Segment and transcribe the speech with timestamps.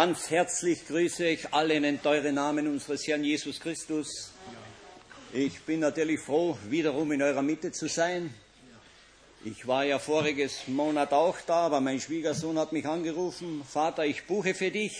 [0.00, 4.30] Ganz herzlich grüße ich alle in den teuren Namen unseres Herrn Jesus Christus.
[5.32, 8.32] Ich bin natürlich froh, wiederum in eurer Mitte zu sein.
[9.44, 14.24] Ich war ja voriges Monat auch da, aber mein Schwiegersohn hat mich angerufen, Vater, ich
[14.24, 14.96] buche für dich.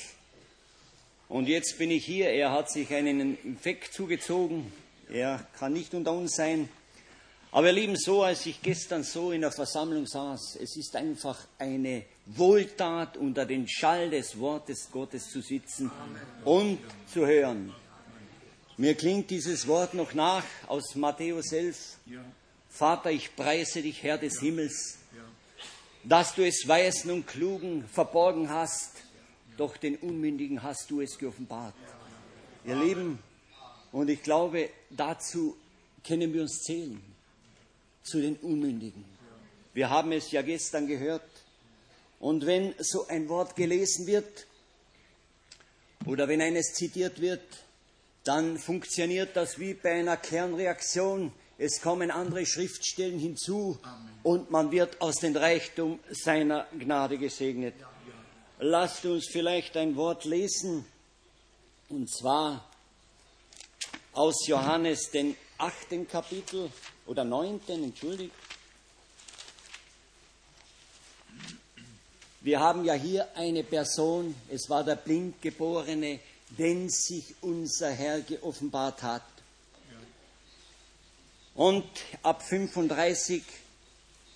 [1.29, 2.31] Und jetzt bin ich hier.
[2.31, 4.73] Er hat sich einen Infekt zugezogen.
[5.09, 6.69] Er kann nicht unter uns sein.
[7.51, 11.39] Aber ihr Lieben, so als ich gestern so in der Versammlung saß, es ist einfach
[11.59, 16.21] eine Wohltat, unter den Schall des Wortes Gottes zu sitzen Amen.
[16.45, 16.79] und
[17.11, 17.75] zu hören.
[18.77, 21.97] Mir klingt dieses Wort noch nach aus Matthäus 11.
[22.69, 24.99] Vater, ich preise dich, Herr des Himmels,
[26.05, 28.93] dass du es Weisen und Klugen verborgen hast,
[29.57, 31.75] doch den Unmündigen hast du es geoffenbart.
[32.67, 33.19] Ihr Lieben,
[33.91, 35.57] und ich glaube, dazu
[36.05, 37.03] können wir uns zählen
[38.09, 39.05] zu den Unmündigen.
[39.75, 41.23] Wir haben es ja gestern gehört.
[42.21, 44.47] Und wenn so ein Wort gelesen wird
[46.05, 47.43] oder wenn eines zitiert wird,
[48.25, 51.33] dann funktioniert das wie bei einer Kernreaktion.
[51.59, 54.11] Es kommen andere Schriftstellen hinzu Amen.
[54.23, 57.75] und man wird aus dem Reichtum seiner Gnade gesegnet.
[58.59, 60.85] Lasst uns vielleicht ein Wort lesen,
[61.89, 62.69] und zwar
[64.13, 66.71] aus Johannes, den achten Kapitel
[67.09, 68.33] oder neunten, entschuldigt.
[72.41, 76.21] Wir haben ja hier eine Person, es war der Blindgeborene,
[76.51, 79.25] den sich unser Herr geoffenbart hat.
[81.55, 81.85] Und
[82.23, 83.43] ab 35,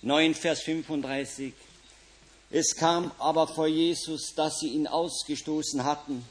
[0.01, 1.53] 9 Vers 35,
[2.51, 6.25] es kam aber vor Jesus, dass sie ihn ausgestoßen hatten.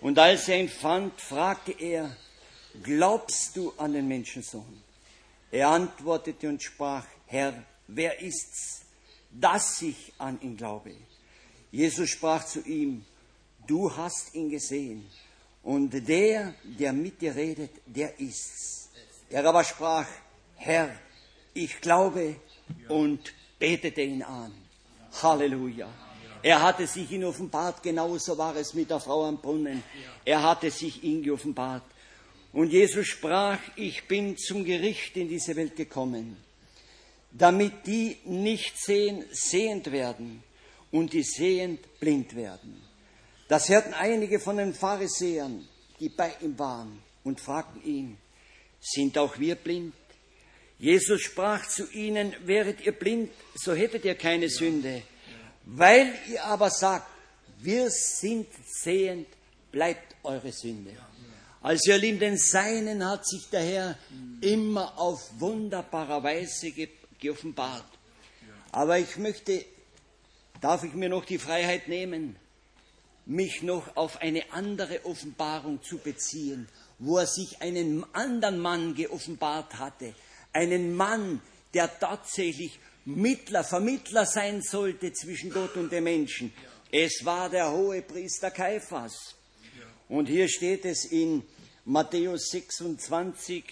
[0.00, 2.16] Und als er ihn fand, fragte er,
[2.82, 4.89] glaubst du an den Menschensohn?
[5.50, 7.52] Er antwortete und sprach, Herr,
[7.88, 8.82] wer ist's,
[9.30, 10.94] dass ich an ihn glaube?
[11.72, 13.04] Jesus sprach zu ihm,
[13.66, 15.06] du hast ihn gesehen
[15.62, 18.88] und der, der mit dir redet, der ist's.
[19.28, 20.06] Er aber sprach,
[20.56, 20.90] Herr,
[21.54, 22.36] ich glaube
[22.88, 24.52] und betete ihn an.
[25.22, 25.88] Halleluja.
[26.42, 29.82] Er hatte sich ihn offenbart, genauso war es mit der Frau am Brunnen.
[30.24, 31.82] Er hatte sich ihn geoffenbart.
[32.52, 36.36] Und Jesus sprach, ich bin zum Gericht in diese Welt gekommen,
[37.30, 40.42] damit die nicht sehen, sehend werden
[40.90, 42.82] und die sehend blind werden.
[43.48, 45.68] Das hörten einige von den Pharisäern,
[46.00, 48.16] die bei ihm waren, und fragten ihn,
[48.80, 49.94] sind auch wir blind?
[50.78, 55.02] Jesus sprach zu ihnen, wäret ihr blind, so hättet ihr keine Sünde.
[55.66, 57.06] Weil ihr aber sagt,
[57.58, 59.26] wir sind sehend,
[59.70, 60.96] bleibt eure Sünde.
[61.62, 63.98] Also ihr Lieben, den Seinen hat sich der Herr
[64.40, 66.72] immer auf wunderbare Weise
[67.18, 67.84] geoffenbart.
[68.72, 69.64] Aber ich möchte,
[70.62, 72.36] darf ich mir noch die Freiheit nehmen,
[73.26, 76.66] mich noch auf eine andere Offenbarung zu beziehen,
[76.98, 80.14] wo er sich einen anderen Mann geoffenbart hatte.
[80.54, 81.42] Einen Mann,
[81.74, 86.52] der tatsächlich Mittler, Vermittler sein sollte zwischen Gott und den Menschen.
[86.90, 89.34] Es war der hohe Priester Kaiphas.
[90.10, 91.44] Und hier steht es in
[91.84, 93.62] Matthäus 26,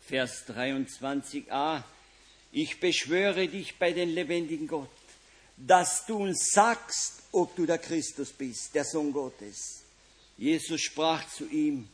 [0.00, 1.82] Vers 23a.
[2.52, 4.88] Ich beschwöre dich bei den lebendigen Gott,
[5.58, 9.82] dass du uns sagst, ob du der Christus bist, der Sohn Gottes.
[10.38, 11.86] Jesus sprach zu ihm,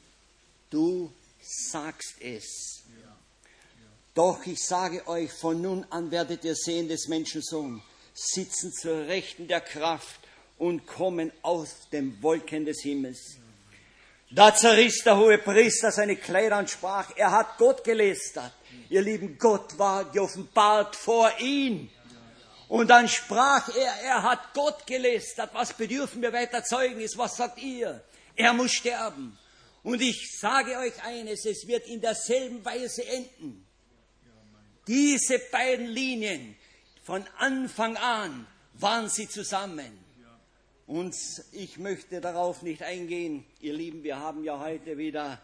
[0.70, 2.84] du sagst es.
[4.14, 7.82] Doch ich sage euch, von nun an werdet ihr sehen des Menschensohn,
[8.14, 10.21] sitzen zur Rechten der Kraft
[10.62, 13.38] und kommen aus den Wolken des Himmels.
[14.30, 18.52] Da zerriss der hohe Priester seine Kleider und sprach, er hat Gott gelästert.
[18.88, 21.90] Ihr lieben, Gott war geoffenbart vor ihn.
[22.68, 25.50] Und dann sprach er, er hat Gott gelästert.
[25.52, 27.18] Was bedürfen wir weiter Zeugnis?
[27.18, 28.00] Was sagt ihr?
[28.36, 29.36] Er muss sterben.
[29.82, 33.66] Und ich sage euch eines, es wird in derselben Weise enden.
[34.86, 36.56] Diese beiden Linien,
[37.02, 40.01] von Anfang an waren sie zusammen.
[40.86, 41.14] Und
[41.52, 43.44] ich möchte darauf nicht eingehen.
[43.60, 45.40] Ihr Lieben, wir haben ja heute wieder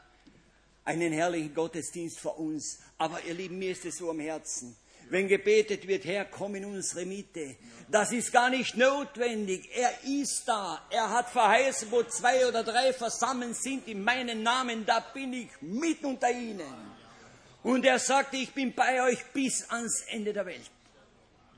[0.84, 2.80] einen herrlichen Gottesdienst vor uns.
[2.98, 4.76] Aber ihr Lieben, mir ist es so am Herzen.
[5.10, 7.56] Wenn gebetet wird, Herr, komm in unsere Mitte.
[7.90, 9.70] Das ist gar nicht notwendig.
[9.74, 10.82] Er ist da.
[10.90, 15.48] Er hat verheißen, wo zwei oder drei versammelt sind in meinen Namen, da bin ich
[15.60, 16.60] mit unter ihnen.
[17.62, 20.70] Und er sagte, ich bin bei euch bis ans Ende der Welt.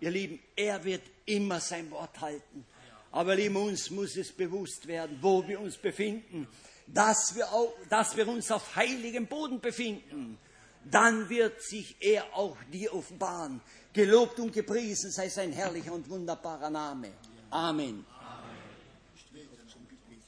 [0.00, 2.64] Ihr Lieben, er wird immer sein Wort halten.
[3.12, 6.46] Aber lieben uns muss es bewusst werden, wo wir uns befinden,
[6.86, 10.38] dass wir, auch, dass wir uns auf heiligem Boden befinden.
[10.90, 13.60] Dann wird sich er auch dir offenbaren.
[13.92, 17.10] Gelobt und gepriesen sei sein herrlicher und wunderbarer Name.
[17.50, 18.06] Amen.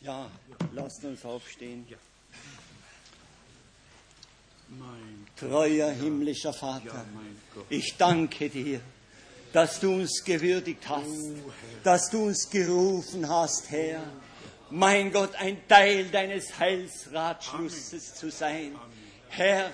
[0.00, 0.28] Ja,
[0.72, 1.86] lasst uns aufstehen.
[4.68, 7.04] Mein Treuer himmlischer Vater,
[7.68, 8.80] ich danke dir,
[9.52, 11.06] dass du uns gewürdigt hast,
[11.84, 14.02] dass du uns gerufen hast, Herr,
[14.70, 18.74] mein Gott, ein Teil deines Heilsratschlusses zu sein.
[19.28, 19.70] Herr,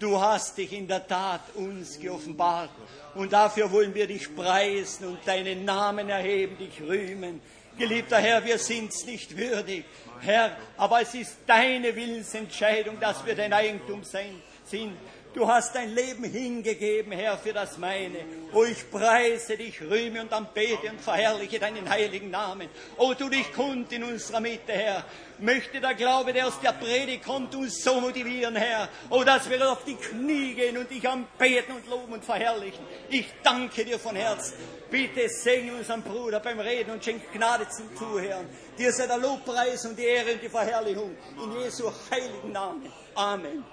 [0.00, 2.70] du hast dich in der Tat uns geoffenbart.
[3.14, 7.40] Und dafür wollen wir dich preisen und deinen Namen erheben, dich rühmen.
[7.78, 9.84] Geliebter Herr, wir sind's nicht würdig,
[10.20, 14.96] Herr, aber es ist deine Willensentscheidung, dass wir dein Eigentum sein, sind.
[15.32, 18.18] Du hast dein Leben hingegeben, Herr, für das meine.
[18.52, 22.68] Oh, ich preise dich, rühme und anbete und verherrliche deinen heiligen Namen.
[22.96, 25.04] Oh, tu dich kund in unserer Mitte, Herr.
[25.38, 28.88] Möchte der Glaube, der aus der Predigt kommt, uns so motivieren, Herr.
[29.08, 32.84] Oh, dass wir auf die Knie gehen und dich anbeten und loben und verherrlichen.
[33.08, 34.54] Ich danke dir von Herzen.
[34.90, 38.48] Bitte segne unseren Bruder beim Reden und schenk Gnade zum Zuhören.
[38.76, 41.16] Dir sei der Lobpreis und die Ehre und die Verherrlichung.
[41.40, 42.92] In Jesu heiligen Namen.
[43.14, 43.64] Amen.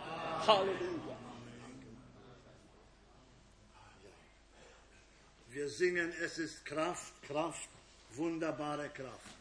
[0.45, 1.07] Halleluja.
[5.57, 7.67] Wir singen, es ist Kraft, Kraft,
[8.11, 9.36] wunderbare Kraft.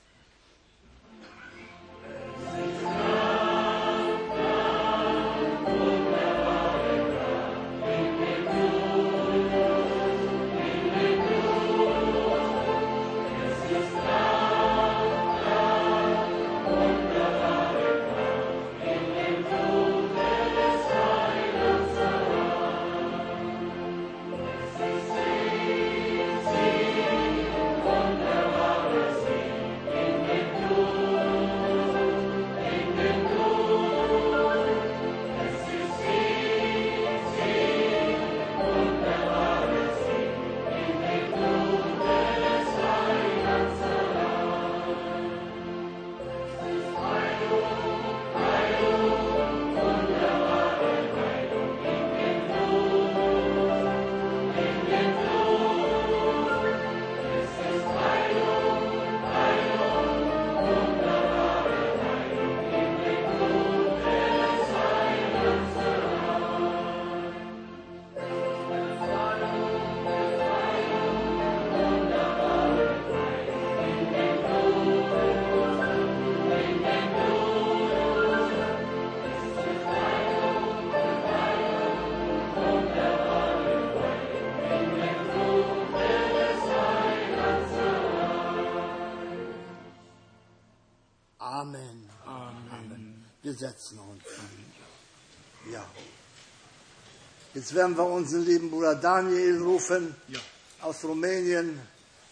[97.57, 100.39] Jetzt werden wir unseren lieben Bruder Daniel rufen Ja.
[100.83, 101.81] aus Rumänien.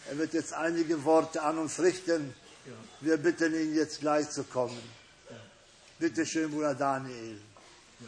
[0.07, 2.35] Er wird jetzt einige Worte an uns richten.
[2.67, 2.73] Ja.
[3.01, 4.79] Wir bitten ihn jetzt gleich zu kommen.
[5.97, 7.41] Bitte schön, Bruder Daniel.
[8.01, 8.07] Ja.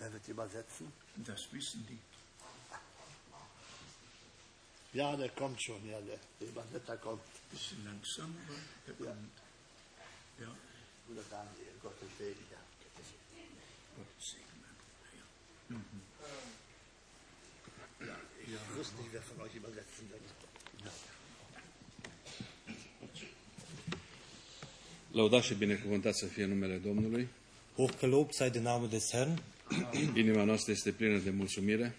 [0.00, 0.92] Wer wird übersetzen?
[1.16, 1.98] Das wissen die.
[4.98, 5.82] Ja, der kommt schon.
[5.88, 7.22] Ja, der Übersetzer kommt.
[7.50, 8.36] Bisschen langsam,
[8.86, 9.45] aber er kommt.
[10.40, 10.50] Ja,
[11.06, 12.46] Bruder Daniel, Gottes Segen.
[12.54, 12.60] Ja.
[13.96, 14.68] Gott segne.
[18.46, 20.22] Ich wusste nicht, wer von euch übersetzen wird.
[25.10, 27.28] Lăudat și binecuvântat să fie numele Domnului.
[27.74, 29.42] Hochgelobt sei der Name des Herrn.
[30.14, 31.94] Inima noastră este plină de mulțumire,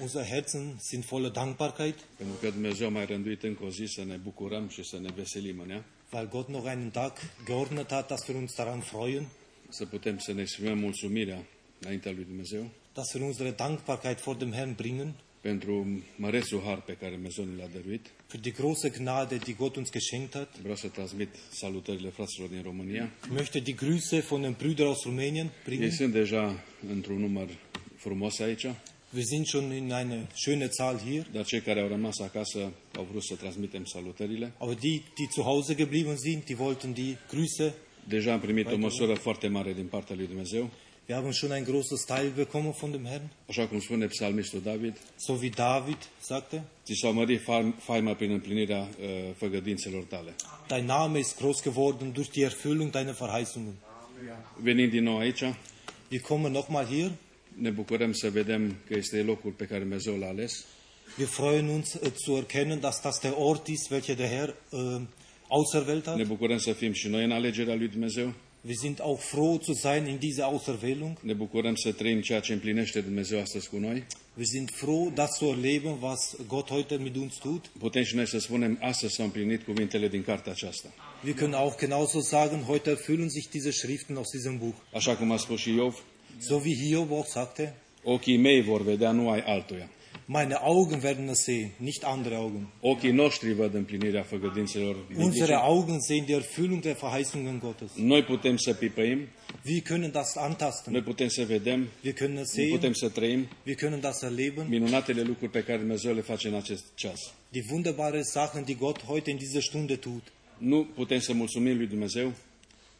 [0.00, 4.04] Unsere Herzen sind voller Dankbarkeit, pentru că Dumnezeu a mai rânduit încă o zi să
[4.04, 7.12] ne bucurăm și să ne veselim în ea, weil Gott noch einen Tag
[7.44, 9.26] geordnet hat, dass wir uns daran freuen,
[9.68, 11.42] să putem să ne exprimăm mulțumirea
[11.80, 16.92] înaintea lui Dumnezeu dass wir unsere Dankbarkeit vor dem Herrn bringen pentru mărețul har pe
[16.92, 18.06] care Dumnezeu ne l-a dăruit.
[18.32, 20.58] für die große Gnade, die Gott uns geschenkt hat.
[20.60, 23.10] Vreau să transmit salutările fraților din România.
[23.24, 25.90] Ich möchte die Grüße von den Brüdern aus Rumänien Ei bringen.
[25.90, 27.48] sunt deja într-un număr
[27.96, 28.66] frumos aici,
[29.14, 33.06] Wir sind schon in einer schönen Zahl hier, dar cei care au rămas acasă au
[33.10, 34.52] vrut să transmitem salutările.
[34.58, 37.72] aber die, die zu Hause geblieben sind, die wollten die Grüße.
[38.08, 40.70] Deja am primit o măsură foarte mare din partea lui Dumnezeu,
[41.06, 44.96] Wir haben schon ein großes Teil bekommen von dem Herrn, așa cum spune psalmistul David,
[45.16, 46.64] so wie David sagte.
[46.84, 49.06] ți s-au mărit fa- faima prin împlinirea uh,
[49.36, 50.34] făgădințelor tale.
[50.68, 53.74] Dein Name ist groß geworden durch die Erfüllung deiner Verheißungen.
[54.62, 55.42] Venind din nou aici,
[56.10, 57.10] Wir kommen nochmal hier.
[57.54, 60.64] Ne bucurăm să vedem că este locul pe care Dumnezeu l-a ales
[61.18, 65.00] Wir freuen uns äh, zu erkennen, dass das der Ort ist, welcher der Herr äh,
[65.48, 66.16] auserwählt hat.
[66.16, 68.32] Ne bucurăm să fim și noi în alegerea lui Dumnezeu.
[68.66, 71.20] Wir sind auch froh zu sein in dieser Auserwählung.
[71.20, 74.06] Ne bucurăm să trăim ceea ce împlinește Dumnezeu astăzi cu noi.
[74.36, 77.70] Wir sind froh, das zu erleben, was Gott heute mit uns tut.
[77.78, 80.88] Putem și noi să spunem, astăzi s-au împlinit cuvintele din cartea aceasta.
[81.24, 84.74] Wir können auch genauso sagen, heute erfüllen sich diese Schriften aus diesem Buch.
[84.92, 86.02] Așa cum a spus și Iov,
[86.40, 89.88] So wie Hiob auch sagte, ochii mei vor vedea, nu ai altuia.
[90.26, 92.68] meine Augen werden es sehen, nicht andere Augen.
[92.80, 95.52] Ochii noștri văd împlinirea făgădințelor Unsere biblice.
[95.54, 97.90] Augen sehen die Erfüllung der Verheißungen Gottes.
[97.96, 99.28] Noi putem să pipăim,
[99.64, 103.08] Wir können das noi antasten, putem să vedem, wir können es noi putem sehen, să
[103.08, 104.66] trăim wir können das erleben.
[104.68, 107.34] minunatele lucruri pe care Dumnezeu le face în acest ceas.
[107.48, 110.32] Die wunderbare Sachen, die Gott heute in dieser Stunde tut.
[110.58, 112.32] Nu putem să mulțumim lui Dumnezeu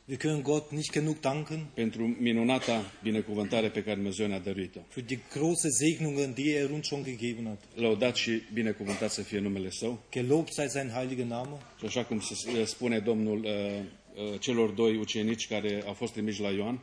[0.06, 4.80] Wir können Gott nicht genug danken pentru minunata binecuvântare pe care Dumnezeu ne-a dăruit-o.
[4.88, 7.62] für die große Segnungen, die er uns schon gegeben hat.
[7.74, 10.02] Lăudat și binecuvântat să fie numele Său.
[10.12, 11.56] Gelobt sei sein heiliger Name.
[11.78, 13.50] Și așa cum se spune Domnul uh,
[14.32, 16.80] uh, celor doi ucenici care au fost trimiși la Ioan,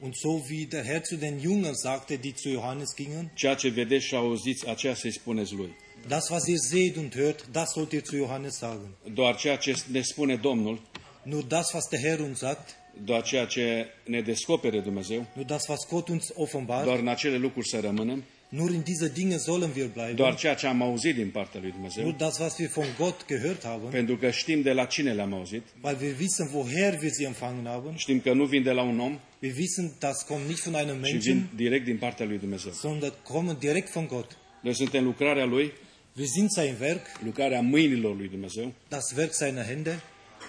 [0.00, 3.68] Und so wie der Herr zu den Jüngern sagte, die zu Johannes gingen, ceea ce
[3.68, 5.74] vedeți și auziți, aceea să-i spuneți lui.
[6.08, 8.88] das, was ihr seht und hört, das sollt ihr zu Johannes sagen.
[9.14, 10.80] Doar ceea ce ne spune Domnul,
[11.24, 15.66] Nur das, was der Herr uns sagt, doar ceea ce ne descopere Dumnezeu, nur das,
[15.68, 19.70] was Gott uns offenbart, doar în acele lucruri să rămânem, nur in diese Dinge sollen
[19.76, 20.36] wir doar bleiben.
[20.36, 23.64] ceea ce am auzit din partea lui Nur Dumnezeu, das, was wir von Gott gehört
[23.64, 27.26] haben, pentru că știm de la cine le-am auzit, weil wir wissen, woher wir sie
[27.26, 27.96] empfangen haben.
[27.96, 30.94] știm că nu vin de la un om, Wir wissen, das kommt nicht von einem
[31.02, 32.72] ci vin Menschen, direct din partea lui Dumnezeu.
[32.72, 34.36] sondern kommen direkt von Gott.
[34.60, 35.72] Noi suntem lucrarea lui,
[36.16, 40.00] Wir sind sein Werk, lucrarea mâinilor lui Dumnezeu, das Werk seiner Hände.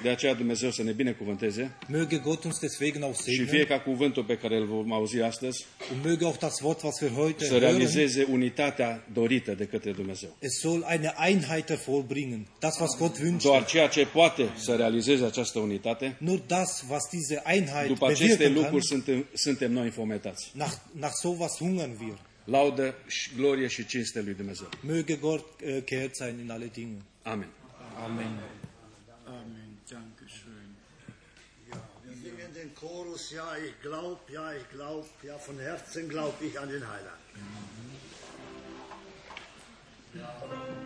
[0.01, 3.79] De aceea Dumnezeu să ne binecuvânteze Möge Gott uns deswegen auch și segnen fie ca
[3.79, 7.45] cuvântul pe care îl vom auzi astăzi und möge auch das Wort, was wir heute
[7.45, 10.35] să hören, realizeze unitatea dorită de către Dumnezeu.
[10.39, 12.47] es soll eine Einheit hervorbringen.
[12.59, 13.41] Das, was Gott wünscht.
[13.43, 18.25] Doar ceea ce poate să realizeze această unitate, Nur das, was diese Einheit după aceste
[18.25, 20.51] bewirken kann, lucruri suntem, suntem noi înfometați.
[20.53, 22.19] nach, nach sowas hungern wir.
[22.43, 24.69] Laudă, și glorie și cinste lui Dumnezeu.
[24.87, 27.01] Möge Gott äh, kehrt sein in alle Dinge.
[27.23, 27.47] Amen.
[28.03, 28.25] Amen.
[28.25, 28.39] Amen.
[32.85, 37.17] Chorus, ja, ich glaub, ja, ich glaub, ja, von Herzen glaub ich an den Heiland.
[40.13, 40.84] Amen.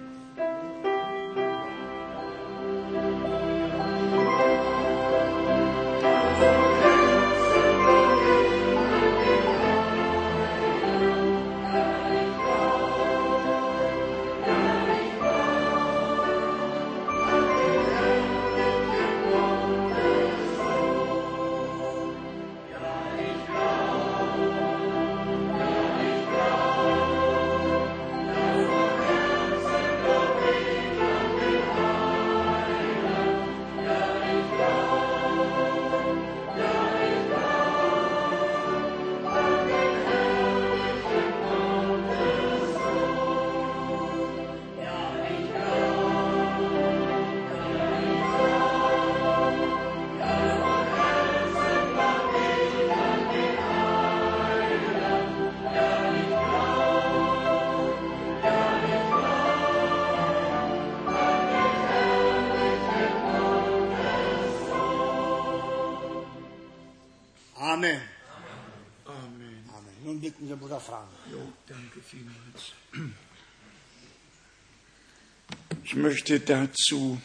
[76.00, 77.20] Möchte dazu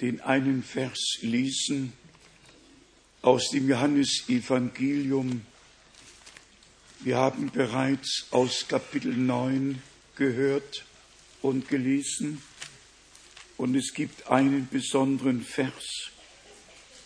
[0.00, 1.92] den einen Vers lesen
[3.20, 5.44] aus dem Johannesevangelium.
[7.00, 9.82] Wir haben bereits aus Kapitel 9
[10.16, 10.86] gehört
[11.42, 12.42] und gelesen.
[13.58, 16.10] Und es gibt einen besonderen Vers,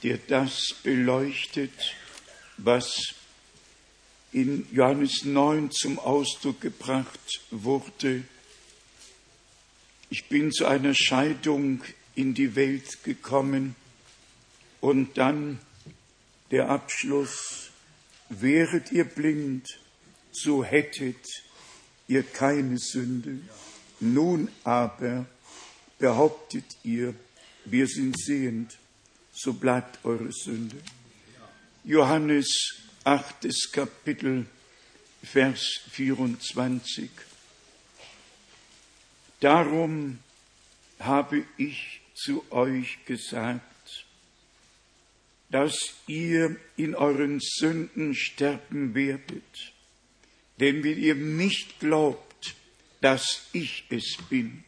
[0.05, 1.97] der das beleuchtet,
[2.59, 3.15] was
[4.31, 8.23] in Johannes 9 zum Ausdruck gebracht wurde.
[10.13, 11.83] Ich bin zu einer Scheidung
[12.15, 13.75] in die Welt gekommen
[14.83, 15.59] und dann
[16.51, 17.71] der Abschluss,
[18.29, 19.67] wäret ihr blind,
[20.31, 21.27] so hättet
[22.09, 23.39] ihr keine Sünde.
[24.01, 25.25] Nun aber
[25.99, 27.15] behauptet ihr,
[27.65, 28.77] wir sind sehend,
[29.33, 30.77] so bleibt eure Sünde.
[31.85, 33.49] Johannes 8.
[33.73, 34.45] Kapitel,
[35.23, 37.09] Vers 24.
[39.43, 40.21] Darum
[41.01, 44.07] habe ich zu euch gesagt,
[45.51, 49.73] dass ihr in euren Sünden sterben werdet.
[50.61, 52.55] Denn wenn ihr nicht glaubt,
[53.01, 54.63] dass ich es bin,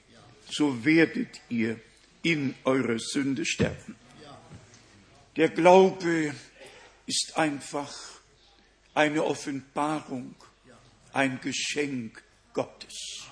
[0.50, 1.80] so werdet ihr
[2.24, 3.94] in eurer Sünde sterben.
[5.36, 6.34] Der Glaube
[7.06, 7.94] ist einfach
[8.92, 10.34] eine Offenbarung,
[11.12, 12.20] ein Geschenk
[12.52, 13.28] Gottes.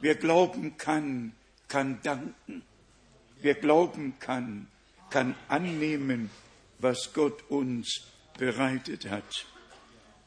[0.00, 1.32] Wer glauben kann,
[1.68, 2.62] kann danken.
[3.40, 4.68] Wer glauben kann,
[5.10, 6.30] kann annehmen,
[6.78, 8.02] was Gott uns
[8.38, 9.46] bereitet hat.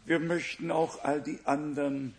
[0.06, 2.14] Wir möchten auch all die anderen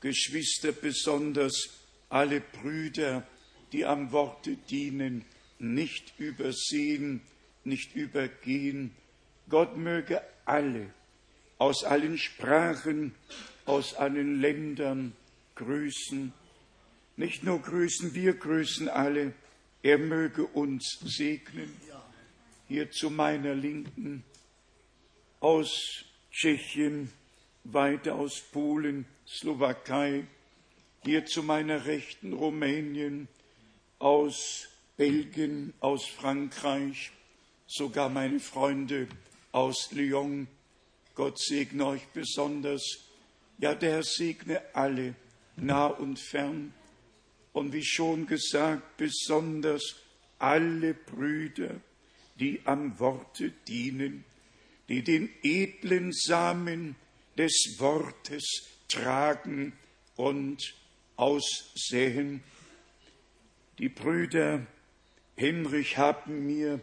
[0.00, 1.68] Geschwister, besonders
[2.08, 3.26] alle Brüder,
[3.72, 5.24] die am Worte dienen,
[5.58, 7.20] nicht übersehen,
[7.64, 8.92] nicht übergehen.
[9.48, 10.90] Gott möge alle
[11.58, 13.14] aus allen Sprachen,
[13.64, 15.12] aus allen Ländern
[15.54, 16.32] grüßen.
[17.16, 19.32] Nicht nur grüßen, wir grüßen alle.
[19.82, 21.74] Er möge uns segnen.
[22.68, 24.24] Hier zu meiner Linken
[25.40, 27.10] aus Tschechien,
[27.64, 30.24] weiter aus Polen, Slowakei,
[31.04, 33.28] hier zu meiner Rechten Rumänien,
[33.98, 37.12] aus Belgien, aus Frankreich,
[37.66, 39.08] sogar meine Freunde
[39.52, 40.48] aus Lyon.
[41.14, 42.82] Gott segne euch besonders.
[43.58, 45.14] Ja, der Herr segne alle,
[45.56, 46.74] nah und fern.
[47.56, 49.96] Und wie schon gesagt, besonders
[50.38, 51.80] alle Brüder,
[52.38, 54.24] die am Worte dienen,
[54.90, 56.96] die den edlen Samen
[57.38, 58.44] des Wortes
[58.88, 59.72] tragen
[60.16, 60.74] und
[61.16, 62.42] aussäen.
[63.78, 64.66] Die Brüder
[65.34, 66.78] Henrich haben mir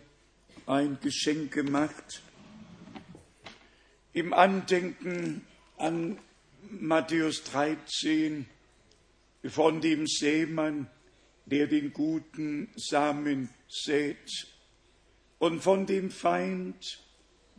[0.66, 2.24] ein Geschenk gemacht
[4.12, 5.46] im Andenken
[5.78, 6.18] an
[6.72, 8.48] Matthäus 13
[9.46, 10.90] von dem Seemann,
[11.46, 14.48] der den guten Samen sät
[15.40, 17.04] und von dem Feind,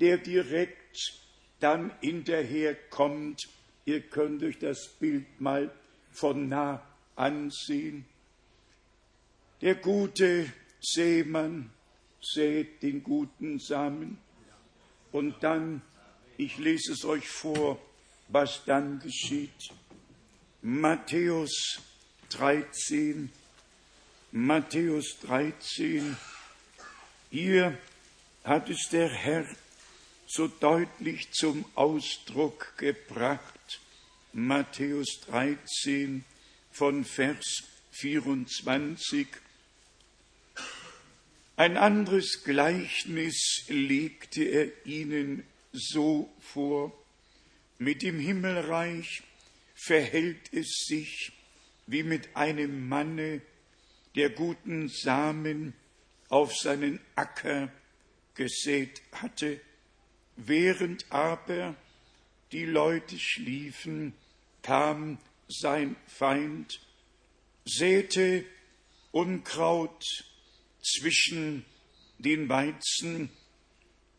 [0.01, 1.21] der direkt
[1.61, 3.49] dann hinterherkommt.
[3.85, 5.71] Ihr könnt euch das Bild mal
[6.11, 6.83] von nah
[7.17, 8.07] ansehen.
[9.61, 10.51] Der gute
[10.81, 11.71] Seemann
[12.21, 14.19] sät den guten Samen
[15.13, 15.83] und dann,
[16.39, 17.79] ich lese es euch vor,
[18.29, 19.71] was dann geschieht.
[20.67, 21.79] Matthäus
[22.31, 23.31] 13,
[24.33, 26.17] Matthäus 13,
[27.31, 27.77] hier
[28.45, 29.47] hat es der Herr
[30.27, 33.81] so deutlich zum Ausdruck gebracht.
[34.33, 36.25] Matthäus 13
[36.73, 39.27] von Vers 24.
[41.57, 46.91] Ein anderes Gleichnis legte er ihnen so vor.
[47.79, 49.23] Mit dem Himmelreich
[49.75, 51.33] verhält es sich
[51.87, 53.43] wie mit einem Manne,
[54.15, 55.75] der guten Samen
[56.29, 57.71] auf seinen Acker
[58.35, 59.61] gesät hatte.
[60.37, 61.77] Während aber
[62.53, 64.15] die Leute schliefen,
[64.63, 66.81] kam sein Feind,
[67.65, 68.45] säte
[69.11, 70.05] Unkraut
[70.83, 71.65] zwischen
[72.19, 73.31] den Weizen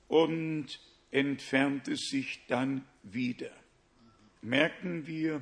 [0.07, 0.67] und
[1.11, 3.51] entfernte sich dann wieder.
[4.45, 5.41] Merken wir,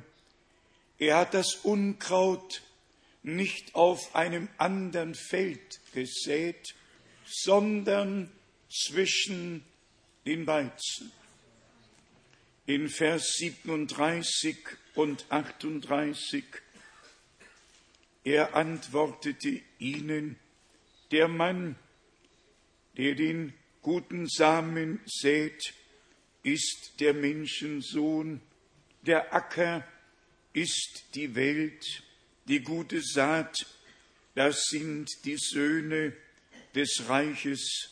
[0.98, 2.62] er hat das Unkraut
[3.22, 6.74] nicht auf einem anderen Feld gesät,
[7.26, 8.30] sondern
[8.70, 9.62] zwischen
[10.24, 11.12] den Weizen.
[12.64, 14.56] In Vers 37
[14.94, 16.44] und 38
[18.24, 20.38] er antwortete ihnen,
[21.10, 21.76] der Mann,
[22.96, 25.74] der den guten Samen sät,
[26.42, 28.40] ist der Menschensohn,
[29.06, 29.86] der Acker
[30.52, 32.02] ist die Welt,
[32.48, 33.66] die gute Saat,
[34.34, 36.12] das sind die Söhne
[36.74, 37.90] des Reiches,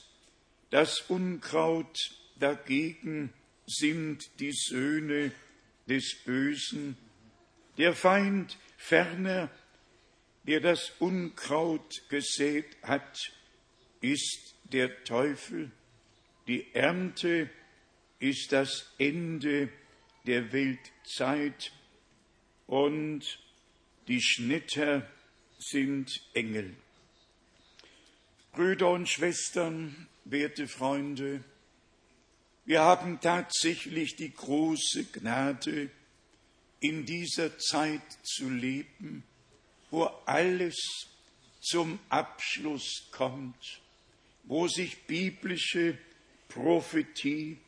[0.70, 1.98] das Unkraut
[2.38, 3.32] dagegen
[3.66, 5.32] sind die Söhne
[5.88, 6.96] des Bösen,
[7.78, 9.50] der Feind ferner
[10.44, 13.32] der das Unkraut gesät hat,
[14.00, 15.70] ist der Teufel.
[16.48, 17.48] Die Ernte
[18.18, 19.68] ist das Ende
[20.26, 21.72] der Weltzeit
[22.66, 23.40] und
[24.08, 25.08] die Schnitter
[25.58, 26.74] sind Engel.
[28.52, 31.42] Brüder und Schwestern, werte Freunde,
[32.64, 35.90] wir haben tatsächlich die große Gnade,
[36.82, 39.22] in dieser Zeit zu leben,
[39.90, 41.08] wo alles
[41.60, 43.80] zum Abschluss kommt,
[44.44, 45.96] wo sich biblische
[46.48, 47.58] Prophetie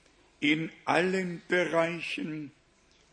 [0.44, 2.52] in allen Bereichen,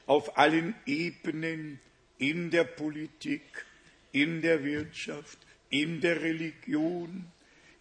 [0.06, 1.80] auf allen Ebenen,
[2.18, 3.66] in der Politik,
[4.12, 5.38] in der Wirtschaft,
[5.70, 7.32] in der Religion,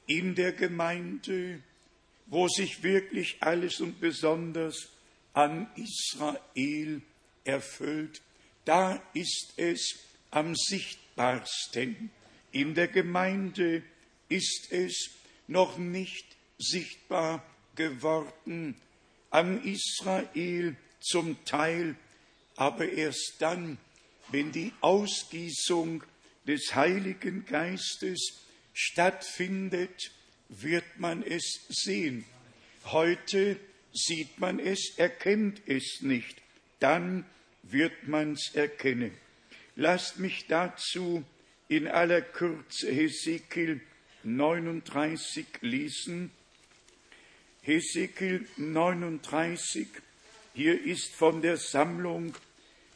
[0.07, 1.65] in der Gemeinde,
[2.27, 4.93] wo sich wirklich alles und besonders
[5.33, 7.03] an Israel
[7.43, 8.23] erfüllt,
[8.65, 9.99] da ist es
[10.31, 12.11] am sichtbarsten.
[12.53, 13.83] In der Gemeinde
[14.29, 15.11] ist es
[15.49, 18.77] noch nicht sichtbar geworden,
[19.31, 21.97] an Israel zum Teil,
[22.57, 23.79] aber erst dann,
[24.31, 26.03] wenn die Ausgießung
[26.47, 30.13] des Heiligen Geistes stattfindet,
[30.49, 32.25] wird man es sehen.
[32.87, 33.59] Heute
[33.93, 36.37] sieht man es, erkennt es nicht.
[36.81, 37.25] Dann
[37.63, 39.13] wird man es erkennen.
[39.77, 41.25] Lasst mich dazu
[41.69, 43.81] in aller Kürze Hesekiel
[44.25, 46.31] 39 lesen.
[47.63, 49.87] Hesekiel 39,
[50.55, 52.35] hier ist von der Sammlung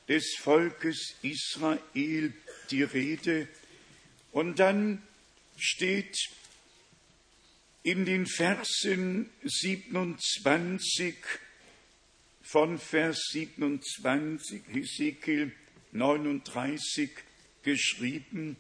[0.09, 2.33] des Volkes Israel
[2.71, 3.47] die Rede.
[4.33, 5.03] Und dann
[5.57, 6.17] steht
[7.83, 11.15] in den Versen 27
[12.43, 15.53] von Vers 27 Hesekiel
[15.93, 17.11] 39
[17.63, 18.57] geschrieben,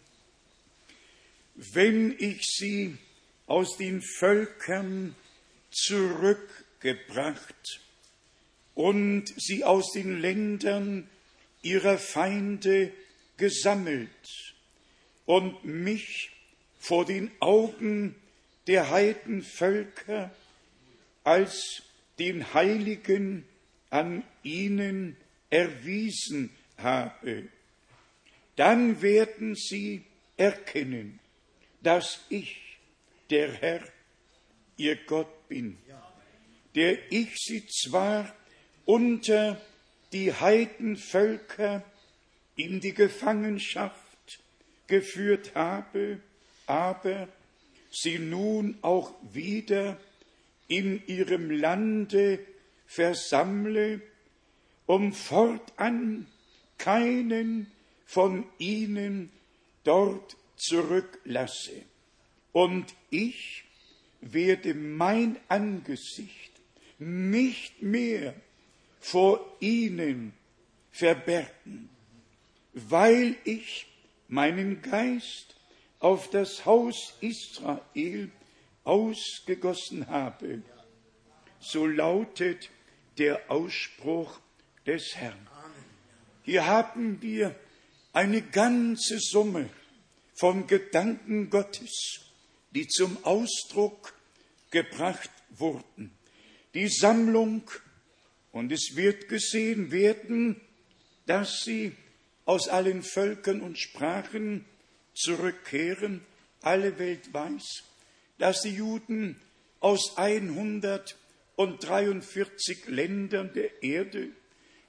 [1.54, 2.98] wenn ich sie
[3.46, 5.14] aus den Völkern
[5.74, 7.80] zurückgebracht
[8.74, 11.08] und sie aus den Ländern
[11.62, 12.92] ihrer Feinde
[13.36, 14.54] gesammelt
[15.26, 16.30] und mich
[16.78, 18.14] vor den Augen
[18.66, 20.30] der Heidenvölker
[21.24, 21.82] als
[22.18, 23.44] den Heiligen
[23.90, 25.16] an ihnen
[25.50, 27.48] erwiesen habe,
[28.56, 30.04] dann werden sie
[30.36, 31.18] erkennen,
[31.82, 32.60] dass ich,
[33.30, 33.80] der Herr,
[34.76, 35.78] ihr Gott bin,
[36.74, 38.34] der ich sie zwar
[38.84, 39.60] unter
[40.12, 41.84] die Heidenvölker
[42.56, 44.40] in die Gefangenschaft
[44.88, 46.18] geführt habe,
[46.66, 47.28] aber
[47.92, 49.96] sie nun auch wieder
[50.66, 52.40] in ihrem Lande
[52.88, 54.00] versammle,
[54.86, 56.26] um fortan
[56.78, 57.70] keinen
[58.06, 59.30] von ihnen
[59.84, 61.82] dort zurücklasse.
[62.52, 63.63] Und ich
[64.32, 66.52] werde mein Angesicht
[66.98, 68.34] nicht mehr
[69.00, 70.32] vor ihnen
[70.90, 71.90] verbergen,
[72.72, 73.86] weil ich
[74.28, 75.56] meinen Geist
[76.00, 78.30] auf das Haus Israel
[78.84, 80.62] ausgegossen habe.
[81.60, 82.70] So lautet
[83.18, 84.38] der Ausspruch
[84.86, 85.48] des Herrn.
[86.42, 87.54] Hier haben wir
[88.12, 89.68] eine ganze Summe
[90.34, 92.20] von Gedanken Gottes,
[92.72, 94.13] die zum Ausdruck
[94.74, 96.12] gebracht wurden.
[96.74, 97.62] Die Sammlung,
[98.50, 100.60] und es wird gesehen werden,
[101.26, 101.92] dass sie
[102.44, 104.66] aus allen Völkern und Sprachen
[105.14, 106.26] zurückkehren.
[106.60, 107.84] Alle Welt weiß,
[108.38, 109.40] dass die Juden
[109.80, 114.28] aus 143 Ländern der Erde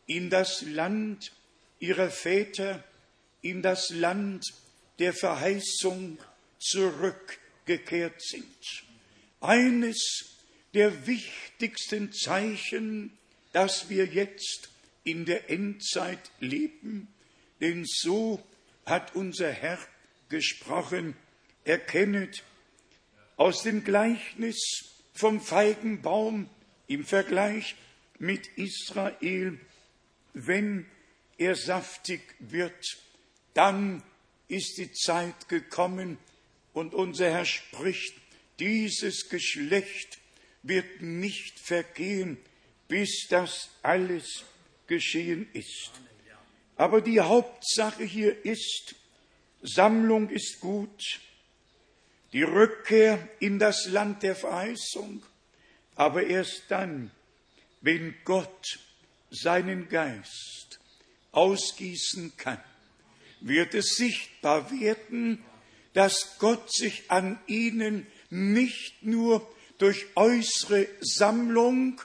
[0.07, 1.31] in das Land
[1.79, 2.83] ihrer Väter,
[3.41, 4.43] in das Land
[4.99, 6.17] der Verheißung
[6.59, 8.84] zurückgekehrt sind.
[9.47, 10.39] Eines
[10.73, 13.15] der wichtigsten Zeichen,
[13.53, 14.69] dass wir jetzt
[15.03, 17.07] in der Endzeit leben,
[17.61, 18.43] denn so
[18.87, 19.77] hat unser Herr
[20.29, 21.15] gesprochen,
[21.63, 22.43] erkennet
[23.37, 24.57] aus dem Gleichnis
[25.13, 26.49] vom Feigenbaum
[26.87, 27.75] im Vergleich
[28.17, 29.59] mit Israel,
[30.33, 30.87] wenn
[31.37, 32.97] er saftig wird,
[33.53, 34.01] dann
[34.47, 36.17] ist die Zeit gekommen
[36.73, 38.24] und unser Herr spricht,
[38.59, 40.19] dieses Geschlecht
[40.63, 42.37] wird nicht vergehen,
[42.87, 44.43] bis das alles
[44.87, 45.91] geschehen ist.
[46.75, 48.95] Aber die Hauptsache hier ist,
[49.61, 51.19] Sammlung ist gut,
[52.33, 55.23] die Rückkehr in das Land der Verheißung,
[55.95, 57.11] aber erst dann,
[57.81, 58.79] wenn Gott
[59.29, 60.79] seinen Geist
[61.31, 62.61] ausgießen kann,
[63.39, 65.43] wird es sichtbar werden,
[65.93, 72.01] dass Gott sich an ihnen nicht nur durch äußere Sammlung,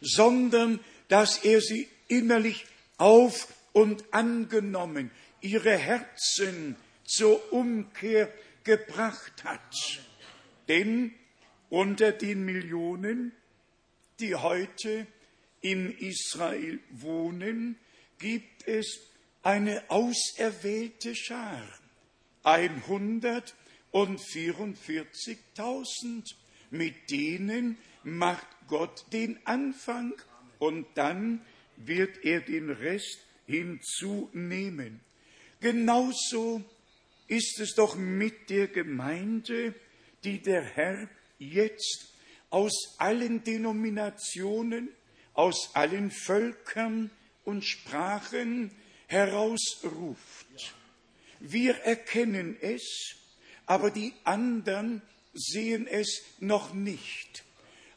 [0.00, 2.66] sondern dass er sie innerlich
[2.98, 5.10] auf und angenommen,
[5.40, 8.32] ihre Herzen zur Umkehr
[8.62, 9.74] gebracht hat.
[10.68, 11.12] Denn
[11.70, 13.32] unter den Millionen,
[14.20, 15.06] die heute
[15.60, 17.76] in Israel wohnen,
[18.18, 19.00] gibt es
[19.42, 21.66] eine auserwählte Schar,
[23.94, 26.34] 144.000,
[26.70, 30.12] mit denen macht Gott den Anfang
[30.58, 31.40] und dann
[31.76, 35.00] wird er den Rest hinzunehmen.
[35.60, 36.64] Genauso
[37.28, 39.74] ist es doch mit der Gemeinde,
[40.24, 42.12] die der Herr jetzt
[42.50, 44.90] aus allen Denominationen,
[45.32, 47.10] aus allen Völkern
[47.44, 48.70] und Sprachen
[49.06, 50.74] herausruft.
[51.40, 53.16] Wir erkennen es,
[53.66, 57.44] aber die anderen sehen es noch nicht.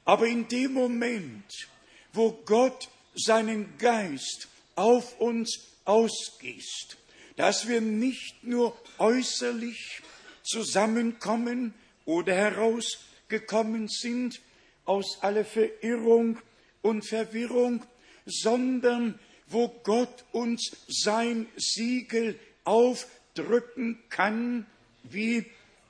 [0.06, 1.68] Aber in dem Moment,
[2.14, 6.98] wo Gott seinen Geist auf uns ausgießt,
[7.36, 10.02] dass wir nicht nur äußerlich
[10.44, 11.74] zusammenkommen
[12.06, 14.40] oder herausgekommen sind
[14.86, 16.40] aus aller Verirrung
[16.82, 17.84] und Verwirrung,
[18.26, 24.66] sondern wo Gott uns sein Siegel aufdrücken kann,
[25.04, 25.46] wie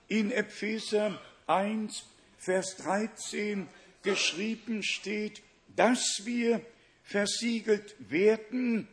[0.08, 2.04] in Epheser 1,
[2.38, 3.68] Vers 13
[4.04, 5.42] geschrieben steht,
[5.76, 6.62] dass wir
[7.04, 8.88] versiegelt werden,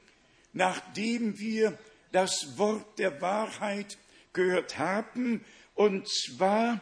[0.53, 1.79] nachdem wir
[2.12, 3.98] das Wort der Wahrheit
[4.33, 6.81] gehört haben, und zwar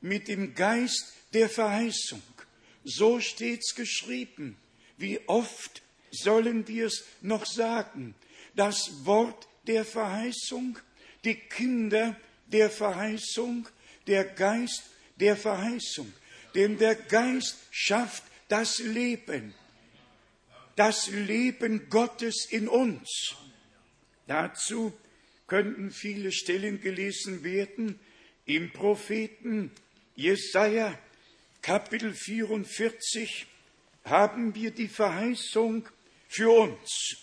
[0.00, 2.22] mit dem Geist der Verheißung.
[2.84, 4.56] So steht's geschrieben.
[4.98, 8.14] Wie oft sollen wir es noch sagen?
[8.54, 10.78] Das Wort der Verheißung,
[11.24, 12.16] die Kinder
[12.46, 13.66] der Verheißung,
[14.06, 14.82] der Geist
[15.16, 16.12] der Verheißung.
[16.54, 19.54] Denn der Geist schafft das Leben,
[20.76, 23.34] das Leben Gottes in uns.
[24.26, 24.92] Dazu
[25.46, 27.98] könnten viele Stellen gelesen werden
[28.46, 29.70] im Propheten
[30.16, 30.98] Jesaja,
[31.62, 33.46] Kapitel 44,
[34.04, 35.88] haben wir die Verheißung
[36.28, 37.16] für uns,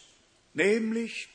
[0.54, 1.30] nämlich,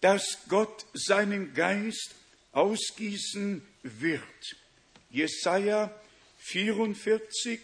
[0.00, 2.14] dass Gott seinen Geist
[2.52, 4.56] ausgießen wird.
[5.10, 5.92] Jesaja
[6.38, 7.60] 44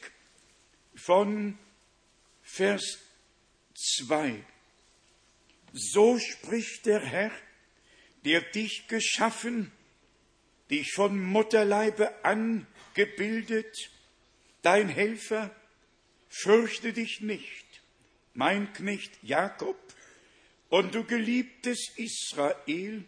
[0.97, 1.57] von
[2.43, 2.99] Vers
[3.75, 4.43] 2.
[5.73, 7.31] So spricht der Herr,
[8.25, 9.71] der dich geschaffen,
[10.71, 13.91] dich von Mutterleibe an gebildet,
[14.63, 15.55] dein Helfer,
[16.29, 17.65] fürchte dich nicht,
[18.35, 19.79] mein Knecht Jakob
[20.69, 23.05] und du geliebtes Israel,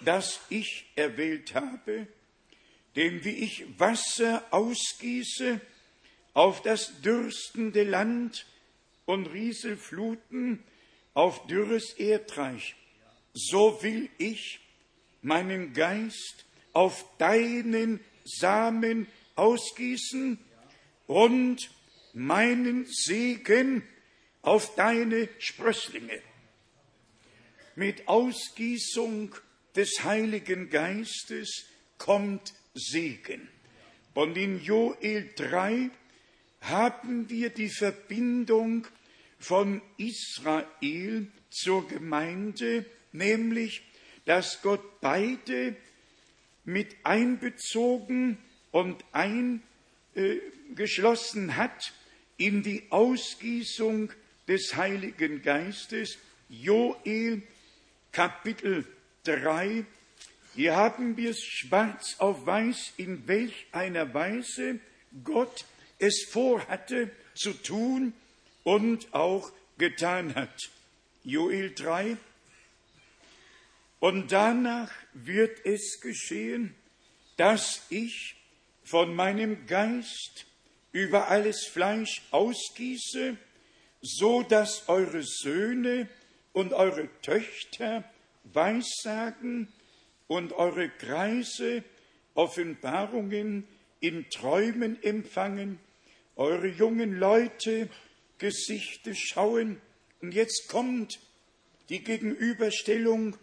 [0.00, 2.06] das ich erwählt habe,
[2.96, 5.60] denn wie ich Wasser ausgieße
[6.34, 8.46] auf das dürstende Land
[9.06, 10.62] und Rieselfluten
[11.14, 12.74] auf dürres Erdreich,
[13.34, 14.60] so will ich
[15.22, 20.38] meinen Geist auf deinen Samen ausgießen
[21.06, 21.70] und
[22.12, 23.82] meinen Segen
[24.42, 26.20] auf deine Sprösslinge.
[27.74, 29.34] Mit Ausgießung
[29.74, 31.64] des Heiligen Geistes
[31.96, 33.48] kommt Segen.
[34.14, 35.90] Und in Joel 3
[36.60, 38.86] haben wir die Verbindung
[39.38, 43.82] von Israel zur Gemeinde, nämlich,
[44.24, 45.76] dass Gott beide
[46.64, 48.38] mit einbezogen
[48.70, 49.04] und
[50.14, 51.92] eingeschlossen hat
[52.36, 54.12] in die Ausgießung
[54.46, 56.18] des Heiligen Geistes.
[56.48, 57.42] Joel
[58.12, 58.86] Kapitel
[59.24, 59.84] 3.
[60.54, 64.80] Hier haben wir es schwarz auf weiß, in welch einer Weise
[65.24, 65.64] Gott
[65.98, 68.12] es vorhatte zu tun
[68.62, 70.70] und auch getan hat.
[71.24, 72.18] Joel 3.
[73.98, 76.74] Und danach wird es geschehen,
[77.38, 78.36] dass ich
[78.84, 80.44] von meinem Geist
[80.90, 83.38] über alles Fleisch ausgieße,
[84.02, 86.08] so dass eure Söhne
[86.52, 88.04] und eure Töchter
[88.44, 89.72] Weissagen
[90.32, 91.84] und eure Kreise
[92.32, 93.68] Offenbarungen
[94.00, 95.78] in Träumen empfangen,
[96.36, 97.90] eure jungen Leute
[98.38, 99.78] Gesichter schauen.
[100.22, 101.20] Und jetzt kommt
[101.90, 103.36] die Gegenüberstellung,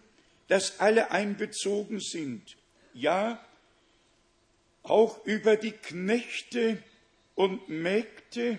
[0.48, 2.58] dass alle einbezogen sind.
[2.96, 3.40] Ja,
[4.82, 6.82] auch über die Knechte
[7.36, 8.58] und Mägde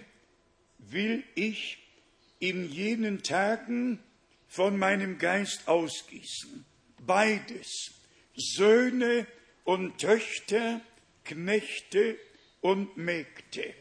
[0.78, 1.78] will ich
[2.38, 3.98] in jenen Tagen
[4.46, 6.64] von meinem Geist ausgießen.
[7.00, 7.99] Beides,
[8.40, 9.26] Söhne
[9.64, 10.80] und Töchter,
[11.24, 12.18] Knechte
[12.60, 13.74] und Mägde.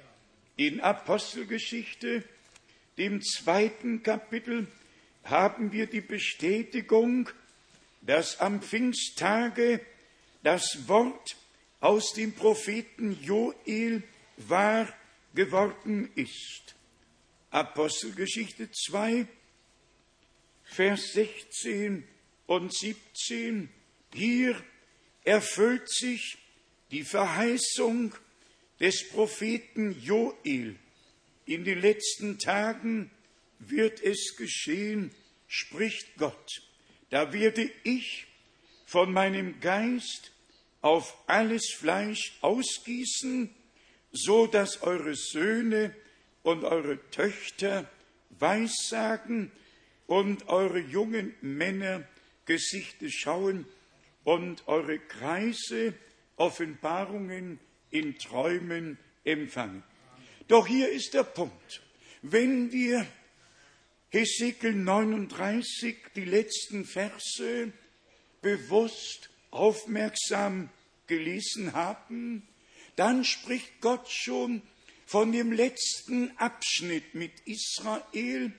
[0.58, 2.24] In Apostelgeschichte,
[2.98, 4.68] dem zweiten Kapitel,
[5.24, 7.30] haben wir die Bestätigung,
[8.02, 9.80] dass am Pfingsttage
[10.44, 11.36] das Wort
[11.80, 14.04] aus dem Propheten Joel
[14.38, 14.94] wahr
[15.34, 16.76] geworden ist.
[17.52, 19.26] Apostelgeschichte 2,
[20.64, 22.08] Vers 16
[22.46, 23.70] und 17.
[24.14, 24.56] Hier
[25.24, 26.38] erfüllt sich
[26.92, 28.14] die Verheißung
[28.80, 30.76] des Propheten Joel.
[31.46, 33.12] In den letzten Tagen
[33.60, 35.12] wird es geschehen,
[35.48, 36.62] spricht Gott.
[37.10, 38.28] Da werde ich
[38.86, 40.32] von meinem Geist
[40.82, 43.54] auf alles Fleisch ausgießen,
[44.12, 45.96] so dass eure Söhne
[46.42, 47.90] und eure Töchter
[48.40, 49.52] Weissagen
[50.08, 52.08] und eure jungen Männer
[52.46, 53.66] Gesichter schauen
[54.24, 55.94] und eure Kreise
[56.36, 57.60] Offenbarungen
[57.92, 59.84] in Träumen empfangen.
[60.48, 61.82] Doch hier ist der Punkt.
[62.22, 63.06] Wenn wir
[64.10, 67.72] Hesekiel 39, die letzten Verse
[68.42, 70.70] bewusst aufmerksam
[71.08, 72.48] gelesen haben,
[72.96, 74.62] dann spricht Gott schon
[75.06, 78.52] von dem letzten Abschnitt mit Israel,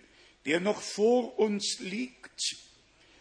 [0.46, 2.57] der noch vor uns liegt.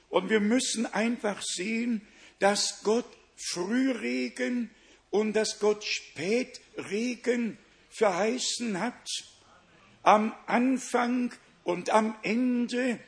[0.10, 2.02] Und wir müssen einfach sehen,
[2.40, 4.70] dass Gott Frühregen
[5.10, 7.58] und dass Gott Spätregen
[7.90, 9.10] verheißen hat.
[10.04, 13.00] Am Anfang und am Ende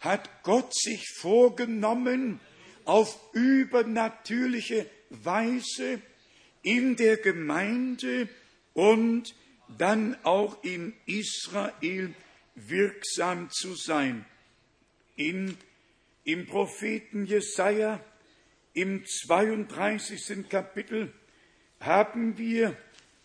[0.00, 2.40] hat Gott sich vorgenommen,
[2.84, 6.00] auf übernatürliche Weise
[6.62, 8.28] in der Gemeinde
[8.72, 9.34] und
[9.76, 12.14] dann auch in Israel
[12.54, 14.24] wirksam zu sein.
[15.16, 15.58] In,
[16.24, 18.00] Im Propheten Jesaja
[18.74, 20.48] im 32.
[20.48, 21.12] Kapitel
[21.80, 22.76] haben wir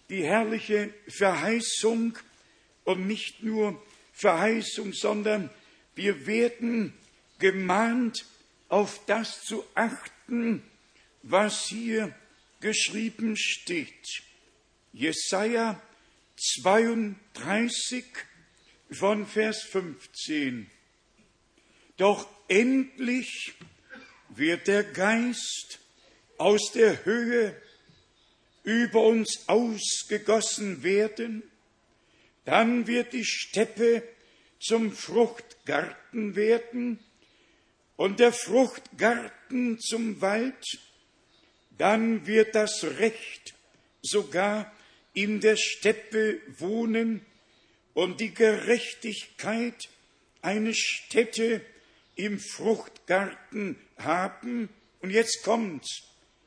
[0.10, 2.17] die herrliche Verheißung
[2.84, 3.82] und nicht nur
[4.13, 5.49] Verheißung, sondern
[5.95, 6.93] wir werden
[7.39, 8.25] gemahnt,
[8.69, 10.63] auf das zu achten,
[11.21, 12.15] was hier
[12.60, 14.23] geschrieben steht.
[14.93, 15.79] Jesaja
[16.38, 18.06] 32
[18.91, 20.69] von Vers 15.
[21.97, 23.53] Doch endlich
[24.37, 25.79] wird der Geist
[26.37, 27.55] aus der Höhe
[28.63, 31.43] über uns ausgegossen werden,
[32.45, 34.03] dann wird die Steppe
[34.59, 36.99] zum Fruchtgarten werden
[37.95, 40.79] und der Fruchtgarten zum Wald,
[41.77, 43.53] dann wird das Recht
[44.01, 44.71] sogar
[45.13, 47.25] in der Steppe wohnen
[47.93, 49.89] und die Gerechtigkeit
[50.41, 51.61] eine Stätte
[52.15, 54.69] im Fruchtgarten haben.
[55.01, 55.86] Und jetzt kommt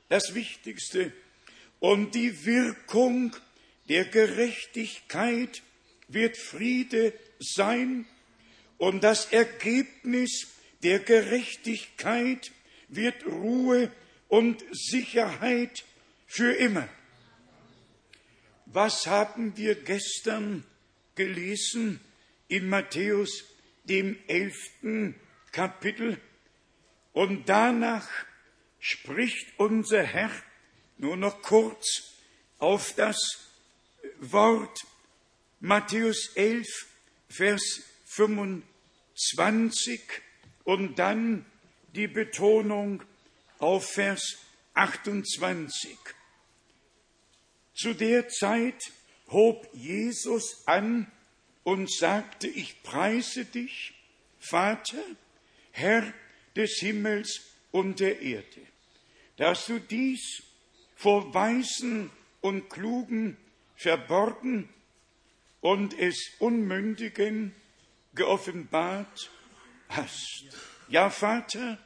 [0.09, 1.13] das Wichtigste.
[1.81, 3.37] Und die Wirkung
[3.89, 5.63] der Gerechtigkeit
[6.09, 8.07] wird Friede sein
[8.79, 10.49] und das Ergebnis
[10.83, 12.53] der Gerechtigkeit
[12.89, 13.91] wird Ruhe
[14.29, 15.85] und Sicherheit
[16.27, 16.89] für immer.
[18.67, 20.65] Was haben wir gestern
[21.15, 22.01] gelesen
[22.49, 23.45] in Matthäus,
[23.85, 25.15] dem elften
[25.53, 26.21] Kapitel?
[27.17, 28.07] Und danach
[28.79, 30.31] spricht unser Herr
[30.99, 32.13] nur noch kurz
[32.59, 33.17] auf das
[34.21, 34.85] Wort
[35.61, 36.67] Matthäus 11,
[37.31, 40.03] Vers 25
[40.65, 41.47] und dann
[41.95, 43.03] die Betonung
[43.61, 44.37] auf Vers
[44.75, 45.97] 28.
[47.75, 48.93] Zu der Zeit
[49.29, 51.11] hob Jesus an
[51.65, 53.95] und sagte, ich preise dich,
[54.39, 55.03] Vater,
[55.73, 56.13] Herr
[56.57, 58.61] des Himmels und der Erde,
[59.37, 60.43] dass du dies
[60.95, 63.37] vor Weisen und Klugen
[63.77, 64.69] verborgen
[65.61, 67.55] und es Unmündigen
[68.15, 69.31] geoffenbart
[69.89, 70.45] hast.
[70.89, 71.79] Ja, Vater,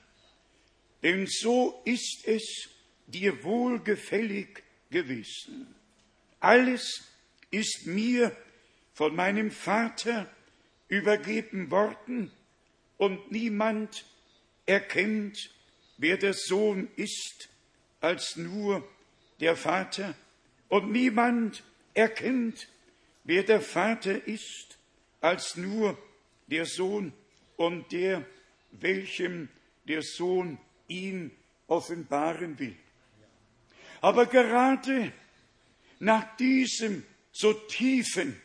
[1.02, 2.68] denn so ist es
[3.06, 5.74] dir wohlgefällig gewesen.
[6.38, 7.08] Alles
[7.50, 8.36] ist mir
[8.92, 10.30] von meinem Vater
[10.88, 12.30] übergeben worden
[12.98, 14.04] und niemand
[14.70, 15.50] erkennt,
[15.98, 17.48] wer der Sohn ist,
[18.00, 18.88] als nur
[19.40, 20.14] der Vater
[20.68, 22.68] und niemand erkennt,
[23.24, 24.78] wer der Vater ist,
[25.20, 25.98] als nur
[26.46, 27.12] der Sohn
[27.56, 28.24] und der,
[28.70, 29.48] welchem
[29.88, 30.56] der Sohn
[30.86, 31.32] ihn
[31.66, 32.76] offenbaren will.
[34.00, 35.12] Aber gerade
[35.98, 38.40] nach diesem so tiefen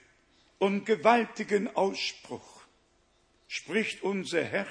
[0.57, 2.63] und gewaltigen Ausspruch
[3.47, 4.67] spricht unser Herr,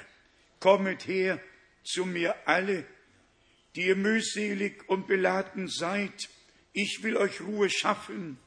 [0.65, 1.39] kommet her
[1.83, 2.87] zu mir alle,
[3.75, 6.27] die ihr mühselig und beladen seid,
[6.73, 8.39] ich will euch Ruhe schaffen,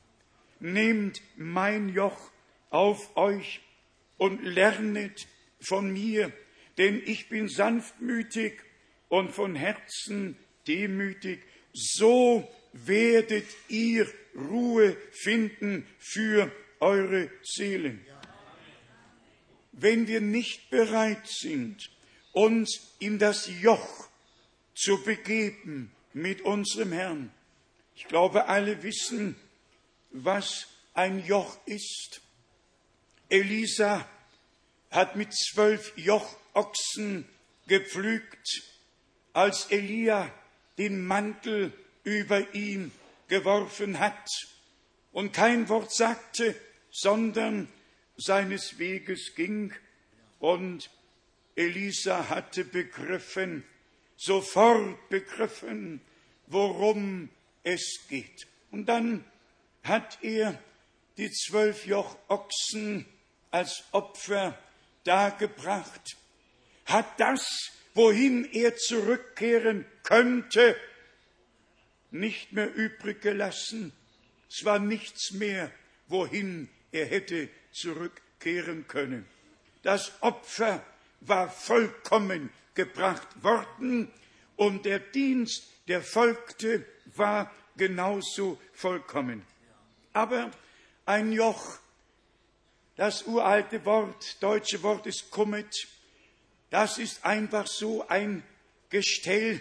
[0.58, 2.32] nehmt mein Joch
[2.70, 3.60] auf euch
[4.16, 5.28] und lernet
[5.60, 6.32] von mir,
[6.76, 8.54] denn ich bin sanftmütig
[9.08, 11.38] und von Herzen demütig,
[11.72, 16.50] so werdet ihr Ruhe finden für
[16.80, 18.04] eure Seelen.
[19.70, 21.92] Wenn wir nicht bereit sind,
[22.38, 24.08] uns in das Joch
[24.72, 27.32] zu begeben mit unserem Herrn,
[27.96, 29.34] ich glaube, alle wissen,
[30.12, 32.20] was ein Joch ist.
[33.28, 34.08] Elisa
[34.92, 37.28] hat mit zwölf Jochochsen
[37.66, 38.62] gepflügt,
[39.32, 40.32] als Elia
[40.78, 41.72] den Mantel
[42.04, 42.92] über ihn
[43.26, 44.28] geworfen hat
[45.10, 46.54] und kein Wort sagte,
[46.92, 47.66] sondern
[48.16, 49.72] seines Weges ging.
[50.38, 50.88] Und
[51.58, 53.64] Elisa hatte begriffen,
[54.16, 56.00] sofort begriffen,
[56.46, 57.30] worum
[57.64, 58.46] es geht.
[58.70, 59.24] Und dann
[59.82, 60.56] hat er
[61.16, 63.06] die zwölf Jochochsen
[63.50, 64.56] als Opfer
[65.02, 66.16] dargebracht,
[66.84, 70.76] hat das, wohin er zurückkehren könnte,
[72.12, 73.92] nicht mehr übrig gelassen.
[74.48, 75.72] Es war nichts mehr,
[76.06, 79.26] wohin er hätte zurückkehren können.
[79.82, 80.84] Das Opfer
[81.20, 84.10] war vollkommen gebracht worden
[84.56, 86.84] und der Dienst, der folgte,
[87.16, 89.44] war genauso vollkommen.
[90.12, 90.50] Aber
[91.06, 91.78] ein Joch,
[92.96, 95.88] das uralte Wort, deutsche Wort ist Kummet,
[96.70, 98.42] das ist einfach so ein
[98.90, 99.60] Gestell,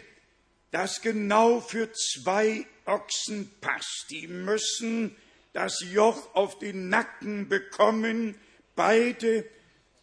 [0.71, 4.07] das genau für zwei Ochsen passt.
[4.09, 5.15] Die müssen
[5.53, 8.35] das Joch auf den Nacken bekommen,
[8.75, 9.45] beide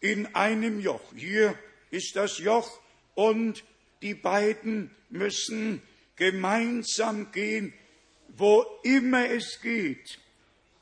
[0.05, 1.01] in einem Joch.
[1.15, 1.57] Hier
[1.89, 2.79] ist das Joch
[3.15, 3.63] und
[4.03, 5.81] die beiden müssen
[6.15, 7.73] gemeinsam gehen,
[8.37, 10.19] wo immer es geht,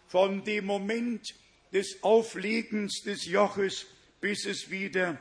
[0.07, 1.35] von dem Moment
[1.71, 3.85] des Auflegens des Joches,
[4.19, 5.17] bis es wieder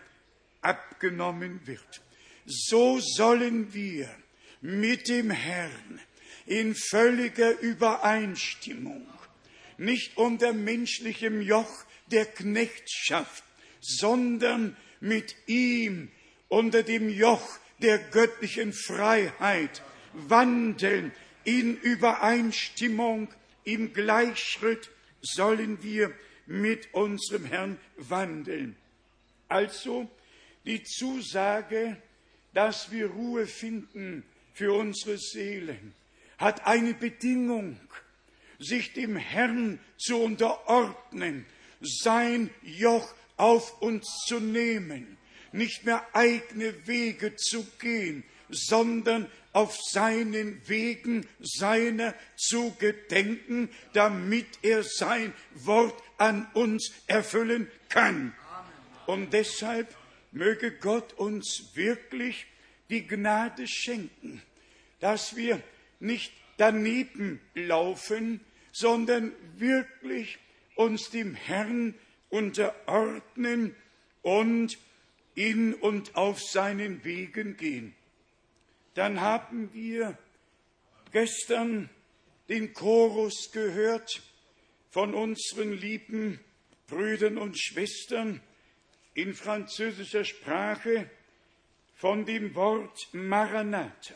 [0.62, 2.02] abgenommen wird.
[2.44, 4.12] So sollen wir
[4.60, 6.00] mit dem Herrn
[6.46, 9.06] in völliger Übereinstimmung,
[9.78, 13.44] nicht unter menschlichem Joch der Knechtschaft,
[13.82, 16.10] sondern mit ihm
[16.48, 19.82] unter dem Joch der göttlichen Freiheit
[20.14, 21.12] wandeln,
[21.44, 23.28] in Übereinstimmung,
[23.64, 26.12] im Gleichschritt sollen wir
[26.46, 28.76] mit unserem Herrn wandeln.
[29.48, 30.08] Also
[30.64, 31.96] die Zusage,
[32.54, 34.22] dass wir Ruhe finden
[34.54, 35.94] für unsere Seelen,
[36.38, 37.78] hat eine Bedingung,
[38.58, 41.46] sich dem Herrn zu unterordnen,
[41.80, 43.12] sein Joch
[43.42, 45.18] auf uns zu nehmen,
[45.50, 54.84] nicht mehr eigene Wege zu gehen, sondern auf seinen Wegen seiner zu gedenken, damit er
[54.84, 58.32] sein Wort an uns erfüllen kann.
[59.06, 59.92] Und deshalb
[60.30, 62.46] möge Gott uns wirklich
[62.90, 64.40] die Gnade schenken,
[65.00, 65.60] dass wir
[65.98, 68.38] nicht daneben laufen,
[68.70, 70.38] sondern wirklich
[70.76, 71.96] uns dem Herrn
[72.32, 73.76] unterordnen
[74.22, 74.78] und
[75.34, 77.94] in und auf seinen Wegen gehen.
[78.94, 80.18] Dann haben wir
[81.12, 81.88] gestern
[82.48, 84.22] den Chorus gehört
[84.90, 86.40] von unseren lieben
[86.86, 88.40] Brüdern und Schwestern
[89.14, 91.10] in französischer Sprache
[91.94, 94.14] von dem Wort Maranatha.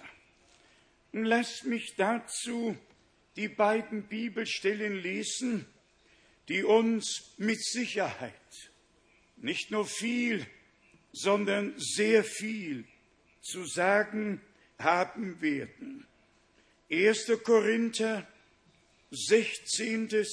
[1.12, 2.76] Lasst mich dazu
[3.36, 5.66] die beiden Bibelstellen lesen,
[6.48, 8.32] die uns mit Sicherheit
[9.36, 10.46] nicht nur viel,
[11.12, 12.84] sondern sehr viel
[13.40, 14.40] zu sagen
[14.78, 16.06] haben werden.
[16.90, 17.32] 1.
[17.42, 18.26] Korinther,
[19.10, 20.26] 16.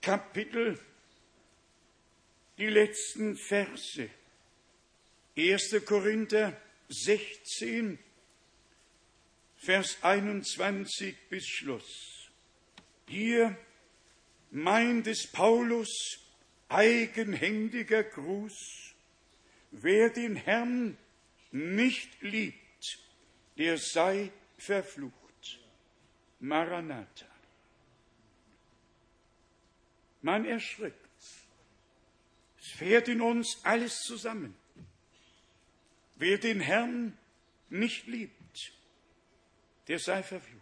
[0.00, 0.78] Kapitel,
[2.58, 4.08] die letzten Verse.
[5.36, 5.84] 1.
[5.84, 7.98] Korinther 16,
[9.58, 12.30] Vers 21 bis Schluss.
[13.08, 13.56] Hier
[14.56, 16.18] meint es Paulus
[16.68, 18.94] eigenhändiger Gruß.
[19.70, 20.96] Wer den Herrn
[21.52, 22.98] nicht liebt,
[23.58, 25.60] der sei verflucht.
[26.40, 27.26] Maranatha.
[30.22, 30.96] Man erschrickt.
[32.58, 34.56] Es fährt in uns alles zusammen.
[36.16, 37.16] Wer den Herrn
[37.68, 38.72] nicht liebt,
[39.88, 40.55] der sei verflucht.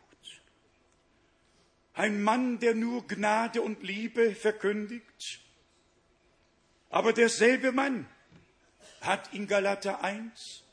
[1.95, 5.41] Ein Mann, der nur Gnade und Liebe verkündigt,
[6.91, 8.09] aber derselbe Mann
[9.01, 10.65] hat in Galater 1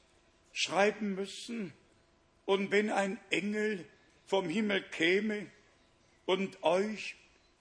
[0.53, 1.73] schreiben müssen,
[2.45, 3.85] und wenn ein Engel
[4.25, 5.47] vom Himmel käme
[6.25, 7.15] und euch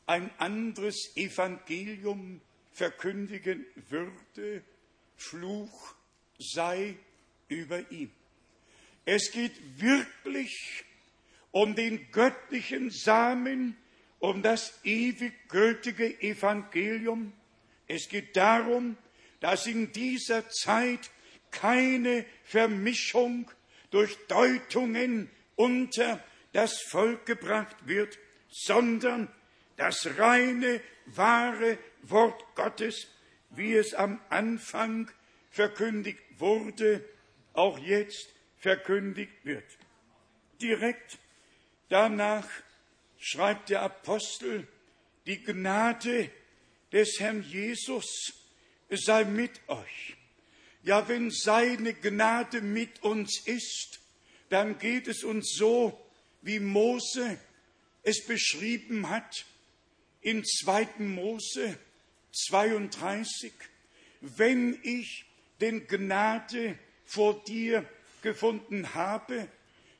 [0.06, 2.40] ein anderes Evangelium
[2.72, 4.62] verkündigen würde,
[5.16, 5.94] Fluch
[6.38, 6.96] sei
[7.48, 8.10] über ihm.
[9.04, 10.84] Es geht wirklich
[11.52, 13.76] um den göttlichen Samen,
[14.18, 17.32] um das ewig gültige Evangelium.
[17.86, 18.96] Es geht darum,
[19.40, 21.10] dass in dieser Zeit
[21.50, 23.50] keine Vermischung
[23.90, 26.22] durch Deutungen unter
[26.52, 29.28] das Volk gebracht wird, sondern
[29.76, 33.08] das reine, wahre Wort Gottes,
[33.50, 35.10] wie es am Anfang
[35.50, 37.04] verkündigt wurde,
[37.52, 39.64] auch jetzt verkündigt wird.
[40.60, 41.18] Direkt
[41.90, 42.48] danach
[43.18, 44.66] schreibt der Apostel,
[45.26, 46.30] die Gnade
[46.92, 48.32] des Herrn Jesus
[48.88, 50.16] sei mit euch.
[50.82, 54.00] Ja, wenn seine Gnade mit uns ist,
[54.48, 56.00] dann geht es uns so,
[56.42, 57.38] wie Mose
[58.02, 59.44] es beschrieben hat
[60.22, 60.88] in 2.
[60.98, 61.78] Mose
[62.32, 63.52] 32.
[64.22, 65.26] Wenn ich
[65.60, 67.84] den Gnade vor dir
[68.22, 69.48] gefunden habe,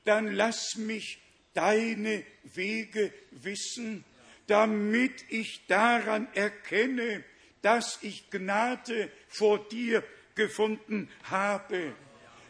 [0.04, 1.18] dann lass mich
[1.54, 2.24] deine
[2.54, 4.04] Wege wissen,
[4.46, 7.24] damit ich daran erkenne,
[7.62, 10.02] dass ich Gnade vor dir
[10.34, 11.92] gefunden habe.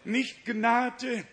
[0.05, 1.25] Nicht Gnade,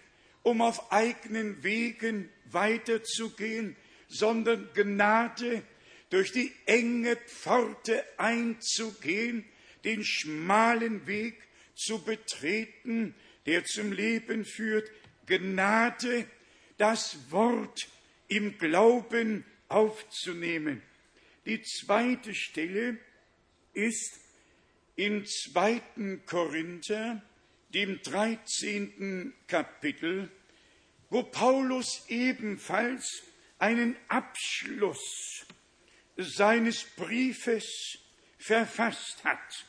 [0.43, 3.75] um auf eigenen Wegen weiterzugehen,
[4.07, 5.63] sondern Gnade,
[6.09, 9.45] durch die enge Pforte einzugehen,
[9.83, 11.35] den schmalen Weg
[11.75, 13.13] zu betreten,
[13.45, 14.89] der zum Leben führt,
[15.25, 16.25] Gnade,
[16.77, 17.87] das Wort
[18.27, 20.81] im Glauben aufzunehmen.
[21.45, 22.97] Die zweite Stelle
[23.73, 24.19] ist
[24.95, 26.19] in 2.
[26.25, 27.21] Korinther,
[27.73, 29.33] dem 13.
[29.47, 30.31] Kapitel,
[31.09, 33.23] wo Paulus ebenfalls
[33.59, 35.45] einen Abschluss
[36.17, 37.99] seines Briefes
[38.37, 39.65] verfasst hat.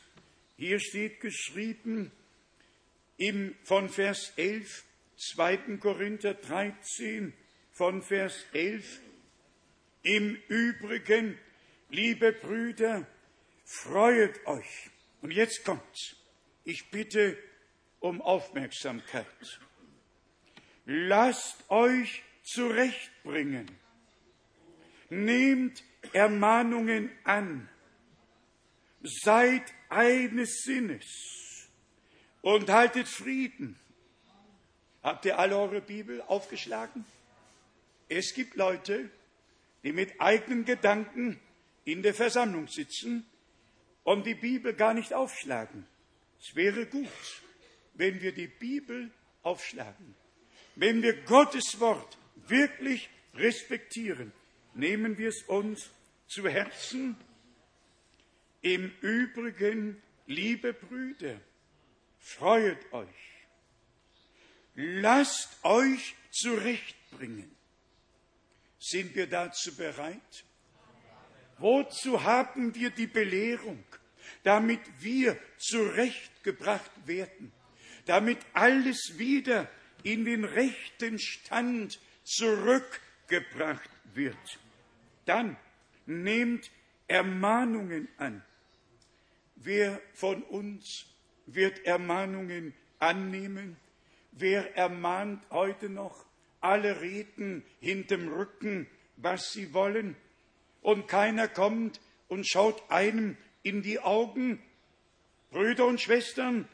[0.57, 2.11] Hier steht geschrieben
[3.17, 4.83] im, von Vers 11,
[5.19, 5.77] 2.
[5.79, 7.33] Korinther 13,
[7.71, 9.01] von Vers 11,
[10.03, 11.37] im Übrigen,
[11.89, 13.05] liebe Brüder,
[13.65, 14.89] freuet euch.
[15.21, 16.15] Und jetzt kommt's.
[16.63, 17.37] Ich bitte
[17.99, 19.25] um Aufmerksamkeit.
[20.85, 23.69] Lasst euch zurechtbringen.
[25.09, 27.69] Nehmt Ermahnungen an.
[29.01, 31.69] Seid eines Sinnes
[32.41, 33.78] und haltet Frieden.
[35.01, 37.05] Habt ihr alle eure Bibel aufgeschlagen?
[38.09, 39.09] Es gibt Leute,
[39.83, 41.39] die mit eigenen Gedanken
[41.85, 43.25] in der Versammlung sitzen
[44.03, 45.85] und die Bibel gar nicht aufschlagen.
[46.41, 47.07] Es wäre gut,
[47.93, 49.11] wenn wir die Bibel
[49.43, 50.15] aufschlagen,
[50.75, 54.31] wenn wir Gottes Wort wirklich respektieren,
[54.73, 55.89] nehmen wir es uns
[56.27, 57.15] zu Herzen.
[58.61, 61.39] Im Übrigen, liebe Brüder,
[62.19, 63.28] freuet euch,
[64.79, 67.53] lasst euch zurechtbringen.
[68.79, 70.45] Sind wir dazu bereit?
[71.57, 73.83] Wozu haben wir die Belehrung?
[74.43, 77.51] Damit wir zurechtgebracht werden,
[78.05, 79.69] damit alles wieder
[80.03, 84.59] in den rechten Stand zurückgebracht wird.
[85.25, 85.57] Dann
[86.05, 86.71] nehmt
[87.07, 88.43] Ermahnungen an.
[89.55, 91.05] Wer von uns
[91.47, 93.75] wird Ermahnungen annehmen?
[94.39, 96.25] Wer ermahnt heute noch?
[96.61, 98.87] Alle reden hinterm Rücken,
[99.17, 100.15] was sie wollen,
[100.81, 104.61] und keiner kommt und schaut einem in die Augen.
[105.51, 106.69] Brüder und Schwestern,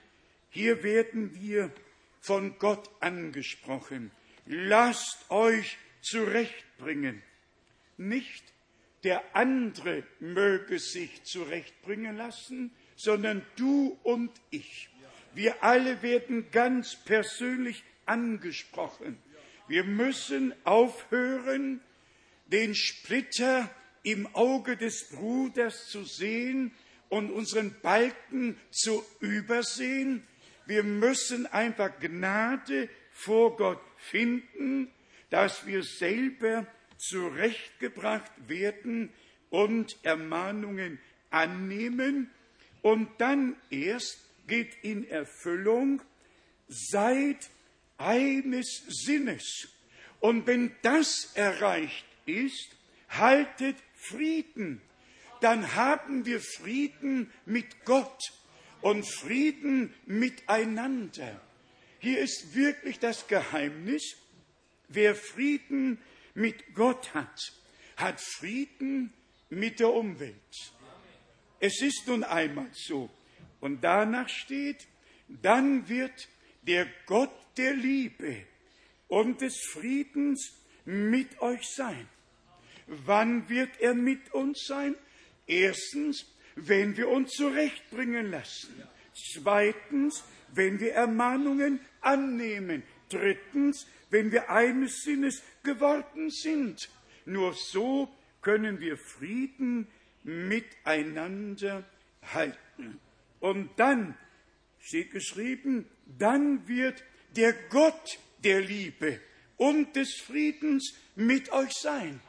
[0.50, 1.72] hier werden wir
[2.20, 4.12] von Gott angesprochen.
[4.46, 7.24] Lasst euch zurechtbringen.
[7.98, 8.44] Nicht
[9.04, 14.90] der andere möge sich zurechtbringen lassen, sondern du und ich.
[15.36, 19.18] Wir alle werden ganz persönlich angesprochen.
[19.68, 21.82] Wir müssen aufhören,
[22.48, 23.70] den Splitter
[24.04, 26.72] im Auge des Bruders zu sehen
[27.10, 30.24] und unseren Balken zu übersehen.
[30.68, 34.90] Wir müssen einfach Gnade vor Gott finden,
[35.32, 36.66] dass wir selber
[36.98, 39.10] zurechtgebracht werden
[39.50, 42.30] und Ermahnungen annehmen
[42.82, 46.02] und dann erst geht in Erfüllung,
[46.68, 47.50] seid
[47.98, 49.68] eines Sinnes.
[50.20, 52.70] Und wenn das erreicht ist,
[53.10, 54.82] haltet Frieden.
[55.42, 58.20] Dann haben wir Frieden mit Gott
[58.82, 61.42] und Frieden miteinander.
[62.00, 64.16] Hier ist wirklich das Geheimnis,
[64.88, 66.00] wer Frieden
[66.34, 67.54] mit Gott hat,
[67.98, 69.14] hat Frieden
[69.50, 70.36] mit der Umwelt.
[71.60, 73.10] Es ist nun einmal so.
[73.60, 74.88] Und danach steht,
[75.28, 76.28] dann wird
[76.64, 78.38] der Gott der Liebe
[79.08, 80.54] und des Friedens
[80.86, 82.08] mit euch sein.
[82.88, 84.96] Wann wird er mit uns sein?
[85.48, 86.26] Erstens,
[86.56, 88.74] wenn wir uns zurechtbringen lassen.
[89.14, 92.84] Zweitens, wenn wir Ermahnungen annehmen.
[93.10, 96.90] Drittens, wenn wir eines Sinnes geworden sind.
[97.26, 98.10] Nur so
[98.42, 99.88] können wir Frieden
[100.24, 101.84] miteinander
[102.34, 103.00] halten.
[103.46, 104.18] Und dann
[104.80, 105.88] steht geschrieben,
[106.18, 107.04] dann wird
[107.36, 109.20] der Gott der Liebe
[109.56, 112.20] und des Friedens mit euch sein.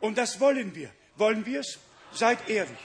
[0.00, 0.90] Und das wollen wir.
[1.16, 1.78] Wollen wir es?
[2.10, 2.78] Seid ehrlich.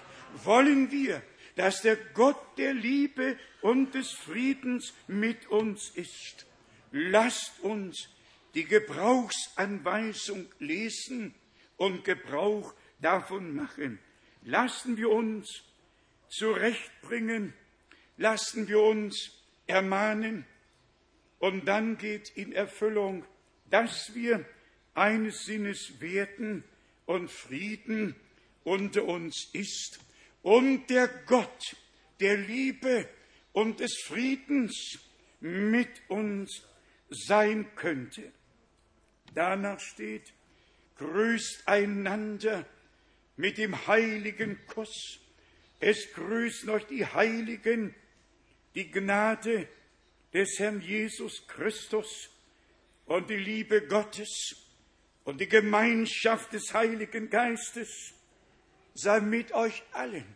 [0.44, 1.22] Wollen wir,
[1.56, 6.46] dass der Gott der Liebe und des Friedens mit uns ist?
[6.92, 8.10] Lasst uns
[8.54, 11.34] die Gebrauchsanweisung lesen
[11.78, 14.00] und Gebrauch davon machen.
[14.44, 15.64] Lassen wir uns
[16.30, 17.54] zurechtbringen,
[18.18, 19.32] lassen wir uns
[19.68, 20.46] ermahnen.
[21.40, 23.26] Und dann geht in Erfüllung,
[23.70, 24.46] dass wir
[24.94, 26.64] eines Sinnes werden
[27.06, 28.16] und Frieden
[28.64, 30.00] unter uns ist.
[30.42, 31.76] Und der Gott
[32.20, 33.08] der Liebe
[33.54, 35.00] und des Friedens
[35.40, 36.64] mit uns
[37.10, 38.32] sein könnte.
[39.34, 40.34] Danach steht,
[40.98, 42.66] grüßt einander
[43.36, 45.20] mit dem heiligen Kuss.
[45.80, 47.94] Es grüßen euch die Heiligen,
[48.76, 49.68] die Gnade
[50.34, 52.30] des Herrn Jesus Christus
[53.06, 54.56] und die Liebe Gottes
[55.24, 58.14] und die Gemeinschaft des Heiligen Geistes
[58.94, 60.36] sei mit euch allen.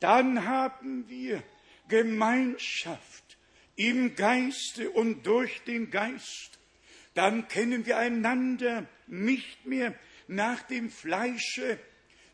[0.00, 1.42] Dann haben wir
[1.88, 3.38] Gemeinschaft
[3.76, 6.58] im Geiste und durch den Geist.
[7.14, 9.98] Dann kennen wir einander nicht mehr
[10.28, 11.78] nach dem Fleische,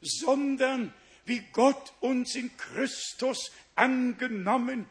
[0.01, 0.93] sondern
[1.25, 4.87] wie Gott uns in Christus angenommen,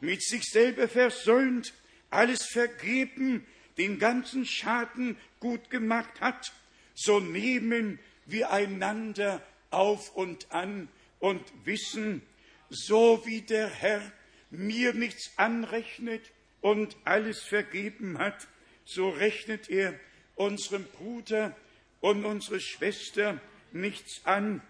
[0.00, 1.72] mit sich selber versöhnt,
[2.10, 3.46] alles vergeben,
[3.78, 6.52] den ganzen Schaden gut gemacht hat,
[6.94, 12.22] so nehmen wir einander auf und an und wissen,
[12.70, 14.00] so wie der Herr
[14.50, 16.22] mir nichts anrechnet
[16.60, 18.46] und alles vergeben hat,
[18.84, 19.98] so rechnet er
[20.36, 21.56] unserem Bruder
[22.00, 23.40] und unsere Schwester
[23.72, 24.62] nichts an.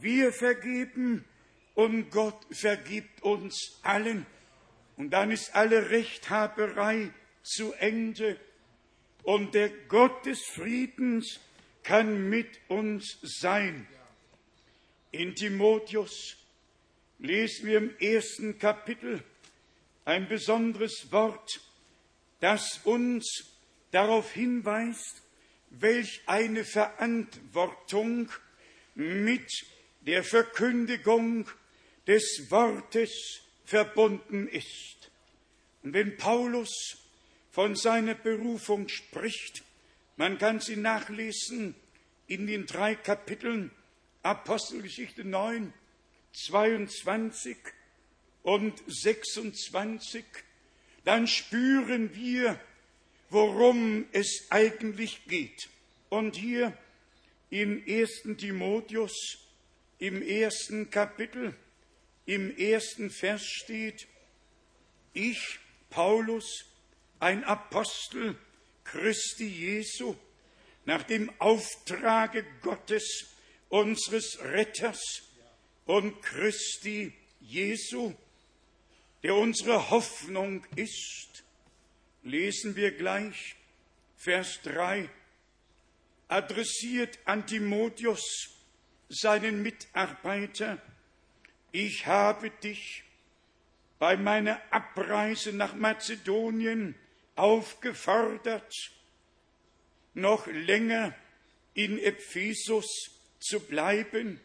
[0.00, 1.24] Wir vergeben
[1.74, 4.26] und Gott vergibt uns allen.
[4.96, 7.10] Und dann ist alle Rechthaberei
[7.42, 8.38] zu Ende.
[9.22, 11.40] Und der Gott des Friedens
[11.82, 13.86] kann mit uns sein.
[15.10, 16.36] In Timotheus
[17.18, 19.22] lesen wir im ersten Kapitel
[20.04, 21.60] ein besonderes Wort,
[22.40, 23.44] das uns
[23.90, 25.22] darauf hinweist,
[25.70, 28.30] welch eine Verantwortung
[28.94, 29.48] mit
[30.06, 31.48] der Verkündigung
[32.06, 35.10] des Wortes verbunden ist.
[35.82, 36.96] Und wenn Paulus
[37.50, 39.62] von seiner Berufung spricht,
[40.16, 41.74] man kann sie nachlesen
[42.26, 43.70] in den drei Kapiteln
[44.22, 45.72] Apostelgeschichte 9,
[46.32, 47.56] 22
[48.42, 50.24] und 26,
[51.04, 52.58] dann spüren wir,
[53.30, 55.68] worum es eigentlich geht.
[56.08, 56.76] Und hier
[57.50, 59.41] im ersten Timotheus,
[60.02, 61.54] im ersten Kapitel,
[62.26, 64.08] im ersten Vers steht,
[65.12, 66.64] ich, Paulus,
[67.20, 68.36] ein Apostel
[68.82, 70.16] Christi Jesu,
[70.86, 73.28] nach dem Auftrage Gottes,
[73.68, 75.22] unseres Retters
[75.86, 78.12] und Christi Jesu,
[79.22, 81.44] der unsere Hoffnung ist,
[82.24, 83.54] lesen wir gleich
[84.16, 85.08] Vers 3,
[86.26, 88.51] adressiert an Timotheus,
[89.12, 90.80] seinen Mitarbeiter,
[91.70, 93.04] ich habe dich
[93.98, 96.94] bei meiner Abreise nach Mazedonien
[97.36, 98.74] aufgefordert,
[100.14, 101.14] noch länger
[101.74, 104.40] in Ephesus zu bleiben,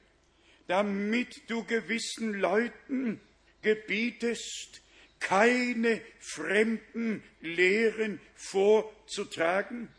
[0.68, 3.20] damit du gewissen Leuten
[3.62, 4.82] gebietest,
[5.20, 9.90] keine fremden Lehren vorzutragen.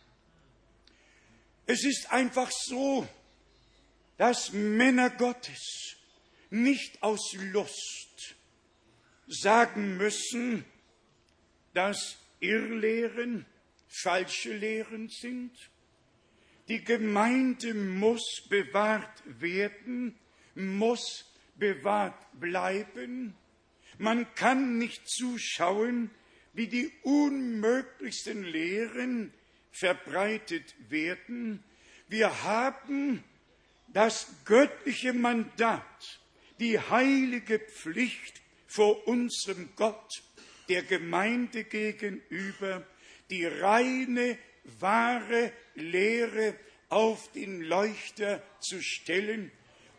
[1.67, 3.07] Es ist einfach so,
[4.19, 5.97] dass Männer Gottes
[6.51, 8.37] nicht aus Lust
[9.27, 10.65] sagen müssen,
[11.73, 13.47] dass Irrlehren
[13.87, 15.53] falsche Lehren sind.
[16.69, 20.19] Die Gemeinde muss bewahrt werden,
[20.55, 23.35] muss bewahrt bleiben.
[23.99, 26.11] Man kann nicht zuschauen,
[26.53, 29.33] wie die unmöglichsten Lehren
[29.71, 31.63] verbreitet werden.
[32.09, 33.23] Wir haben
[33.93, 36.21] das göttliche Mandat,
[36.61, 40.23] die heilige Pflicht vor unserem Gott,
[40.69, 42.87] der Gemeinde gegenüber,
[43.31, 44.39] die reine,
[44.81, 46.55] wahre Lehre
[46.89, 49.51] auf den Leuchter zu stellen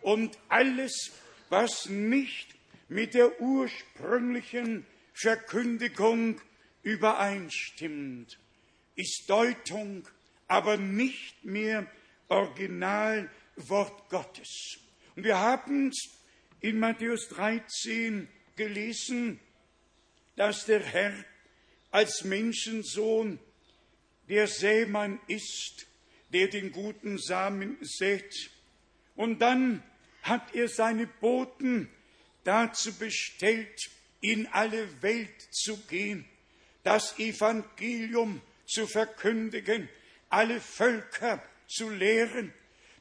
[0.01, 1.11] und alles,
[1.49, 2.55] was nicht
[2.87, 6.39] mit der ursprünglichen Verkündigung
[6.83, 8.39] übereinstimmt,
[8.95, 10.07] ist Deutung,
[10.47, 11.85] aber nicht mehr
[13.59, 14.79] Originalwort Gottes.
[15.15, 15.91] Und wir haben
[16.61, 19.39] in Matthäus 13 gelesen,
[20.35, 21.13] dass der Herr
[21.91, 23.39] als Menschensohn
[24.29, 25.87] der Sämann ist,
[26.31, 28.51] der den guten Samen sät.
[29.15, 29.83] Und dann
[30.21, 31.89] hat er seine Boten
[32.43, 33.89] dazu bestellt,
[34.21, 36.25] in alle Welt zu gehen,
[36.83, 39.89] das Evangelium zu verkündigen,
[40.29, 42.53] alle Völker zu lehren,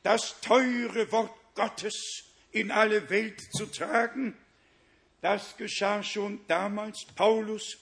[0.08, 4.34] das teure Wort Gottes in alle Welt zu tragen.
[5.20, 7.04] Das geschah schon damals.
[7.14, 7.76] Paulus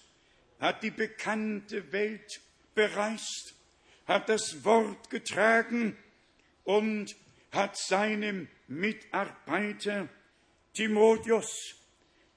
[0.59, 2.41] hat die bekannte Welt
[2.75, 3.55] bereist,
[4.09, 5.97] hat das Wort getragen
[6.65, 7.15] und
[7.53, 10.09] hat seinem Mitarbeiter
[10.75, 11.77] Timotheus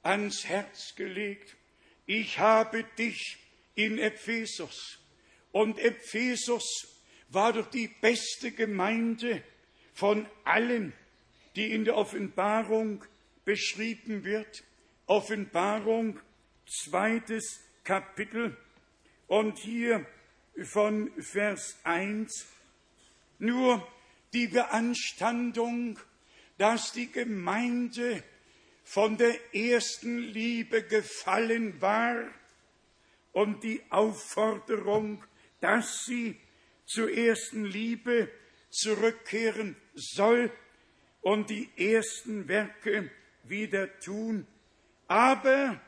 [0.04, 1.58] ans Herz gelegt.
[2.06, 3.40] Ich habe dich
[3.74, 5.00] in Ephesus.
[5.52, 6.64] Und Ephesus
[7.30, 9.42] war doch die beste Gemeinde
[10.00, 10.94] von allen,
[11.58, 13.04] die in der Offenbarung
[13.44, 14.64] beschrieben wird.
[15.08, 16.22] Offenbarung,
[16.66, 18.56] zweites Kapitel.
[19.28, 20.06] Und hier
[20.64, 22.48] von Vers 1
[23.40, 23.86] nur
[24.32, 26.00] die Beanstandung,
[26.58, 28.24] dass die Gemeinde
[28.86, 32.24] von der ersten Liebe gefallen war
[33.34, 35.24] und die Aufforderung,
[35.60, 36.38] dass sie
[36.86, 38.30] zur ersten Liebe
[38.70, 40.52] zurückkehren soll
[41.22, 43.12] und die ersten Werke
[43.44, 44.48] wieder tun.
[45.08, 45.80] Aber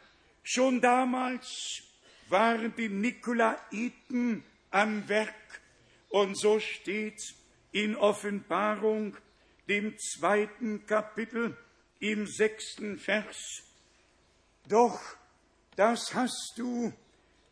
[0.43, 1.83] schon damals
[2.29, 5.61] waren die Nikolaiten am Werk
[6.09, 7.35] und so steht
[7.71, 9.15] in Offenbarung,
[9.67, 11.55] dem zweiten Kapitel,
[11.99, 13.63] im sechsten Vers.
[14.67, 14.99] Doch
[15.75, 16.91] das hast du,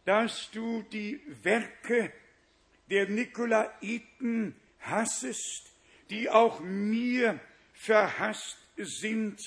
[0.05, 2.11] dass du die Werke
[2.89, 5.71] der Nikolaiten hassest,
[6.09, 7.39] die auch mir
[7.73, 9.39] verhasst sind.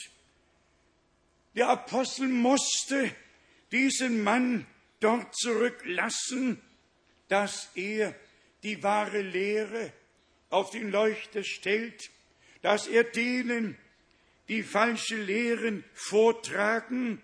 [1.55, 3.15] Der Apostel musste
[3.71, 4.67] diesen Mann
[5.01, 6.61] dort zurücklassen,
[7.29, 8.15] dass er
[8.63, 9.93] die wahre Lehre
[10.51, 12.11] auf den Leuchter stellt,
[12.61, 13.77] dass er denen,
[14.49, 17.23] die falsche Lehren vortragen,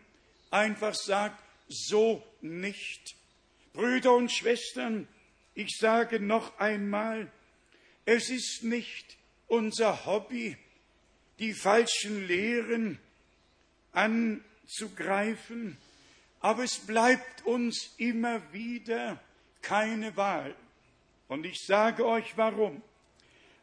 [0.50, 3.16] einfach sagt, so nicht.
[3.72, 5.06] Brüder und Schwestern,
[5.54, 7.30] ich sage noch einmal,
[8.10, 10.56] es ist nicht unser Hobby,
[11.38, 12.98] die falschen Lehren
[13.92, 15.76] anzugreifen,
[16.40, 19.22] aber es bleibt uns immer wieder
[19.60, 20.56] keine Wahl.
[21.28, 22.80] Und ich sage euch warum.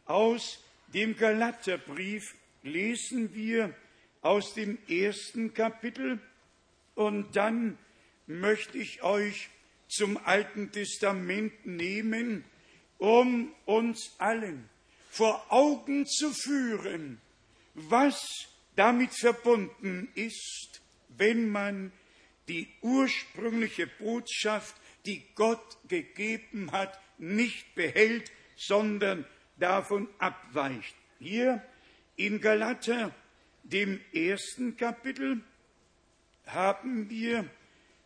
[0.06, 3.74] Aus dem Galaterbrief lesen wir
[4.22, 6.20] aus dem ersten Kapitel
[6.94, 7.80] und dann
[8.28, 9.50] möchte ich euch
[9.88, 12.44] zum Alten Testament nehmen,
[12.98, 14.70] um uns allen
[15.10, 17.22] vor Augen zu führen,
[17.74, 18.20] was
[18.76, 20.82] damit verbunden ist,
[21.18, 21.92] wenn man
[22.48, 24.76] die ursprüngliche Botschaft,
[25.06, 29.26] die Gott gegeben hat, nicht behält, sondern
[29.58, 30.96] davon abweicht.
[31.20, 31.64] Hier
[32.18, 33.14] in Galater,
[33.64, 35.42] dem ersten Kapitel,
[36.46, 37.50] haben wir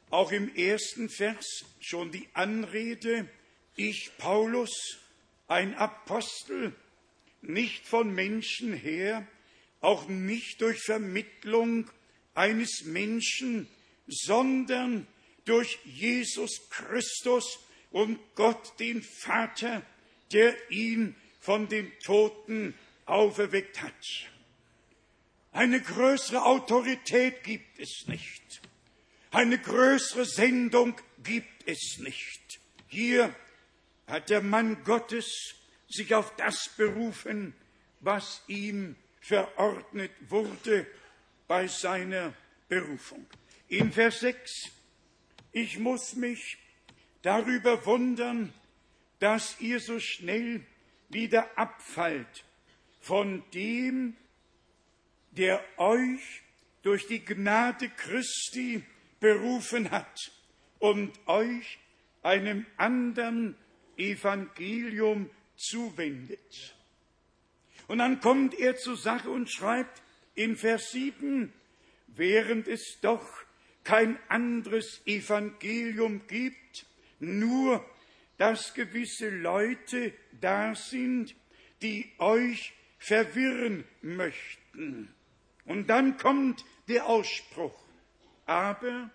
[0.10, 3.28] auch im ersten Vers schon die Anrede,
[3.80, 5.00] ich Paulus,
[5.48, 6.76] ein Apostel,
[7.42, 9.26] nicht von Menschen her,
[9.80, 11.90] auch nicht durch Vermittlung
[12.36, 13.68] eines Menschen,
[14.08, 15.08] sondern
[15.46, 17.60] durch Jesus Christus
[17.92, 19.82] und Gott den Vater,
[20.34, 22.74] der ihn von den Toten
[23.06, 23.94] auferweckt hat.
[25.54, 28.62] Eine größere Autorität gibt es nicht.
[29.32, 32.60] Eine größere Sendung gibt es nicht.
[32.88, 33.34] Hier
[34.10, 35.56] hat der Mann Gottes
[35.88, 37.54] sich auf das berufen,
[38.00, 40.86] was ihm verordnet wurde
[41.48, 42.34] bei seiner
[42.68, 43.26] Berufung.
[43.68, 44.72] In Vers 6,
[45.52, 46.58] ich muss mich
[47.22, 48.54] darüber wundern,
[49.20, 50.66] dass ihr so schnell
[51.10, 52.46] wieder abfallt
[53.02, 54.16] von dem,
[55.32, 56.42] der euch
[56.82, 58.84] durch die Gnade Christi
[59.20, 60.32] berufen hat
[60.80, 61.78] und euch
[62.24, 63.56] einem anderen
[64.00, 66.76] Evangelium zuwendet.
[67.88, 70.02] Und dann kommt er zur Sache und schreibt
[70.36, 71.52] in Vers 7,
[72.08, 73.28] während es doch
[73.84, 76.86] kein anderes Evangelium gibt,
[77.20, 77.86] nur
[78.38, 81.36] dass gewisse Leute da sind,
[81.82, 85.14] die euch verwirren möchten.
[85.66, 87.84] Und dann kommt der Ausspruch,
[88.46, 89.10] aber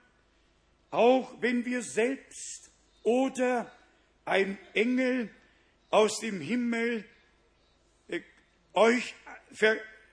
[0.90, 2.70] auch wenn wir selbst
[3.02, 3.72] oder
[4.24, 5.30] ein Engel
[5.90, 7.04] aus dem Himmel
[8.08, 8.20] äh,
[8.72, 9.14] euch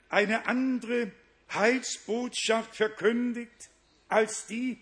[0.10, 1.12] eine andere
[1.54, 3.70] Heilsbotschaft verkündigt
[4.08, 4.78] als die,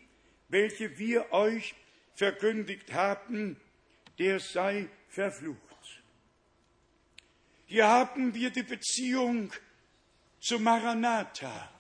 [0.50, 1.76] welche wir euch
[2.16, 3.56] verkündigt haben,
[4.18, 5.58] der sei verflucht.
[7.66, 9.54] Hier haben wir die Beziehung
[10.40, 11.72] zu Maranatha.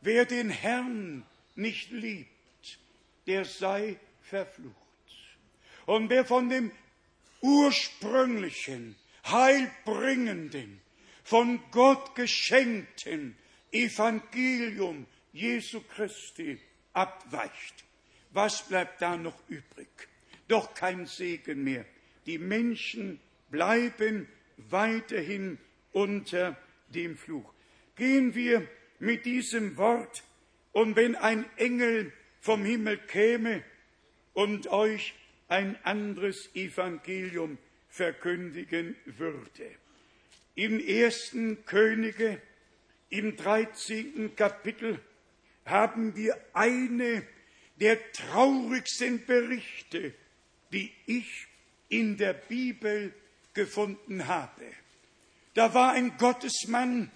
[0.00, 1.24] Wer den Herrn
[1.54, 2.78] nicht liebt,
[3.26, 4.85] der sei verflucht.
[5.86, 6.70] Und wer von dem
[7.40, 10.80] ursprünglichen, heilbringenden,
[11.24, 13.36] von Gott geschenkten
[13.72, 16.60] Evangelium Jesu Christi
[16.92, 17.84] abweicht,
[18.36, 19.88] Was bleibt da noch übrig?
[20.46, 21.86] Doch kein Segen mehr.
[22.26, 23.18] Die Menschen
[23.50, 24.28] bleiben
[24.58, 25.58] weiterhin
[25.92, 26.54] unter
[26.88, 27.50] dem Fluch.
[27.96, 28.68] Gehen wir
[28.98, 30.22] mit diesem Wort
[30.72, 33.64] und wenn ein Engel vom Himmel käme
[34.34, 35.14] und euch
[35.48, 39.70] ein anderes Evangelium verkündigen würde.
[40.54, 42.40] Im ersten Könige,
[43.10, 44.34] im 13.
[44.36, 45.00] Kapitel,
[45.64, 47.22] haben wir eine
[47.80, 50.14] der traurigsten Berichte,
[50.72, 51.46] die ich
[51.88, 53.12] in der Bibel
[53.54, 54.64] gefunden habe.
[55.54, 57.10] Da war ein Gottesmann,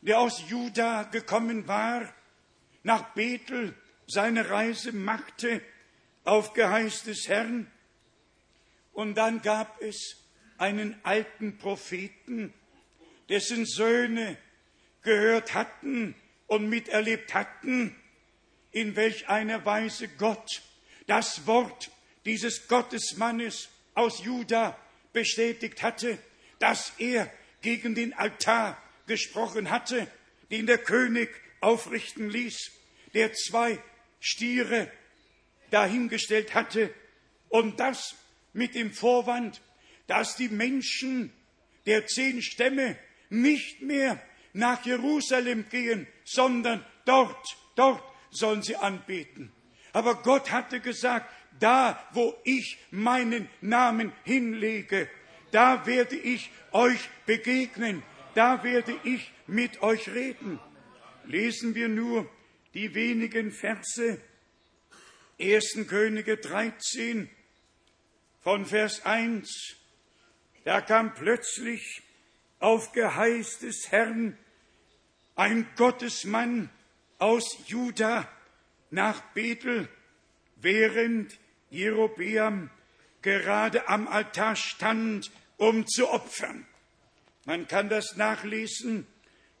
[0.00, 2.12] der aus Juda gekommen war,
[2.82, 3.74] nach Bethel
[4.06, 5.62] seine Reise machte,
[6.24, 7.70] auf Geheiß des Herrn.
[8.92, 10.16] Und dann gab es
[10.58, 12.52] einen alten Propheten,
[13.28, 14.36] dessen Söhne
[15.02, 16.14] gehört hatten
[16.46, 17.94] und miterlebt hatten,
[18.72, 20.62] in welch einer Weise Gott
[21.06, 21.90] das Wort
[22.24, 24.78] dieses Gottesmannes aus Juda
[25.12, 26.18] bestätigt hatte,
[26.58, 30.06] dass er gegen den Altar gesprochen hatte,
[30.50, 32.72] den der König aufrichten ließ,
[33.14, 33.78] der zwei
[34.20, 34.90] Stiere
[35.74, 36.94] dahingestellt hatte
[37.48, 38.14] und das
[38.52, 39.60] mit dem Vorwand,
[40.06, 41.32] dass die Menschen
[41.86, 42.96] der zehn Stämme
[43.28, 44.22] nicht mehr
[44.52, 49.52] nach Jerusalem gehen, sondern dort, dort sollen sie anbeten.
[49.92, 55.08] Aber Gott hatte gesagt, da wo ich meinen Namen hinlege,
[55.50, 58.02] da werde ich euch begegnen,
[58.34, 60.60] da werde ich mit euch reden.
[61.26, 62.30] Lesen wir nur
[62.74, 64.20] die wenigen Verse
[65.38, 65.86] 1.
[65.88, 67.28] Könige 13
[68.42, 69.76] von Vers 1.
[70.64, 72.02] Da kam plötzlich
[72.60, 74.38] auf Geheiß des Herrn
[75.34, 76.70] ein Gottesmann
[77.18, 78.28] aus Juda
[78.90, 79.88] nach Bethel,
[80.56, 81.36] während
[81.68, 82.70] Jerobeam
[83.22, 86.64] gerade am Altar stand, um zu opfern.
[87.44, 89.06] Man kann das nachlesen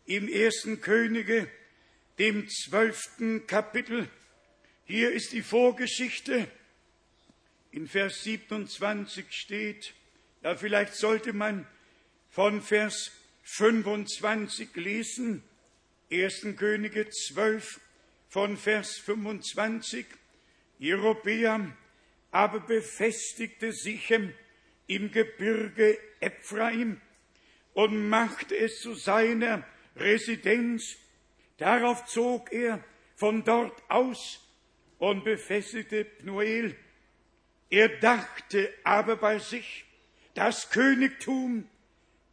[0.06, 1.50] im ersten Könige,
[2.18, 4.08] dem zwölften Kapitel.
[4.86, 6.46] Hier ist die Vorgeschichte.
[7.70, 9.94] In Vers 27 steht,
[10.42, 11.66] ja, vielleicht sollte man
[12.28, 13.10] von Vers
[13.44, 15.42] 25 lesen,
[16.12, 16.48] 1.
[16.56, 17.80] Könige 12
[18.28, 20.04] von Vers 25.
[20.78, 21.72] Jerobeam
[22.30, 24.12] aber befestigte sich
[24.86, 27.00] im Gebirge Ephraim
[27.72, 29.66] und machte es zu seiner
[29.96, 30.96] Residenz.
[31.56, 32.84] Darauf zog er
[33.16, 34.43] von dort aus
[34.98, 36.76] und befestigte Pnuel.
[37.70, 39.84] Er dachte aber bei sich,
[40.34, 41.68] das Königtum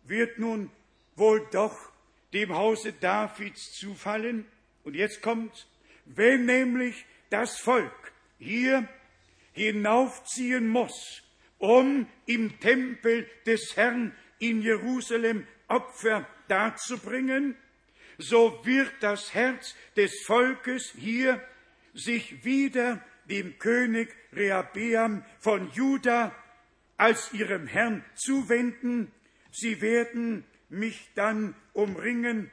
[0.03, 0.71] wird nun
[1.15, 1.91] wohl doch
[2.33, 4.45] dem Hause Davids zufallen.
[4.83, 5.67] Und jetzt kommt,
[6.05, 8.87] wenn nämlich das Volk hier
[9.53, 11.21] hinaufziehen muss,
[11.59, 17.55] um im Tempel des Herrn in Jerusalem Opfer darzubringen,
[18.17, 21.41] so wird das Herz des Volkes hier
[21.93, 26.35] sich wieder dem König Rehabeam von Juda
[26.97, 29.11] als ihrem Herrn zuwenden.
[29.51, 32.49] Sie werden mich dann umringen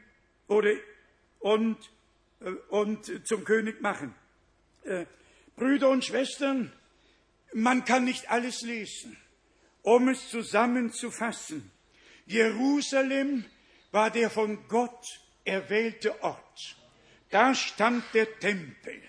[0.47, 0.73] oder
[1.41, 1.79] und,
[2.41, 4.15] äh, und zum König machen.
[4.85, 5.07] Äh,
[5.57, 6.73] Brüder und Schwestern,
[7.53, 9.17] man kann nicht alles lesen.
[9.83, 11.71] Um es zusammenzufassen,
[12.27, 13.45] Jerusalem
[13.91, 15.05] war der von Gott
[15.45, 16.77] erwählte Ort.
[17.31, 19.03] Da stand der Tempel.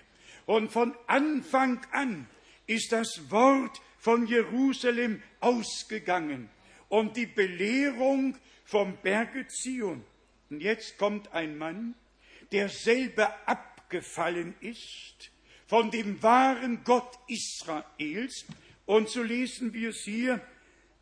[0.50, 2.26] Und von Anfang an
[2.66, 6.50] ist das Wort von Jerusalem ausgegangen
[6.88, 10.04] und die Belehrung vom Berge Zion.
[10.50, 11.94] Und jetzt kommt ein Mann,
[12.50, 15.30] der selber abgefallen ist
[15.68, 18.44] von dem wahren Gott Israels.
[18.86, 20.40] Und so lesen wir es hier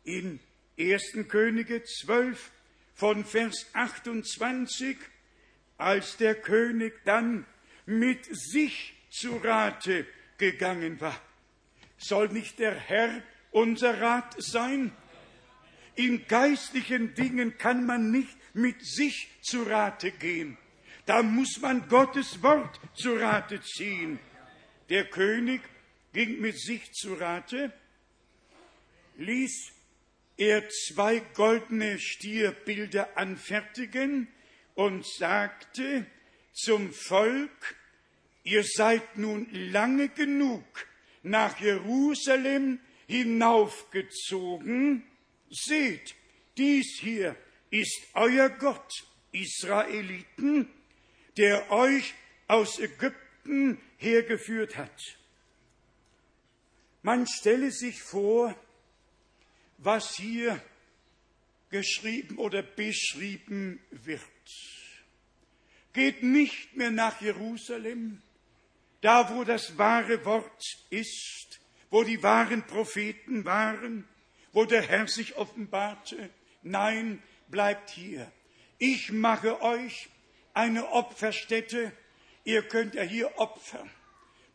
[0.03, 0.39] in
[0.77, 1.27] 1.
[1.27, 2.51] Könige 12
[2.93, 4.95] von Vers 28,
[5.79, 7.47] als der König dann
[7.87, 10.05] mit sich zu Rate
[10.37, 11.19] gegangen war.
[11.97, 14.91] Soll nicht der Herr unser Rat sein?
[15.95, 20.57] In geistlichen Dingen kann man nicht mit sich zu Rate gehen.
[21.05, 24.19] Da muss man Gottes Wort zu Rate ziehen.
[24.89, 25.61] Der König
[26.13, 27.73] ging mit sich zu Rate,
[29.17, 29.71] ließ
[30.37, 34.27] er zwei goldene Stierbilder anfertigen
[34.75, 36.05] und sagte
[36.53, 37.75] zum Volk,
[38.43, 40.63] ihr seid nun lange genug
[41.23, 45.03] nach Jerusalem hinaufgezogen,
[45.49, 46.15] seht,
[46.57, 47.35] dies hier
[47.69, 48.91] ist euer Gott,
[49.31, 50.69] Israeliten,
[51.37, 52.13] der euch
[52.47, 55.17] aus Ägypten hergeführt hat.
[57.01, 58.55] Man stelle sich vor,
[59.77, 60.61] was hier
[61.69, 64.21] geschrieben oder beschrieben wird.
[65.93, 68.21] Geht nicht mehr nach Jerusalem,
[69.01, 74.07] da wo das wahre Wort ist, wo die wahren Propheten waren,
[74.51, 76.29] wo der Herr sich offenbarte.
[76.61, 78.31] Nein, bleibt hier.
[78.77, 80.09] Ich mache euch
[80.53, 81.91] eine Opferstätte.
[82.43, 83.89] Ihr könnt ja hier opfern.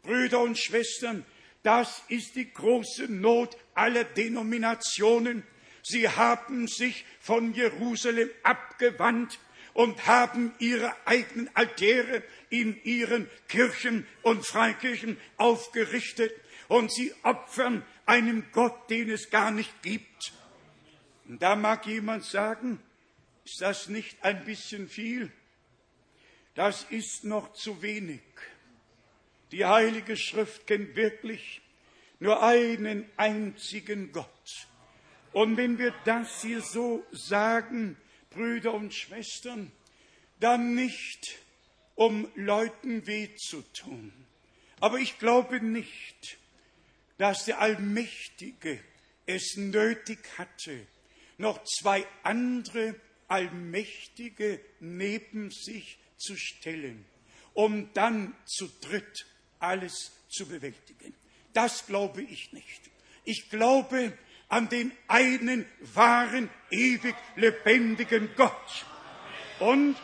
[0.03, 1.24] Brüder und Schwestern,
[1.62, 5.45] das ist die große Not aller Denominationen.
[5.82, 9.38] Sie haben sich von Jerusalem abgewandt
[9.72, 12.22] und haben ihre eigenen Altäre
[12.61, 16.32] in ihren Kirchen und Freikirchen aufgerichtet
[16.68, 20.32] und sie opfern einem Gott, den es gar nicht gibt.
[21.26, 22.80] Und da mag jemand sagen,
[23.44, 25.32] ist das nicht ein bisschen viel?
[26.55, 28.22] Das ist noch zu wenig.
[29.50, 31.61] Die Heilige Schrift kennt wirklich
[32.20, 34.68] nur einen einzigen Gott.
[35.32, 37.96] Und wenn wir das hier so sagen,
[38.30, 39.72] Brüder und Schwestern,
[40.40, 41.38] dann nicht,
[41.95, 44.12] um Leuten weh zu tun.
[44.80, 46.38] Aber ich glaube nicht,
[47.18, 48.80] dass der Allmächtige
[49.26, 50.86] es nötig hatte,
[51.38, 52.95] noch zwei andere
[53.28, 57.05] Allmächtige neben sich zu stellen,
[57.55, 59.26] um dann zu dritt
[59.59, 61.14] alles zu bewältigen.
[61.53, 62.90] Das glaube ich nicht.
[63.24, 64.12] Ich glaube
[64.49, 68.86] an den einen wahren, ewig lebendigen Gott.
[69.61, 69.97] Und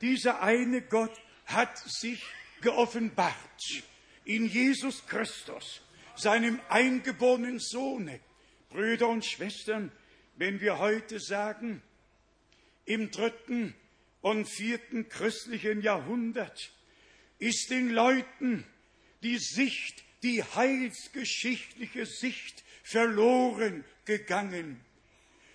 [0.00, 1.12] dieser eine Gott
[1.46, 2.22] hat sich
[2.60, 3.82] geoffenbart
[4.24, 5.82] in Jesus Christus,
[6.16, 8.20] seinem eingeborenen Sohne.
[8.70, 9.92] Brüder und Schwestern,
[10.36, 11.82] wenn wir heute sagen,
[12.84, 13.74] im dritten
[14.20, 16.72] und vierten christlichen Jahrhundert
[17.38, 18.64] ist den Leuten
[19.22, 24.80] die Sicht, die heilsgeschichtliche Sicht verloren gegangen.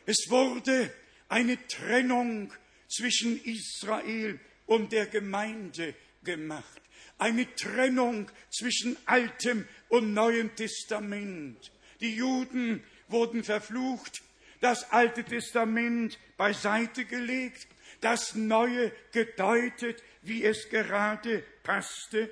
[0.05, 0.93] Es wurde
[1.29, 2.53] eine Trennung
[2.91, 6.81] zwischen Israel und der Gemeinde gemacht.
[7.17, 11.71] Eine Trennung zwischen Altem und Neuem Testament.
[11.99, 14.21] Die Juden wurden verflucht,
[14.59, 17.67] das Alte Testament beiseite gelegt,
[17.99, 22.29] das Neue gedeutet, wie es gerade passte.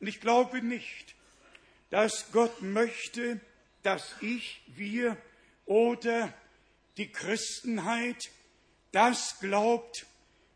[0.00, 1.14] Und ich glaube nicht,
[1.90, 3.40] dass Gott möchte,
[3.82, 5.16] dass ich, wir
[5.66, 6.32] oder
[6.96, 8.30] die Christenheit
[8.94, 10.06] das glaubt,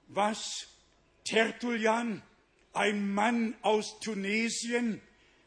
[0.06, 0.68] was
[1.24, 2.22] Tertullian,
[2.72, 5.00] ein Mann aus Tunesien,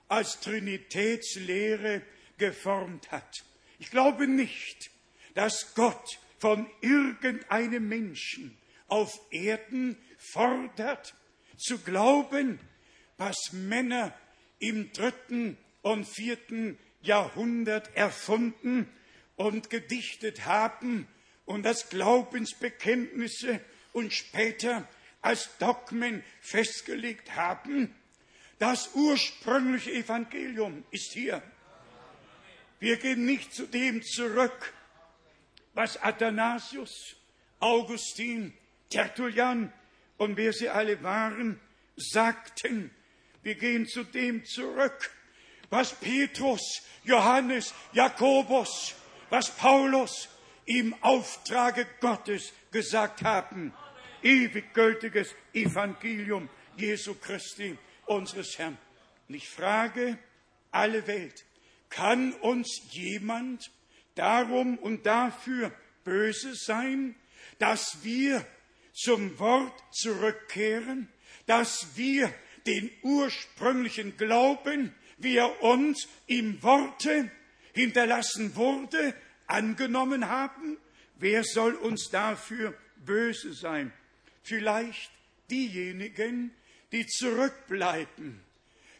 [0.09, 2.01] als Trinitätslehre
[2.37, 3.45] geformt hat.
[3.79, 4.91] Ich glaube nicht,
[5.35, 11.15] dass Gott von irgendeinem Menschen auf Erden fordert,
[11.57, 12.59] zu glauben,
[13.17, 14.13] was Männer
[14.59, 18.91] im dritten und vierten Jahrhundert erfunden
[19.37, 21.07] und gedichtet haben
[21.51, 23.59] und als Glaubensbekenntnisse
[23.91, 24.87] und später
[25.21, 27.93] als Dogmen festgelegt haben.
[28.57, 31.41] Das ursprüngliche Evangelium ist hier.
[32.79, 34.73] Wir gehen nicht zu dem zurück,
[35.73, 37.15] was Athanasius,
[37.59, 38.53] Augustin,
[38.89, 39.73] Tertullian
[40.17, 41.59] und wer sie alle waren,
[41.97, 42.91] sagten.
[43.43, 45.11] Wir gehen zu dem zurück,
[45.69, 48.95] was Petrus, Johannes, Jakobus,
[49.29, 50.29] was Paulus
[50.65, 53.73] im Auftrage Gottes gesagt haben.
[54.23, 58.77] Ewig gültiges Evangelium Jesu Christi, unseres Herrn.
[59.27, 60.17] Und ich frage
[60.71, 61.45] alle Welt,
[61.89, 63.71] kann uns jemand
[64.15, 65.71] darum und dafür
[66.03, 67.15] böse sein,
[67.59, 68.45] dass wir
[68.93, 71.07] zum Wort zurückkehren,
[71.45, 72.33] dass wir
[72.65, 77.31] den ursprünglichen Glauben, wie er uns im Worte
[77.73, 79.13] hinterlassen wurde,
[79.51, 80.77] angenommen haben?
[81.15, 82.73] Wer soll uns dafür
[83.05, 83.93] böse sein?
[84.43, 85.11] Vielleicht
[85.49, 86.51] diejenigen,
[86.91, 88.41] die zurückbleiben,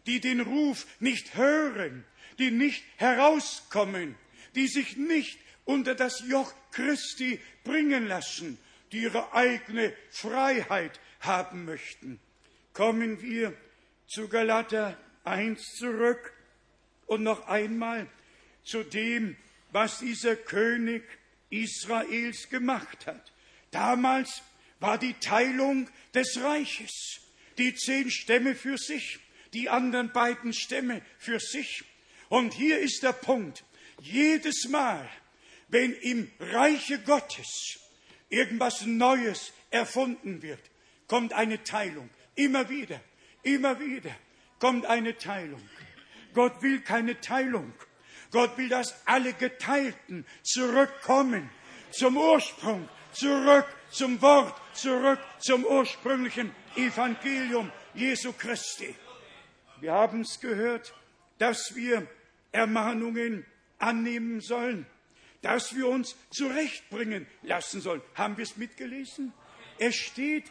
[0.06, 2.06] die den Ruf nicht hören,
[2.40, 4.16] die nicht herauskommen,
[4.56, 8.58] die sich nicht unter das Joch Christi bringen lassen,
[8.92, 12.20] die ihre eigene Freiheit haben möchten.
[12.74, 13.54] Kommen wir
[14.08, 16.34] zu Galater 1 zurück
[17.06, 18.08] und noch einmal
[18.64, 19.36] zu dem,
[19.72, 21.04] was dieser König
[21.50, 23.32] Israels gemacht hat.
[23.72, 24.42] Damals
[24.80, 27.20] war die Teilung des Reiches,
[27.58, 29.20] die zehn Stämme für sich,
[29.54, 31.84] die anderen beiden Stämme für sich.
[32.30, 33.64] Und hier ist der Punkt.
[34.02, 35.08] Jedes Mal,
[35.68, 37.80] wenn im Reiche Gottes
[38.30, 40.62] irgendwas Neues erfunden wird,
[41.08, 42.10] kommt eine Teilung.
[42.36, 43.02] Immer wieder,
[43.44, 44.16] immer wieder
[44.60, 45.62] kommt eine Teilung.
[46.34, 47.74] Gott will keine Teilung.
[48.32, 51.50] Gott will, dass alle Geteilten zurückkommen
[51.92, 58.96] zum Ursprung, zurück zum Wort, zurück zum ursprünglichen Evangelium Jesu Christi.
[59.82, 60.94] Wir haben es gehört,
[61.38, 62.08] dass wir
[62.52, 63.46] Ermahnungen
[63.80, 64.86] annehmen sollen,
[65.42, 68.02] dass wir uns zurechtbringen lassen sollen.
[68.16, 69.34] Haben wir es mitgelesen?
[69.80, 70.46] Es steht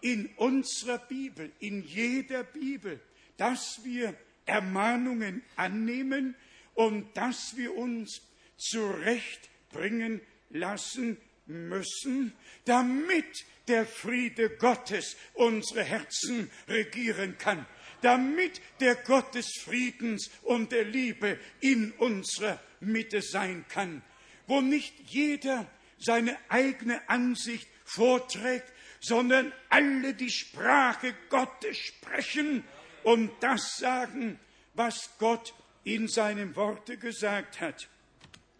[0.00, 3.00] in unserer Bibel, in jeder Bibel,
[3.36, 4.14] dass wir
[4.46, 6.36] Ermahnungen annehmen
[6.76, 8.22] und dass wir uns
[8.56, 10.20] zurechtbringen
[10.50, 11.16] lassen
[11.46, 12.32] müssen,
[12.64, 17.66] damit der Friede Gottes unsere Herzen regieren kann,
[18.02, 24.02] damit der Gott des Friedens und der Liebe in unserer Mitte sein kann,
[24.46, 25.66] wo nicht jeder
[25.98, 32.64] seine eigene Ansicht vorträgt, sondern alle die Sprache Gottes sprechen
[33.02, 34.38] und das sagen,
[34.74, 35.54] was Gott
[35.86, 37.88] in seinem Worte gesagt hat.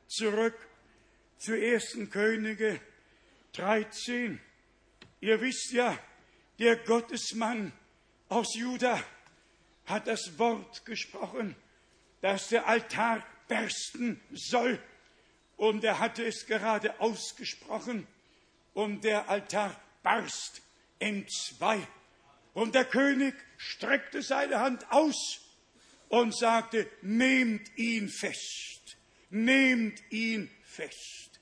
[0.06, 0.54] Zurück
[1.38, 2.80] zu ersten Könige
[3.54, 4.40] 13.
[5.20, 5.98] Ihr wisst ja,
[6.60, 7.72] der Gottesmann
[8.28, 9.02] aus Juda
[9.86, 11.56] hat das Wort gesprochen,
[12.20, 14.78] dass der Altar bersten soll.
[15.56, 18.06] Und er hatte es gerade ausgesprochen.
[18.72, 20.62] Und der Altar barst
[21.00, 21.84] entzwei.
[22.54, 25.45] Und der König streckte seine Hand aus
[26.08, 28.96] und sagte, nehmt ihn fest,
[29.30, 31.40] nehmt ihn fest.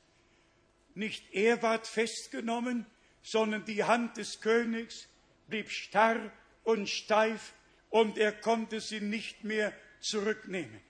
[0.94, 2.86] Nicht er ward festgenommen,
[3.22, 5.08] sondern die Hand des Königs
[5.48, 7.54] blieb starr und steif
[7.90, 10.80] und er konnte sie nicht mehr zurücknehmen.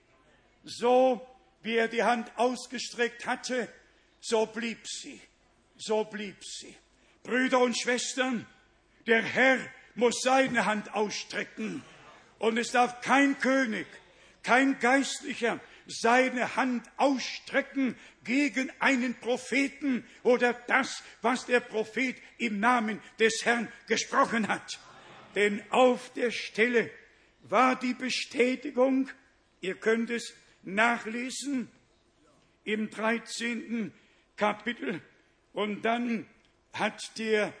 [0.63, 1.25] So
[1.61, 3.67] wie er die Hand ausgestreckt hatte,
[4.19, 5.19] so blieb sie,
[5.77, 6.75] so blieb sie.
[7.23, 8.45] Brüder und Schwestern,
[9.07, 9.59] der Herr
[9.95, 11.83] muss seine Hand ausstrecken.
[12.39, 13.87] Und es darf kein König,
[14.43, 23.01] kein Geistlicher seine Hand ausstrecken gegen einen Propheten oder das, was der Prophet im Namen
[23.19, 24.79] des Herrn gesprochen hat.
[25.35, 26.89] Denn auf der Stelle
[27.43, 29.09] war die Bestätigung,
[29.61, 30.33] ihr könnt es
[30.63, 31.69] nachlesen,
[32.63, 33.93] im 13.
[34.35, 35.01] Kapitel
[35.53, 36.25] und dann
[36.73, 37.53] hat der,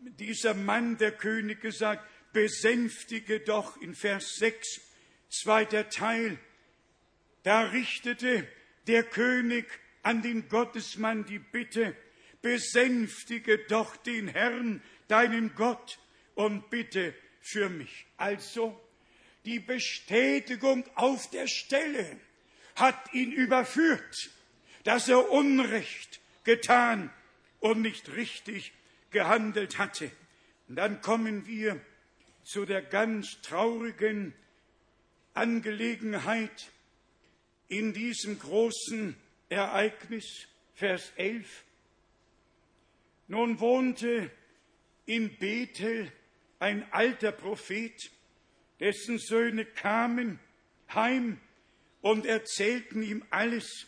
[0.00, 4.80] dieser Mann, der König, gesagt, besänftige doch in Vers 6,
[5.28, 6.38] zweiter Teil,
[7.42, 8.46] da richtete
[8.86, 9.66] der König
[10.02, 11.96] an den Gottesmann die Bitte,
[12.40, 15.98] besänftige doch den Herrn, deinen Gott,
[16.34, 18.06] und bitte für mich.
[18.16, 18.78] Also,
[19.44, 22.18] die Bestätigung auf der Stelle
[22.76, 24.30] hat ihn überführt,
[24.84, 27.10] dass er Unrecht getan
[27.60, 28.72] und nicht richtig
[29.10, 30.10] gehandelt hatte.
[30.68, 31.80] Und dann kommen wir
[32.44, 34.34] zu der ganz traurigen
[35.34, 36.70] Angelegenheit
[37.68, 39.16] in diesem großen
[39.48, 41.64] Ereignis, Vers 11.
[43.28, 44.30] Nun wohnte
[45.06, 46.12] in Bethel
[46.58, 48.10] ein alter Prophet,
[48.80, 50.38] dessen Söhne kamen
[50.92, 51.40] heim
[52.00, 53.86] und erzählten ihm alles,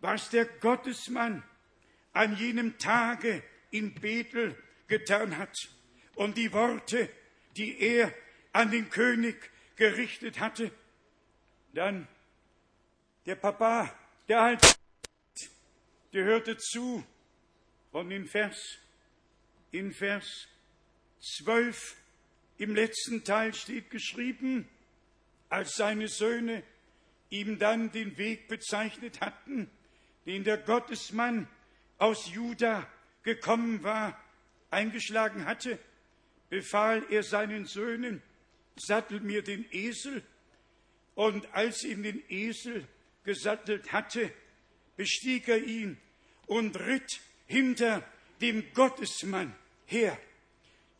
[0.00, 1.42] was der Gottesmann
[2.12, 4.56] an jenem Tage in Bethel
[4.86, 5.54] getan hat
[6.14, 7.08] und die Worte,
[7.58, 8.14] die er
[8.52, 10.70] an den König gerichtet hatte.
[11.74, 12.08] Dann
[13.26, 13.92] der Papa,
[14.28, 14.78] der halt,
[16.12, 17.04] der hörte zu
[17.92, 18.78] und in Vers,
[19.70, 20.48] in Vers
[21.20, 21.96] 12
[22.58, 24.68] im letzten Teil steht geschrieben,
[25.48, 26.62] als seine Söhne
[27.30, 29.70] ihm dann den Weg bezeichnet hatten,
[30.26, 31.48] den der Gottesmann
[31.98, 32.86] aus Juda
[33.22, 34.18] gekommen war,
[34.70, 35.78] eingeschlagen hatte,
[36.48, 38.22] befahl er seinen Söhnen,
[38.76, 40.22] sattel mir den Esel.
[41.14, 42.86] Und als ihm den Esel
[43.24, 44.32] gesattelt hatte,
[44.96, 45.98] bestieg er ihn
[46.46, 48.04] und ritt hinter
[48.40, 49.54] dem Gottesmann
[49.86, 50.18] her.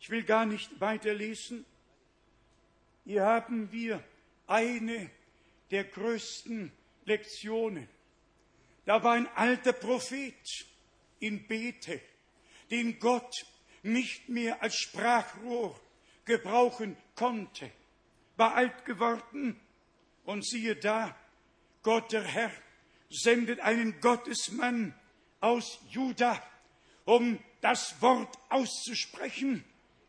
[0.01, 1.65] Ich will gar nicht weiterlesen.
[3.05, 4.03] Hier haben wir
[4.47, 5.09] eine
[5.71, 6.71] der größten
[7.05, 7.87] Lektionen.
[8.85, 10.35] Da war ein alter Prophet,
[11.19, 12.01] in Bethel,
[12.71, 13.45] den Gott
[13.83, 15.79] nicht mehr als Sprachrohr
[16.25, 17.71] gebrauchen konnte,
[18.37, 19.59] war alt geworden
[20.23, 21.15] und siehe da,
[21.83, 22.51] Gott der Herr
[23.09, 24.93] sendet einen Gottesmann
[25.39, 26.41] aus Juda,
[27.05, 29.63] um das Wort auszusprechen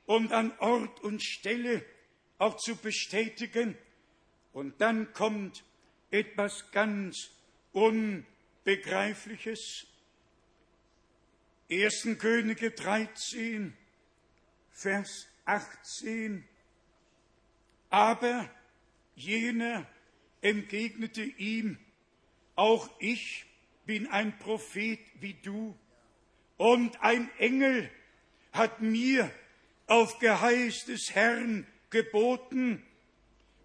[0.06, 1.84] und an Ort und Stelle
[2.38, 3.76] auch zu bestätigen.
[4.52, 5.62] Und dann kommt
[6.10, 7.30] etwas ganz
[7.72, 9.86] Unbegreifliches.
[11.72, 12.18] 1.
[12.18, 13.72] Könige 13,
[14.72, 16.44] Vers 18.
[17.90, 18.50] Aber
[19.14, 19.86] jener
[20.40, 21.78] entgegnete ihm,
[22.56, 23.46] auch ich
[23.86, 25.78] bin ein Prophet wie du.
[26.56, 27.88] Und ein Engel
[28.52, 29.30] hat mir
[29.86, 32.82] auf Geheiß des Herrn geboten,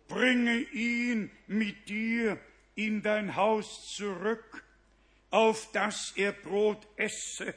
[0.07, 2.39] bringe ihn mit dir
[2.75, 4.63] in dein Haus zurück,
[5.31, 7.55] auf dass er Brot esse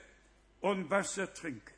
[0.60, 1.74] und Wasser trinke.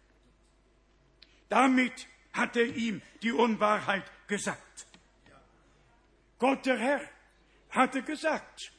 [1.48, 4.86] Damit hat er ihm die Unwahrheit gesagt.
[6.38, 7.00] Gott der Herr
[7.70, 8.72] hatte gesagt,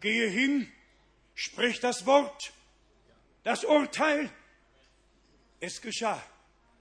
[0.00, 0.70] gehe hin,
[1.34, 2.52] sprich das Wort,
[3.44, 4.30] das Urteil.
[5.60, 6.22] Es geschah.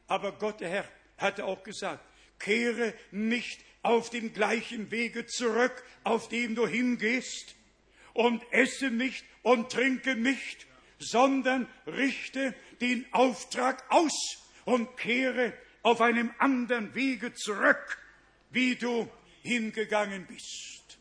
[0.08, 2.04] Aber Gott der Herr hatte auch gesagt,
[2.40, 7.56] kehre nicht auf den gleichen Wege zurück, auf dem du hingehst,
[8.14, 10.66] und esse nicht und trinke nicht,
[11.00, 14.14] sondern richte den Auftrag aus
[14.66, 18.00] und kehre auf einem anderen Wege zurück,
[18.50, 19.10] wie du
[19.42, 20.98] hingegangen bist.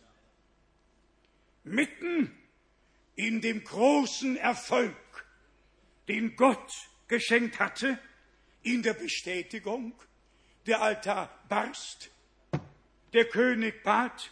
[1.65, 2.37] Mitten
[3.17, 4.95] in dem großen Erfolg,
[6.09, 6.71] den Gott
[7.09, 7.99] geschenkt hatte,
[8.63, 9.95] in der Bestätigung,
[10.67, 12.11] der Altar barst,
[13.13, 14.31] der König bat,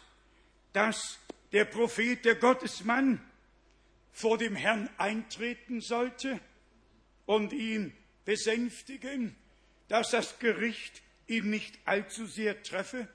[0.72, 1.18] dass
[1.52, 3.20] der Prophet, der Gottesmann,
[4.12, 6.40] vor dem Herrn eintreten sollte
[7.26, 7.92] und ihn
[8.24, 9.36] besänftigen,
[9.88, 13.08] dass das Gericht ihn nicht allzu sehr treffe.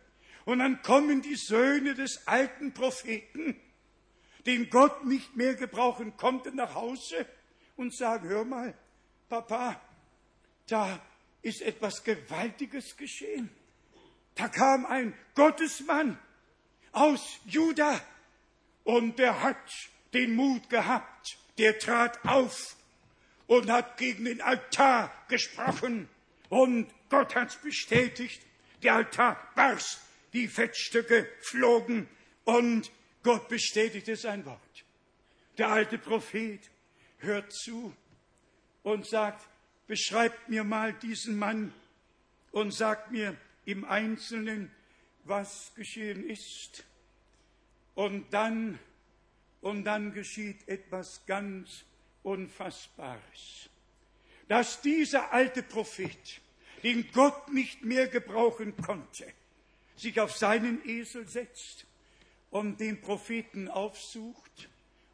[0.46, 3.60] Und dann kommen die Söhne des alten Propheten,
[4.46, 7.26] den Gott nicht mehr gebrauchen konnte, nach Hause
[7.76, 8.74] und sagen, hör mal,
[9.28, 9.82] Papa,
[10.68, 11.02] da
[11.42, 13.50] ist etwas Gewaltiges geschehen.
[14.36, 16.18] Da kam ein Gottesmann
[16.92, 18.00] aus Juda
[18.84, 19.58] und der hat
[20.14, 22.77] den Mut gehabt, der trat auf
[23.48, 26.08] und hat gegen den Altar gesprochen
[26.50, 28.42] und Gott hat's bestätigt.
[28.84, 30.00] Der Altar barst,
[30.34, 32.08] die Fettstücke flogen
[32.44, 32.92] und
[33.24, 34.60] Gott bestätigte sein Wort.
[35.58, 36.60] Der alte Prophet
[37.18, 37.96] hört zu
[38.84, 39.48] und sagt,
[39.88, 41.74] beschreibt mir mal diesen Mann
[42.52, 44.72] und sagt mir im Einzelnen,
[45.24, 46.84] was geschehen ist.
[47.96, 48.80] Und dann,
[49.62, 51.84] und dann geschieht etwas ganz
[52.24, 53.70] Unfassbares.
[54.48, 56.42] Dass dieser alte Prophet,
[56.84, 59.26] den Gott nicht mehr gebrauchen konnte,
[59.96, 61.86] sich auf seinen Esel setzt
[62.50, 64.70] und den Propheten aufsucht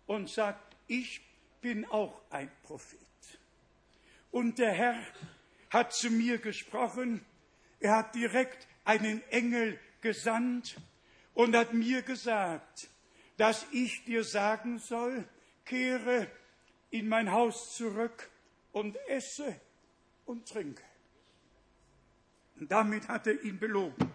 [0.05, 1.21] und sagt, ich
[1.61, 2.99] bin auch ein Prophet.
[4.31, 4.99] Und der Herr
[5.69, 7.25] hat zu mir gesprochen,
[7.79, 10.75] er hat direkt einen Engel gesandt
[11.33, 12.89] und hat mir gesagt,
[13.37, 15.27] dass ich dir sagen soll,
[15.65, 16.27] kehre
[16.93, 18.29] in mein Haus zurück
[18.71, 19.59] und esse
[20.25, 20.83] und trinke.
[22.59, 24.11] Und damit hat er ihn belogen.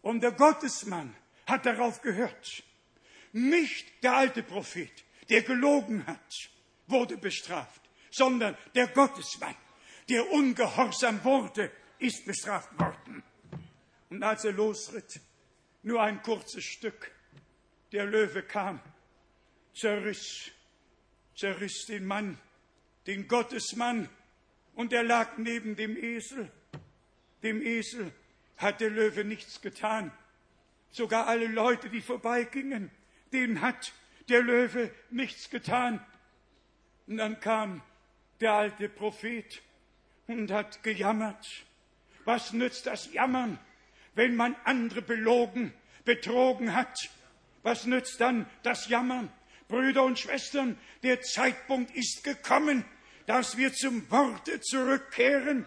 [0.00, 1.14] Und der Gottesmann
[1.46, 2.62] hat darauf gehört.
[3.32, 4.90] Nicht der alte Prophet,
[5.28, 6.50] der gelogen hat,
[6.86, 9.54] wurde bestraft, sondern der Gottesmann,
[10.08, 13.22] der ungehorsam wurde, ist bestraft worden.
[14.08, 15.20] Und als er losritt,
[15.82, 17.12] nur ein kurzes Stück,
[17.92, 18.80] der Löwe kam,
[19.74, 20.50] zerriss,
[21.34, 22.38] zerriss den Mann,
[23.06, 24.08] den Gottesmann,
[24.74, 26.50] und er lag neben dem Esel.
[27.42, 28.12] Dem Esel
[28.56, 30.12] hat der Löwe nichts getan.
[30.90, 32.90] Sogar alle Leute, die vorbeigingen,
[33.32, 33.92] denen hat
[34.28, 36.04] der Löwe nichts getan.
[37.06, 37.82] Und dann kam
[38.40, 39.62] der alte Prophet
[40.26, 41.46] und hat gejammert.
[42.24, 43.58] Was nützt das Jammern,
[44.14, 45.72] wenn man andere belogen,
[46.04, 46.96] betrogen hat?
[47.62, 49.32] Was nützt dann das Jammern?
[49.70, 52.84] Brüder und Schwestern, der Zeitpunkt ist gekommen,
[53.26, 55.66] dass wir zum Worte zurückkehren.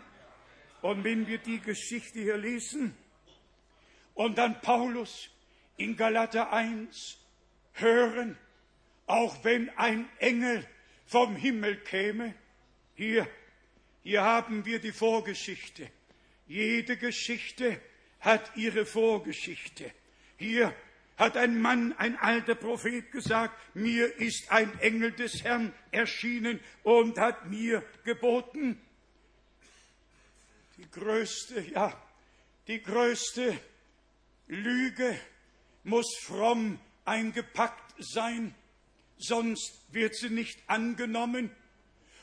[0.81, 2.95] Und wenn wir die Geschichte hier lesen
[4.13, 5.29] und dann Paulus
[5.77, 7.17] in Galater 1
[7.71, 8.37] hören,
[9.07, 10.67] auch wenn ein Engel
[11.05, 12.35] vom Himmel käme,
[12.95, 13.27] hier,
[14.03, 15.89] hier haben wir die Vorgeschichte.
[16.45, 17.79] Jede Geschichte
[18.19, 19.91] hat ihre Vorgeschichte.
[20.37, 20.75] Hier
[21.17, 27.17] hat ein Mann, ein alter Prophet gesagt, mir ist ein Engel des Herrn erschienen und
[27.19, 28.79] hat mir geboten.
[30.77, 31.95] Die größte, ja,
[32.67, 33.57] die größte
[34.47, 35.17] Lüge
[35.83, 38.55] muss fromm eingepackt sein,
[39.17, 41.51] sonst wird sie nicht angenommen.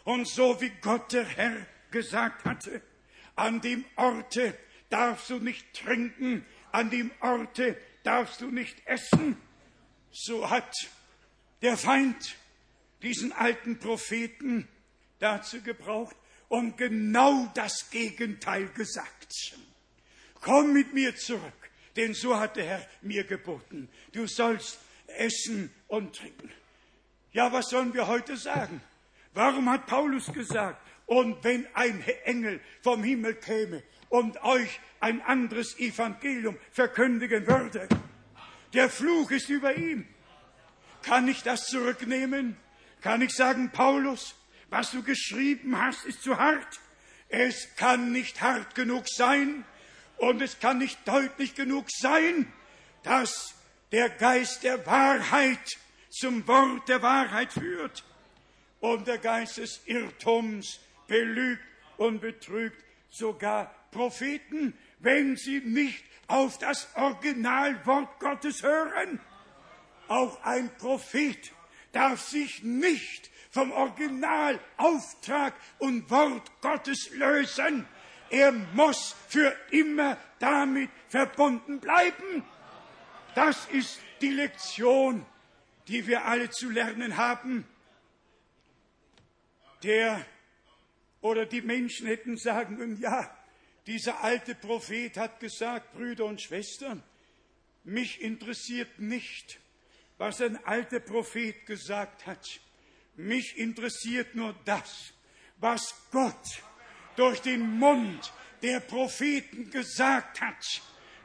[0.04, 2.82] Und so wie Gott der Herr gesagt hatte,
[3.36, 4.56] an dem Orte
[4.88, 9.36] darfst du nicht trinken, an dem Orte darfst du nicht essen,
[10.10, 10.74] so hat
[11.62, 12.36] der Feind
[13.02, 14.68] diesen alten Propheten
[15.18, 16.16] dazu gebraucht
[16.48, 19.56] und genau das Gegenteil gesagt.
[20.40, 23.88] Komm mit mir zurück, denn so hat der Herr mir geboten.
[24.12, 26.50] Du sollst essen und trinken.
[27.32, 28.80] Ja, was sollen wir heute sagen?
[29.34, 35.78] Warum hat Paulus gesagt, und wenn ein Engel vom Himmel käme und euch ein anderes
[35.78, 37.88] Evangelium verkündigen würde,
[38.74, 40.06] der Fluch ist über ihm.
[41.02, 42.56] Kann ich das zurücknehmen?
[43.00, 44.34] Kann ich sagen, Paulus,
[44.68, 46.80] was du geschrieben hast, ist zu hart?
[47.28, 49.64] Es kann nicht hart genug sein
[50.18, 52.52] und es kann nicht deutlich genug sein,
[53.02, 53.54] dass
[53.92, 55.78] der Geist der Wahrheit
[56.10, 58.04] zum Wort der Wahrheit führt
[58.80, 61.62] und der Geist des Irrtums belügt
[61.96, 69.20] und betrügt sogar Propheten, wenn sie nicht auf das Originalwort Gottes hören.
[70.08, 71.52] Auch ein Prophet
[71.92, 77.86] darf sich nicht vom Originalauftrag und Wort Gottes lösen.
[78.30, 82.44] Er muss für immer damit verbunden bleiben.
[83.34, 85.26] Das ist die Lektion,
[85.88, 87.66] die wir alle zu lernen haben.
[89.82, 90.24] Der
[91.20, 93.36] oder die Menschen hätten sagen können, ja,
[93.86, 97.02] dieser alte Prophet hat gesagt, Brüder und Schwestern,
[97.84, 99.58] mich interessiert nicht,
[100.18, 102.46] was ein alter Prophet gesagt hat.
[103.16, 105.12] Mich interessiert nur das,
[105.58, 106.62] was Gott
[107.16, 108.32] durch den Mund
[108.62, 110.64] der Propheten gesagt hat,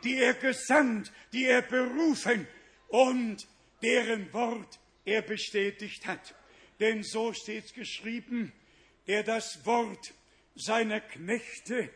[0.04, 2.48] die er gesandt, die er berufen
[2.88, 3.48] und
[3.82, 6.36] deren Wort er bestätigt hat.
[6.80, 8.52] Denn so steht geschrieben,
[9.08, 10.14] der das Wort
[10.56, 11.90] seiner Knechte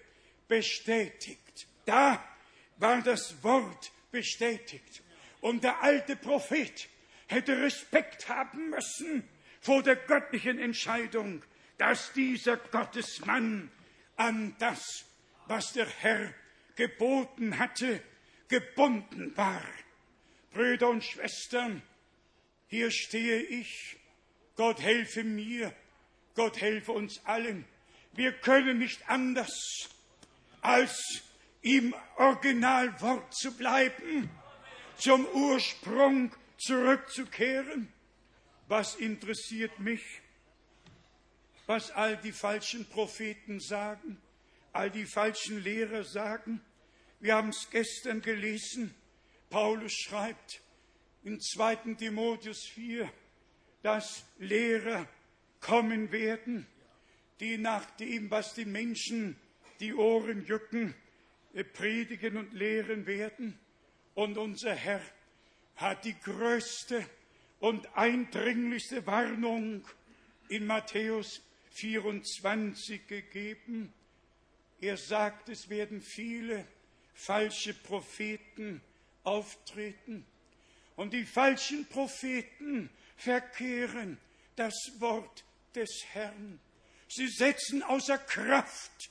[0.49, 1.67] bestätigt.
[1.85, 2.21] Da
[2.77, 5.01] war das Wort bestätigt.
[5.39, 6.89] Und der alte Prophet
[7.27, 9.23] hätte Respekt haben müssen
[9.61, 11.43] vor der göttlichen Entscheidung,
[11.77, 13.71] dass dieser Gottesmann
[14.17, 15.05] an das,
[15.47, 16.33] was der Herr
[16.75, 18.01] geboten hatte,
[18.49, 19.63] gebunden war.
[20.51, 21.81] Brüder und Schwestern,
[22.67, 23.97] hier stehe ich,
[24.55, 25.73] Gott helfe mir,
[26.35, 27.65] Gott helfe uns allen.
[28.13, 29.89] Wir können nicht anders,
[30.61, 31.23] als
[31.61, 34.29] im Originalwort zu bleiben,
[34.97, 37.91] zum Ursprung zurückzukehren.
[38.67, 40.03] Was interessiert mich,
[41.65, 44.21] was all die falschen Propheten sagen,
[44.73, 46.61] all die falschen Lehrer sagen?
[47.19, 48.93] Wir haben es gestern gelesen.
[49.49, 50.61] Paulus schreibt
[51.23, 51.95] in 2.
[51.95, 53.11] Timotheus 4,
[53.81, 55.07] dass Lehrer
[55.59, 56.67] kommen werden,
[57.39, 59.35] die nach dem, was den Menschen
[59.79, 60.93] die Ohren jucken,
[61.53, 63.57] äh, predigen und lehren werden.
[64.15, 65.01] Und unser Herr
[65.75, 67.05] hat die größte
[67.59, 69.87] und eindringlichste Warnung
[70.49, 71.41] in Matthäus
[71.71, 73.93] 24 gegeben.
[74.81, 76.65] Er sagt, es werden viele
[77.13, 78.81] falsche Propheten
[79.23, 80.25] auftreten.
[80.95, 84.17] Und die falschen Propheten verkehren
[84.55, 85.45] das Wort
[85.75, 86.59] des Herrn.
[87.07, 89.09] Sie setzen außer Kraft,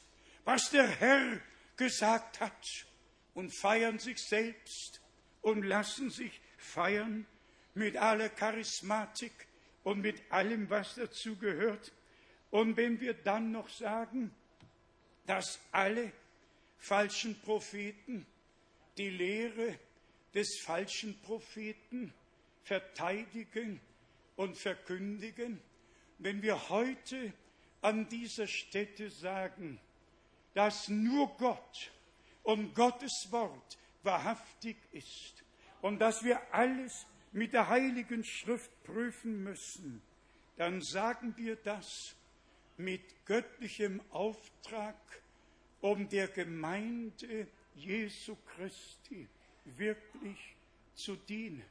[0.48, 1.38] was der Herr
[1.76, 2.86] gesagt hat
[3.34, 5.02] und feiern sich selbst
[5.42, 7.26] und lassen sich feiern
[7.74, 9.46] mit aller Charismatik
[9.84, 11.92] und mit allem, was dazu gehört.
[12.50, 14.34] Und wenn wir dann noch sagen,
[15.26, 16.12] dass alle
[16.78, 18.24] falschen Propheten
[18.96, 19.78] die Lehre
[20.32, 22.14] des falschen Propheten
[22.62, 23.82] verteidigen
[24.36, 25.60] und verkündigen,
[26.16, 27.34] wenn wir heute
[27.82, 29.78] an dieser Stätte sagen,
[30.54, 31.92] dass nur Gott
[32.42, 35.44] und Gottes Wort wahrhaftig ist
[35.82, 40.02] und dass wir alles mit der Heiligen Schrift prüfen müssen,
[40.56, 42.16] dann sagen wir das
[42.76, 44.96] mit göttlichem Auftrag,
[45.80, 49.28] um der Gemeinde Jesu Christi
[49.64, 50.56] wirklich
[50.94, 51.64] zu dienen.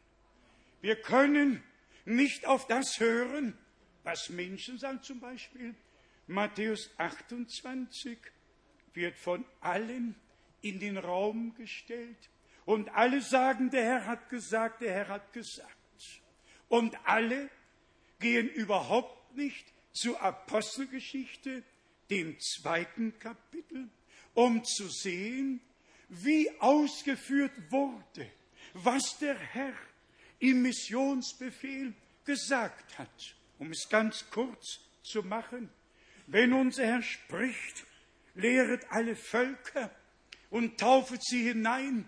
[0.82, 1.64] Wir können
[2.06, 3.58] nicht auf das hören,
[4.04, 5.76] was Menschen sagen zum Beispiel.
[6.28, 8.18] Matthäus 28
[8.98, 10.16] wird von allen
[10.62, 12.30] in den Raum gestellt
[12.66, 15.72] und alle sagen, der Herr hat gesagt, der Herr hat gesagt.
[16.68, 17.50] Und alle
[18.20, 21.64] gehen überhaupt nicht zur Apostelgeschichte,
[22.10, 23.90] dem zweiten Kapitel,
[24.34, 25.62] um zu sehen,
[26.10, 28.30] wie ausgeführt wurde,
[28.74, 29.74] was der Herr
[30.40, 31.94] im Missionsbefehl
[32.26, 33.36] gesagt hat.
[33.60, 35.70] Um es ganz kurz zu machen,
[36.28, 37.87] wenn unser Herr spricht,
[38.38, 39.92] lehret alle Völker
[40.50, 42.08] und taufet sie hinein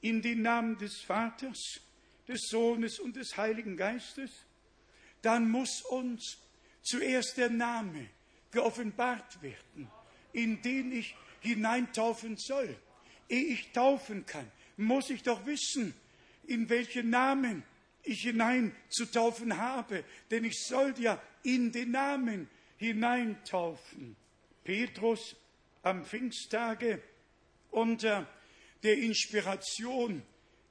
[0.00, 1.80] in den Namen des Vaters,
[2.28, 4.30] des Sohnes und des Heiligen Geistes,
[5.22, 6.38] dann muss uns
[6.82, 8.08] zuerst der Name
[8.50, 9.90] geoffenbart werden,
[10.32, 12.76] in den ich hineintaufen soll.
[13.28, 15.94] Ehe ich taufen kann, muss ich doch wissen,
[16.46, 17.62] in welchen Namen
[18.02, 24.16] ich hinein zu taufen habe, denn ich soll ja in den Namen hineintaufen.
[24.64, 25.36] Petrus
[25.82, 27.02] am Pfingsttage
[27.70, 28.26] unter
[28.82, 30.22] der Inspiration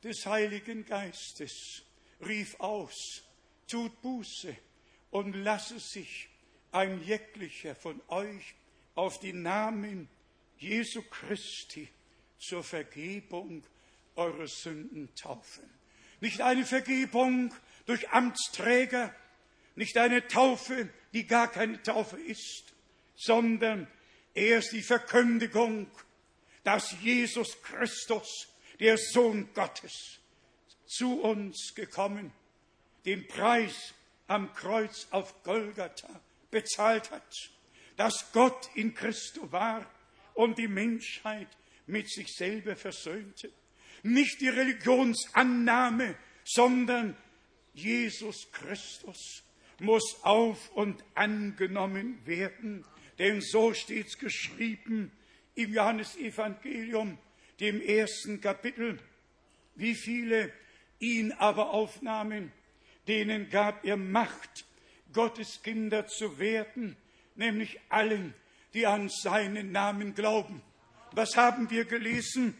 [0.03, 1.83] des Heiligen Geistes
[2.25, 3.23] rief aus,
[3.67, 4.55] tut Buße
[5.11, 6.29] und lasse sich
[6.71, 8.55] ein jeglicher von euch
[8.95, 10.09] auf den Namen
[10.57, 11.87] Jesu Christi
[12.37, 13.63] zur Vergebung
[14.15, 15.63] eurer Sünden taufen.
[16.19, 17.53] Nicht eine Vergebung
[17.85, 19.15] durch Amtsträger,
[19.75, 22.73] nicht eine Taufe, die gar keine Taufe ist,
[23.15, 23.87] sondern
[24.39, 25.87] erst die Verkündigung,
[26.63, 28.47] dass Jesus Christus,
[28.79, 30.19] der Sohn Gottes,
[30.85, 32.31] zu uns gekommen,
[33.05, 33.93] den Preis
[34.27, 36.09] am Kreuz auf Golgatha
[36.51, 37.49] bezahlt hat,
[37.97, 39.85] dass Gott in Christo war
[40.33, 41.47] und die Menschheit
[41.87, 43.51] mit sich selber versöhnte.
[44.03, 47.17] Nicht die Religionsannahme, sondern
[47.73, 49.43] Jesus Christus
[49.79, 52.85] muss auf und angenommen werden,
[53.19, 55.11] denn so steht's geschrieben
[55.55, 57.17] im Johannesevangelium,
[57.59, 58.97] dem ersten Kapitel,
[59.75, 60.51] wie viele
[60.99, 62.51] ihn aber aufnahmen,
[63.07, 64.65] denen gab er Macht,
[65.11, 66.95] Gottes Kinder zu werden,
[67.35, 68.33] nämlich allen,
[68.73, 70.61] die an seinen Namen glauben.
[71.11, 72.55] Was haben wir gelesen?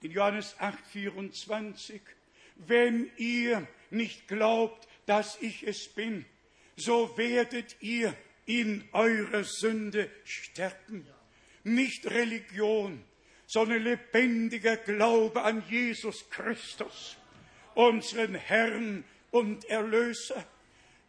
[0.00, 2.00] In Johannes 8, 24.
[2.56, 6.24] Wenn ihr nicht glaubt, dass ich es bin,
[6.76, 8.14] so werdet ihr
[8.46, 11.06] in eurer Sünde sterben.
[11.62, 13.02] Nicht Religion,
[13.46, 17.16] sondern lebendiger Glaube an Jesus Christus,
[17.74, 20.46] unseren Herrn und Erlöser.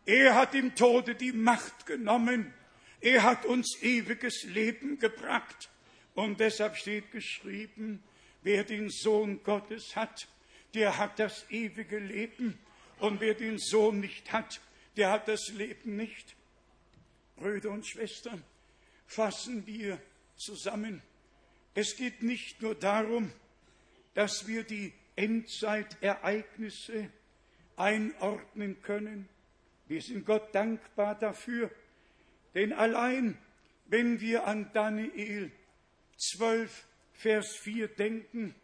[0.06, 2.54] Er hat im Tode die Macht genommen.
[3.02, 5.70] Er hat uns ewiges Leben gebracht.
[6.14, 8.02] Und deshalb steht geschrieben,
[8.42, 10.28] wer den Sohn Gottes hat,
[10.74, 12.58] der hat das ewige Leben.
[13.00, 14.62] Und wer den Sohn nicht hat,
[14.96, 16.35] der hat das Leben nicht.
[17.36, 18.44] Brüder und Schwestern,
[19.06, 20.02] fassen wir
[20.36, 21.02] zusammen.
[21.74, 23.32] Es geht nicht nur darum,
[24.14, 27.10] dass wir die Endzeitereignisse
[27.76, 29.28] einordnen können.
[29.88, 31.70] Wir sind Gott dankbar dafür,
[32.54, 33.38] denn allein
[33.88, 35.52] wenn wir an Daniel
[36.18, 38.56] 12, Vers 4 denken,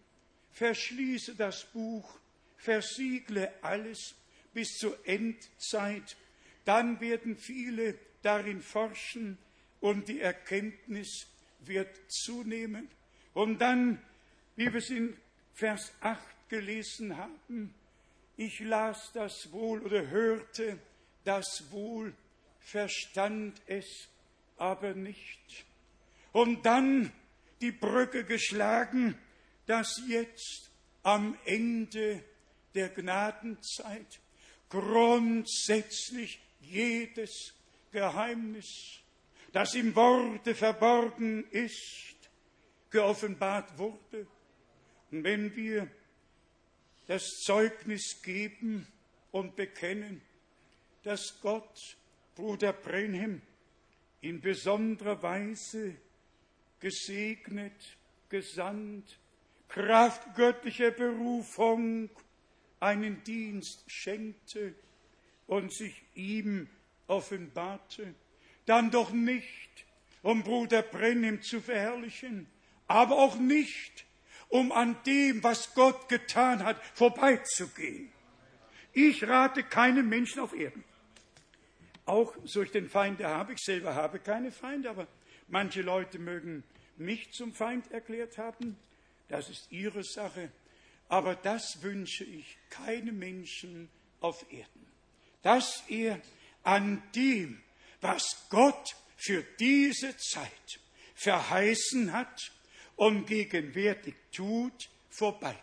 [0.52, 2.20] verschließe das Buch,
[2.58, 4.16] versiegle alles
[4.54, 6.18] bis zur Endzeit,
[6.66, 9.38] dann werden viele darin forschen
[9.80, 11.28] und die Erkenntnis
[11.62, 12.90] wird zunehmen.
[13.34, 14.02] Und dann,
[14.56, 15.18] wie wir es in
[15.54, 16.20] Vers 8
[16.50, 17.74] gelesen haben,
[18.38, 20.80] ich las das wohl oder hörte
[21.24, 22.14] das wohl,
[22.60, 24.08] verstand es
[24.58, 25.66] aber nicht.
[26.32, 27.12] Und dann
[27.60, 29.18] die Brücke geschlagen,
[29.68, 30.72] dass jetzt
[31.04, 32.24] am Ende
[32.74, 34.20] der Gnadenzeit
[34.70, 37.54] grundsätzlich jedes
[37.92, 39.02] Geheimnis,
[39.52, 42.16] das im Worte verborgen ist,
[42.90, 44.28] geoffenbart wurde.
[45.12, 45.90] Und wenn wir
[47.08, 48.88] das Zeugnis geben
[49.32, 50.22] und bekennen,
[51.04, 51.98] dass Gott
[52.36, 53.42] Bruder Brenhem
[54.22, 55.96] in besonderer Weise
[56.80, 57.98] gesegnet,
[58.30, 59.20] gesandt,
[59.68, 62.10] Kraft göttlicher Berufung
[62.80, 64.76] einen Dienst schenkte
[65.48, 66.70] und sich ihm
[67.12, 68.16] offenbarte,
[68.66, 69.86] dann doch nicht,
[70.22, 72.48] um Bruder Brennim zu verherrlichen,
[72.88, 74.06] aber auch nicht,
[74.50, 78.12] um an dem, was Gott getan hat, vorbeizugehen.
[78.94, 80.84] Ich rate keinem Menschen auf Erden.
[82.06, 85.08] Auch solch den Feinde habe ich selber habe keine Feinde, aber
[85.48, 86.64] manche Leute mögen
[86.98, 88.78] mich zum Feind erklärt haben.
[89.30, 90.52] Das ist ihre Sache.
[91.08, 93.90] Aber das wünsche ich keinem Menschen
[94.20, 94.88] auf Erden.
[95.42, 96.20] Dass er
[96.64, 97.62] an dem,
[98.02, 100.80] was Gott für diese Zeit
[101.16, 102.52] verheißen hat
[102.96, 105.60] und gegenwärtig tut, vorbeigeht.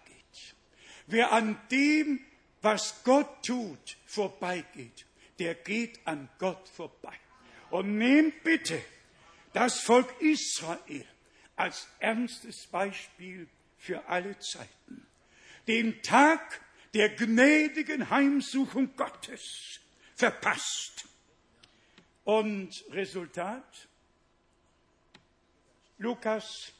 [1.06, 2.20] Wer an dem,
[2.62, 5.06] was Gott tut, vorbeigeht,
[5.38, 7.14] der geht an Gott vorbei.
[7.70, 8.80] Und nehmt bitte
[9.52, 11.04] das Volk Israel
[11.56, 13.48] als ernstes Beispiel
[13.78, 15.06] für alle Zeiten.
[15.66, 16.60] Den Tag
[16.94, 19.80] der gnädigen Heimsuchung Gottes
[20.18, 21.08] verpasst.
[22.24, 23.88] Und Resultat?
[25.98, 26.72] Lukas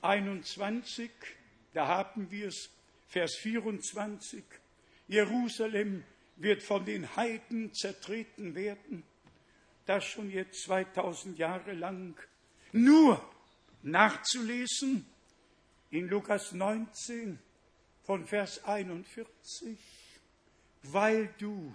[0.00, 1.10] 21,
[1.72, 2.70] da haben wir es,
[3.08, 4.42] Vers 24.
[5.06, 6.02] Jerusalem
[6.36, 9.04] wird von den Heiden zertreten werden.
[9.84, 12.18] Das schon jetzt 2000 Jahre lang.
[12.72, 13.22] Nur
[13.82, 15.06] nachzulesen
[15.90, 17.38] in Lukas 19
[18.02, 19.78] von Vers 41.
[20.84, 21.74] weil du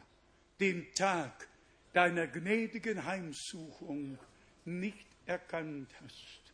[0.59, 1.47] den Tag
[1.93, 4.17] deiner gnädigen Heimsuchung
[4.65, 6.53] nicht erkannt hast,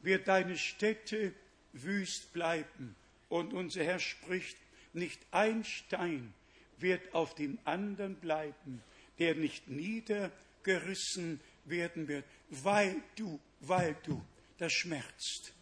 [0.00, 1.32] wird deine Stätte
[1.72, 2.94] wüst bleiben.
[3.28, 4.56] Und unser Herr spricht,
[4.92, 6.32] nicht ein Stein
[6.78, 8.82] wird auf dem anderen bleiben,
[9.18, 14.24] der nicht niedergerissen werden wird, weil du, weil du,
[14.58, 15.52] das schmerzt.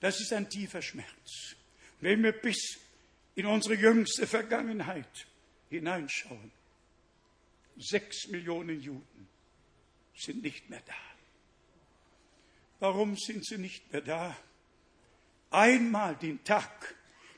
[0.00, 1.56] Das ist ein tiefer Schmerz.
[2.00, 2.78] Wenn wir bis
[3.34, 5.26] in unsere jüngste Vergangenheit
[5.70, 6.52] hineinschauen,
[7.78, 9.28] sechs Millionen Juden
[10.14, 10.94] sind nicht mehr da.
[12.80, 14.36] Warum sind sie nicht mehr da?
[15.50, 16.94] Einmal den Tag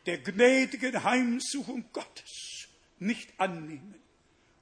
[0.06, 2.68] der gnädigen Heimsuchung Gottes
[2.98, 3.94] nicht annehmen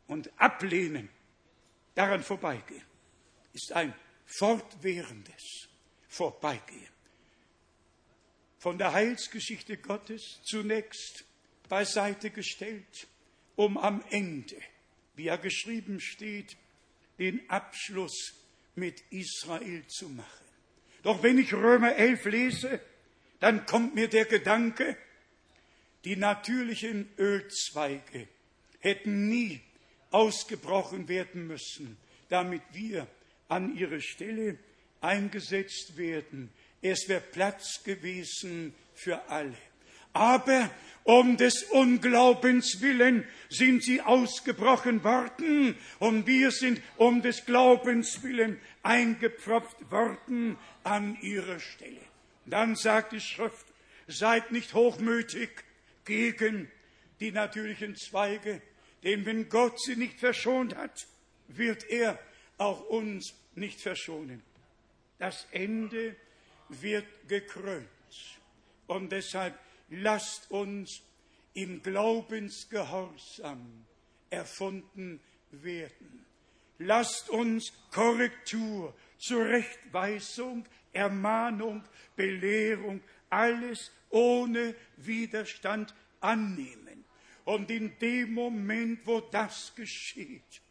[0.07, 1.09] und ablehnen,
[1.95, 2.85] daran vorbeigehen,
[3.53, 3.95] ist ein
[4.25, 5.69] fortwährendes
[6.09, 6.93] Vorbeigehen.
[8.59, 11.25] Von der Heilsgeschichte Gottes zunächst
[11.69, 13.09] beiseite gestellt,
[13.57, 14.57] um am Ende,
[15.19, 16.57] wie er geschrieben steht,
[17.19, 18.33] den Abschluss
[18.77, 20.47] mit Israel zu machen.
[21.03, 22.81] Doch wenn ich Römer 11 lese,
[23.41, 24.97] dann kommt mir der Gedanke,
[26.05, 28.29] die natürlichen Ölzweige
[28.81, 29.61] hätten nie
[30.11, 31.97] ausgebrochen werden müssen,
[32.29, 33.07] damit wir
[33.49, 34.59] an ihre Stelle
[35.01, 36.51] eingesetzt werden.
[36.81, 39.57] Es wäre Platz gewesen für alle.
[40.13, 40.71] Aber
[41.05, 48.61] um des Unglaubens willen sind sie ausgebrochen worden und wir sind um des Glaubens willen
[48.83, 52.01] eingepfropft worden an ihre Stelle.
[52.45, 53.67] Dann sagt die Schrift,
[54.07, 55.51] seid nicht hochmütig
[56.05, 56.71] gegen
[57.21, 58.61] die natürlichen Zweige,
[59.03, 61.07] denn wenn Gott sie nicht verschont hat,
[61.49, 62.19] wird er
[62.59, 64.43] auch uns nicht verschonen.
[65.19, 66.17] Das Ende
[66.69, 67.89] wird gekrönt.
[68.87, 69.59] Und deshalb
[69.91, 71.03] lasst uns
[71.55, 73.87] im Glaubensgehorsam
[74.31, 75.21] erfunden
[75.51, 76.25] werden.
[76.79, 81.83] Lasst uns Korrektur, Zurechtweisung, Ermahnung,
[82.15, 83.01] Belehrung,
[83.31, 87.05] alles ohne Widerstand annehmen.
[87.45, 90.63] Und in dem Moment, wo das geschieht,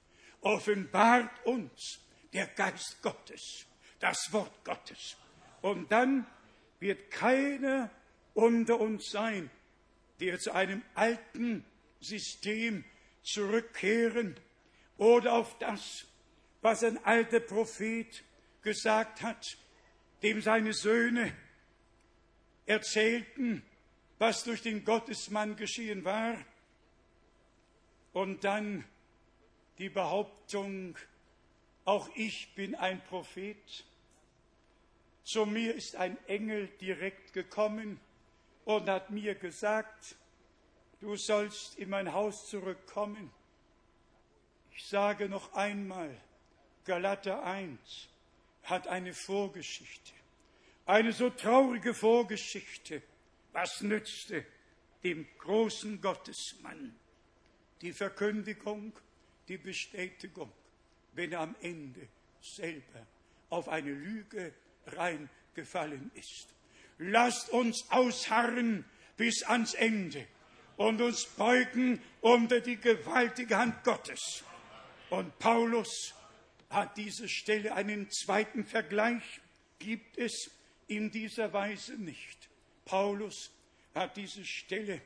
[0.42, 2.00] offenbart uns
[2.34, 3.66] der Geist Gottes,
[4.00, 5.18] das Wort Gottes.
[5.62, 6.26] Und dann
[6.80, 7.90] wird keiner
[8.38, 9.50] unter uns sein,
[10.20, 11.66] der zu einem alten
[12.00, 12.86] System
[13.24, 14.40] zurückkehren
[14.98, 16.06] oder auf das,
[16.62, 18.24] was ein alter Prophet
[18.62, 19.58] gesagt hat,
[20.22, 21.36] dem seine Söhne
[22.68, 23.64] erzählten,
[24.20, 26.38] was durch den Gottesmann geschehen war,
[28.14, 28.84] und dann
[29.80, 30.96] die Behauptung,
[31.86, 33.86] auch ich bin ein Prophet.
[35.24, 38.00] Zu mir ist ein Engel direkt gekommen
[38.68, 40.18] und hat mir gesagt,
[41.00, 43.32] du sollst in mein Haus zurückkommen.
[44.72, 46.14] Ich sage noch einmal,
[46.84, 47.80] Galater 1
[48.64, 50.12] hat eine Vorgeschichte,
[50.86, 53.02] eine so traurige Vorgeschichte.
[53.54, 54.46] Was nützte
[55.02, 56.94] dem großen Gottesmann
[57.80, 58.92] die Verkündigung,
[59.48, 60.52] die Bestätigung,
[61.14, 62.06] wenn er am Ende
[62.42, 63.08] selber
[63.50, 64.54] auf eine Lüge
[64.88, 66.57] reingefallen ist?
[67.00, 68.86] Lasst uns ausharren
[69.18, 70.26] bis ans Ende
[70.78, 74.44] und uns beugen unter die gewaltige Hand Gottes.
[75.10, 76.14] Und Paulus
[76.70, 79.24] hat diese Stelle einen zweiten Vergleich,
[79.80, 80.52] gibt es
[80.88, 82.50] in dieser Weise nicht.
[82.86, 83.52] Paulus
[83.94, 85.02] hat diese Stelle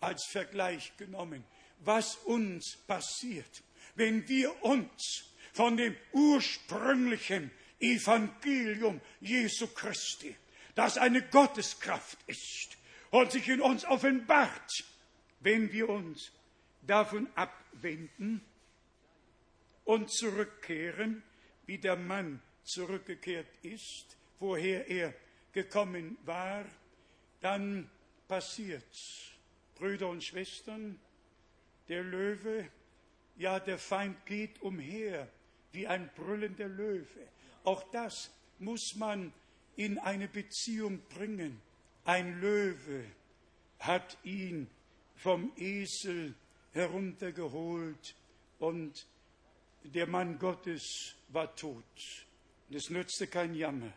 [0.00, 1.44] als Vergleich genommen,
[1.80, 3.62] was uns passiert,
[3.94, 7.50] wenn wir uns von dem ursprünglichen
[7.80, 10.34] Evangelium Jesu Christi
[10.74, 12.76] das eine Gotteskraft ist
[13.10, 14.84] und sich in uns offenbart,
[15.40, 16.32] wenn wir uns
[16.82, 18.40] davon abwenden
[19.84, 21.22] und zurückkehren,
[21.66, 25.14] wie der Mann zurückgekehrt ist, woher er
[25.52, 26.64] gekommen war,
[27.40, 27.90] dann
[28.26, 29.30] passiert's.
[29.76, 30.98] Brüder und Schwestern,
[31.88, 32.68] der Löwe,
[33.36, 35.28] ja, der Feind geht umher
[35.72, 37.28] wie ein brüllender Löwe.
[37.64, 39.32] Auch das muss man
[39.76, 41.60] in eine Beziehung bringen.
[42.04, 43.04] Ein Löwe
[43.78, 44.68] hat ihn
[45.16, 46.34] vom Esel
[46.72, 48.14] heruntergeholt
[48.58, 49.06] und
[49.84, 51.84] der Mann Gottes war tot.
[52.70, 53.92] Es nützte kein Jammer.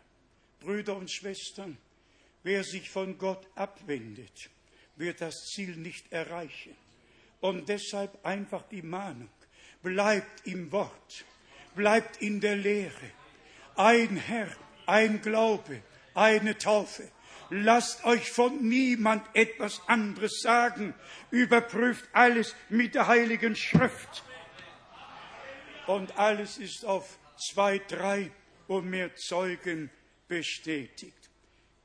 [0.60, 1.78] Brüder und Schwestern,
[2.42, 4.50] wer sich von Gott abwendet,
[4.96, 6.76] wird das Ziel nicht erreichen.
[7.40, 9.30] Und deshalb einfach die Mahnung,
[9.82, 11.24] bleibt im Wort,
[11.76, 13.10] bleibt in der Lehre.
[13.76, 14.50] Ein Herr,
[14.88, 15.82] ein Glaube,
[16.14, 17.10] eine Taufe.
[17.50, 20.94] Lasst euch von niemand etwas anderes sagen.
[21.30, 24.22] Überprüft alles mit der Heiligen Schrift.
[25.86, 28.30] Und alles ist auf zwei, drei
[28.66, 29.90] und mehr Zeugen
[30.26, 31.30] bestätigt.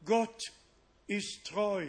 [0.05, 0.51] Gott
[1.07, 1.87] ist treu.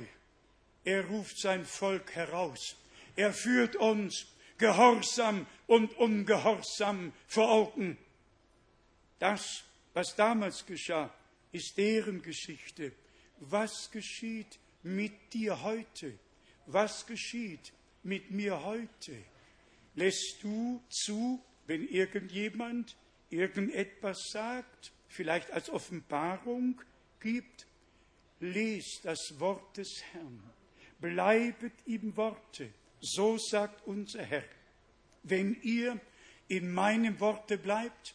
[0.85, 2.77] Er ruft sein Volk heraus.
[3.17, 4.27] Er führt uns
[4.59, 7.99] Gehorsam und Ungehorsam vor Augen.
[9.19, 9.64] Das,
[9.95, 11.13] was damals geschah,
[11.53, 12.93] ist deren Geschichte.
[13.39, 16.19] Was geschieht mit dir heute?
[16.67, 17.73] Was geschieht
[18.03, 19.17] mit mir heute?
[19.95, 22.97] Lässt du zu, wenn irgendjemand
[23.31, 26.81] irgendetwas sagt, vielleicht als Offenbarung
[27.21, 27.67] gibt?
[28.41, 30.43] Lest das Wort des Herrn.
[31.01, 32.73] Bleibet im Worte.
[33.01, 34.45] So sagt unser Herr.
[35.23, 36.01] Wenn ihr
[36.49, 38.15] in meinem Worte bleibt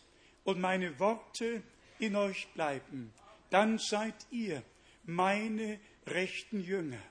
[0.49, 1.61] und meine Worte
[1.99, 3.13] in euch bleiben,
[3.51, 4.63] dann seid ihr
[5.03, 7.01] meine rechten Jünger.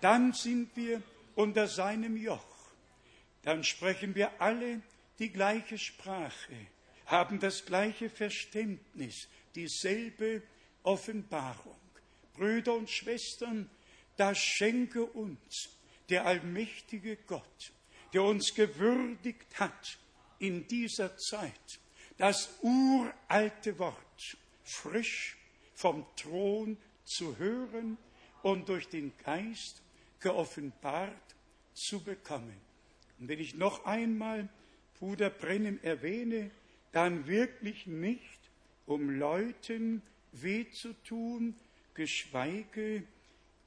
[0.00, 1.02] Dann sind wir
[1.34, 2.72] unter seinem Joch.
[3.42, 4.80] Dann sprechen wir alle
[5.18, 6.54] die gleiche Sprache,
[7.04, 10.42] haben das gleiche Verständnis, dieselbe
[10.82, 11.76] Offenbarung.
[12.32, 13.68] Brüder und Schwestern,
[14.16, 15.76] das schenke uns
[16.08, 17.72] der allmächtige Gott,
[18.14, 19.98] der uns gewürdigt hat
[20.38, 21.80] in dieser Zeit,
[22.18, 25.36] das uralte Wort frisch
[25.74, 27.96] vom Thron zu hören
[28.42, 29.82] und durch den Geist
[30.20, 31.14] geoffenbart
[31.72, 32.60] zu bekommen.
[33.18, 34.48] Und wenn ich noch einmal
[34.98, 36.50] Bruder Brennem erwähne,
[36.92, 38.38] dann wirklich nicht,
[38.86, 41.54] um Leuten weh zu tun,
[41.94, 43.04] geschweige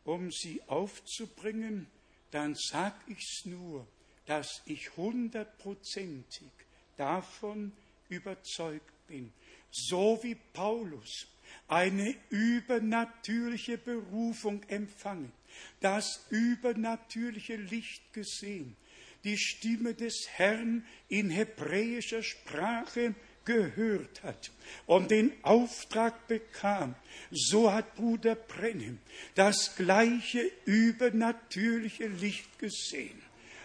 [0.04, 1.88] um sie aufzubringen,
[2.32, 3.88] dann sag ich's nur,
[4.26, 6.50] dass ich hundertprozentig
[6.98, 7.72] davon
[8.12, 9.32] überzeugt bin,
[9.72, 11.28] so wie Paulus
[11.68, 15.32] eine übernatürliche Berufung empfangen,
[15.80, 18.76] das übernatürliche Licht gesehen,
[19.24, 23.16] die Stimme des Herrn in hebräischer Sprache
[23.46, 24.52] gehört hat
[24.86, 26.96] und den Auftrag bekam,
[27.32, 29.00] so hat Bruder Brennem
[29.36, 33.22] das gleiche übernatürliche Licht gesehen,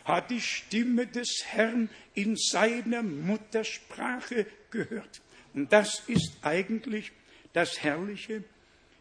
[0.07, 5.21] hat die Stimme des Herrn in seiner Muttersprache gehört.
[5.53, 7.13] Und das ist eigentlich
[7.53, 8.45] das Herrliche,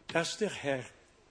[0.08, 0.84] dass der Herr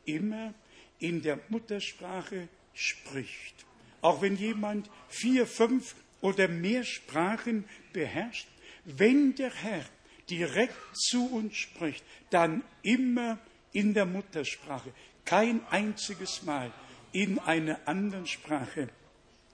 [0.06, 0.54] immer
[1.00, 3.66] in der Muttersprache spricht.
[4.02, 8.48] Auch wenn jemand vier, fünf oder mehr Sprachen beherrscht,
[8.86, 9.84] wenn der Herr
[10.30, 13.40] direkt zu uns spricht, dann immer
[13.74, 14.94] in der Muttersprache,
[15.26, 16.72] kein einziges Mal
[17.12, 18.90] in einer anderen Sprache.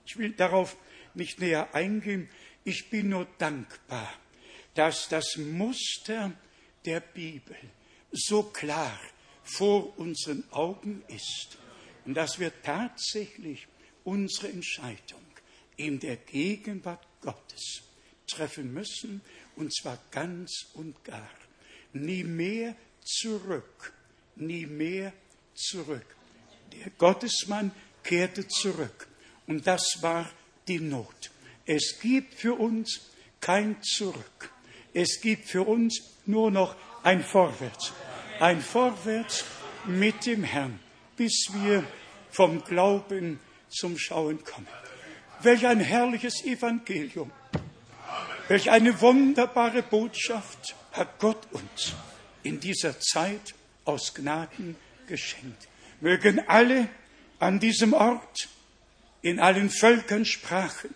[0.05, 0.77] Ich will darauf
[1.13, 2.29] nicht näher eingehen.
[2.63, 4.13] Ich bin nur dankbar,
[4.73, 6.33] dass das Muster
[6.85, 7.55] der Bibel
[8.11, 8.99] so klar
[9.43, 11.57] vor unseren Augen ist
[12.05, 13.67] und dass wir tatsächlich
[14.03, 15.21] unsere Entscheidung
[15.77, 17.83] in der Gegenwart Gottes
[18.27, 19.21] treffen müssen,
[19.55, 21.29] und zwar ganz und gar.
[21.93, 23.93] Nie mehr zurück,
[24.35, 25.13] nie mehr
[25.53, 26.05] zurück.
[26.71, 27.71] Der Gottesmann
[28.03, 29.07] kehrte zurück
[29.51, 30.29] und das war
[30.69, 31.29] die Not.
[31.65, 33.01] Es gibt für uns
[33.41, 34.49] kein Zurück.
[34.93, 36.73] Es gibt für uns nur noch
[37.03, 37.91] ein Vorwärts.
[38.39, 39.43] Ein Vorwärts
[39.85, 40.79] mit dem Herrn,
[41.17, 41.83] bis wir
[42.29, 44.69] vom Glauben zum Schauen kommen.
[45.41, 47.29] Welch ein herrliches Evangelium.
[48.47, 51.91] Welch eine wunderbare Botschaft hat Gott uns
[52.43, 53.53] in dieser Zeit
[53.83, 55.67] aus Gnaden geschenkt.
[55.99, 56.87] Mögen alle
[57.39, 58.47] an diesem Ort,
[59.21, 60.93] in allen Völkern, Sprachen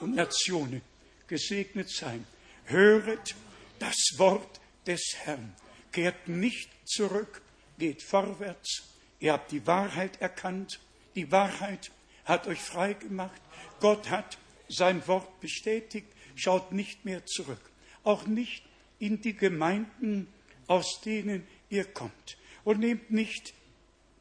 [0.00, 0.82] und Nationen
[1.26, 2.26] gesegnet sein.
[2.64, 3.34] Höret
[3.78, 5.54] das Wort des Herrn.
[5.90, 7.42] Kehrt nicht zurück,
[7.78, 8.82] geht vorwärts.
[9.20, 10.80] Ihr habt die Wahrheit erkannt.
[11.14, 11.90] Die Wahrheit
[12.24, 13.40] hat euch frei gemacht.
[13.80, 14.38] Gott hat
[14.68, 17.60] sein Wort bestätigt schaut nicht mehr zurück.
[18.04, 18.64] Auch nicht
[18.98, 20.28] in die Gemeinden,
[20.66, 22.38] aus denen ihr kommt.
[22.64, 23.54] Und nehmt nicht,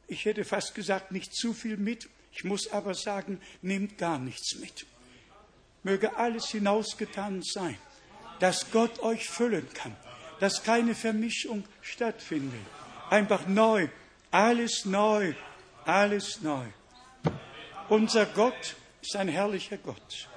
[0.07, 2.09] ich hätte fast gesagt, nicht zu viel mit.
[2.33, 4.85] Ich muss aber sagen, nehmt gar nichts mit.
[5.83, 7.77] Möge alles hinausgetan sein,
[8.39, 9.95] dass Gott euch füllen kann,
[10.39, 12.59] dass keine Vermischung stattfindet.
[13.09, 13.89] Einfach neu,
[14.29, 15.33] alles neu,
[15.85, 16.65] alles neu.
[17.89, 20.29] Unser Gott ist ein herrlicher Gott.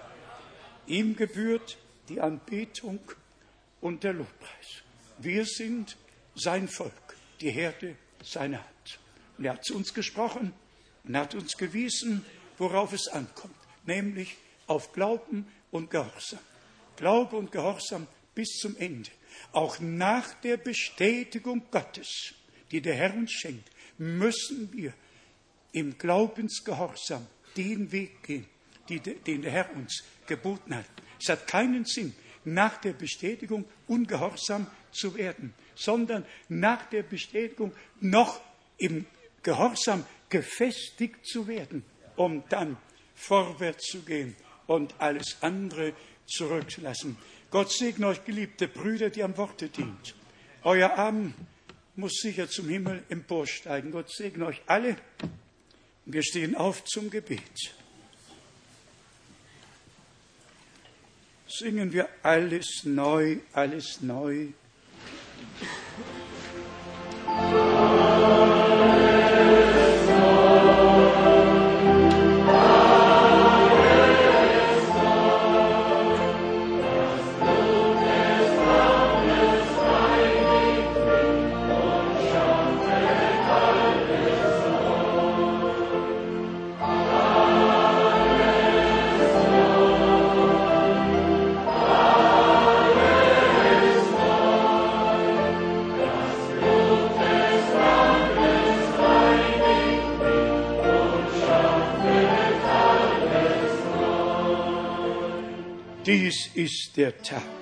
[0.87, 2.99] Ihm gebührt die Anbetung
[3.81, 4.83] und der Lobpreis.
[5.19, 5.97] Wir sind
[6.35, 8.99] sein Volk, die Herde seiner Hand.
[9.39, 10.53] Und er hat zu uns gesprochen
[11.05, 12.25] und hat uns gewiesen,
[12.59, 13.55] worauf es ankommt,
[13.87, 14.37] nämlich
[14.67, 16.39] auf Glauben und Gehorsam.
[16.97, 19.11] Glaube und Gehorsam bis zum Ende.
[19.53, 22.35] Auch nach der Bestätigung Gottes,
[22.71, 23.69] die der Herr uns schenkt,
[23.99, 24.93] müssen wir
[25.73, 27.27] im Glaubensgehorsam
[27.57, 28.47] den Weg gehen,
[28.89, 30.87] die, den der Herr uns geboten hat.
[31.21, 32.15] Es hat keinen Sinn,
[32.45, 38.41] nach der Bestätigung ungehorsam zu werden, sondern nach der Bestätigung noch
[38.79, 39.07] im
[39.43, 40.05] Gehorsam
[40.35, 41.85] gefestigt zu werden,
[42.17, 42.77] um dann
[43.15, 44.35] vorwärts zu gehen
[44.67, 45.93] und alles andere
[46.27, 47.17] zurückzulassen.
[47.53, 50.17] Gott segne euch, geliebte Brüder, die am Worte dient.
[50.65, 51.35] Euer Arm
[51.95, 53.93] muss sicher zum Himmel emporsteigen.
[53.93, 54.97] Gott segne euch alle.
[56.05, 57.77] Wir stehen auf zum Gebet.
[61.47, 64.49] Singen wir alles neu, alles neu.
[106.15, 107.54] Dies ist der Tag.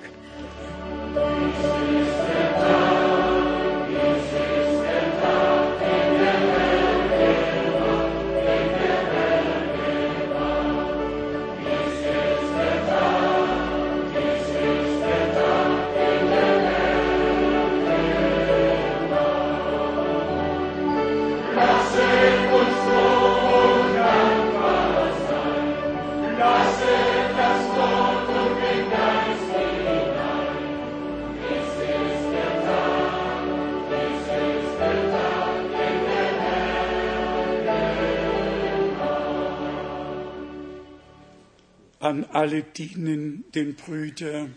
[42.13, 44.47] An alle dienen den Brüder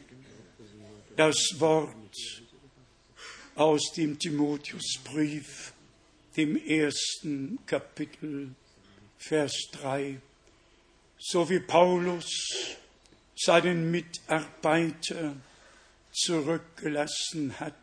[1.17, 2.15] das Wort
[3.55, 5.73] aus dem Timotheusbrief,
[6.37, 8.55] dem ersten Kapitel,
[9.17, 10.21] Vers 3,
[11.19, 12.77] so wie Paulus
[13.35, 15.35] seinen Mitarbeiter
[16.13, 17.75] zurückgelassen hat,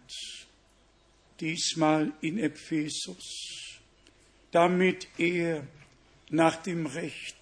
[1.40, 3.80] diesmal in Ephesus,
[4.52, 5.66] damit er
[6.30, 7.40] nach dem rechten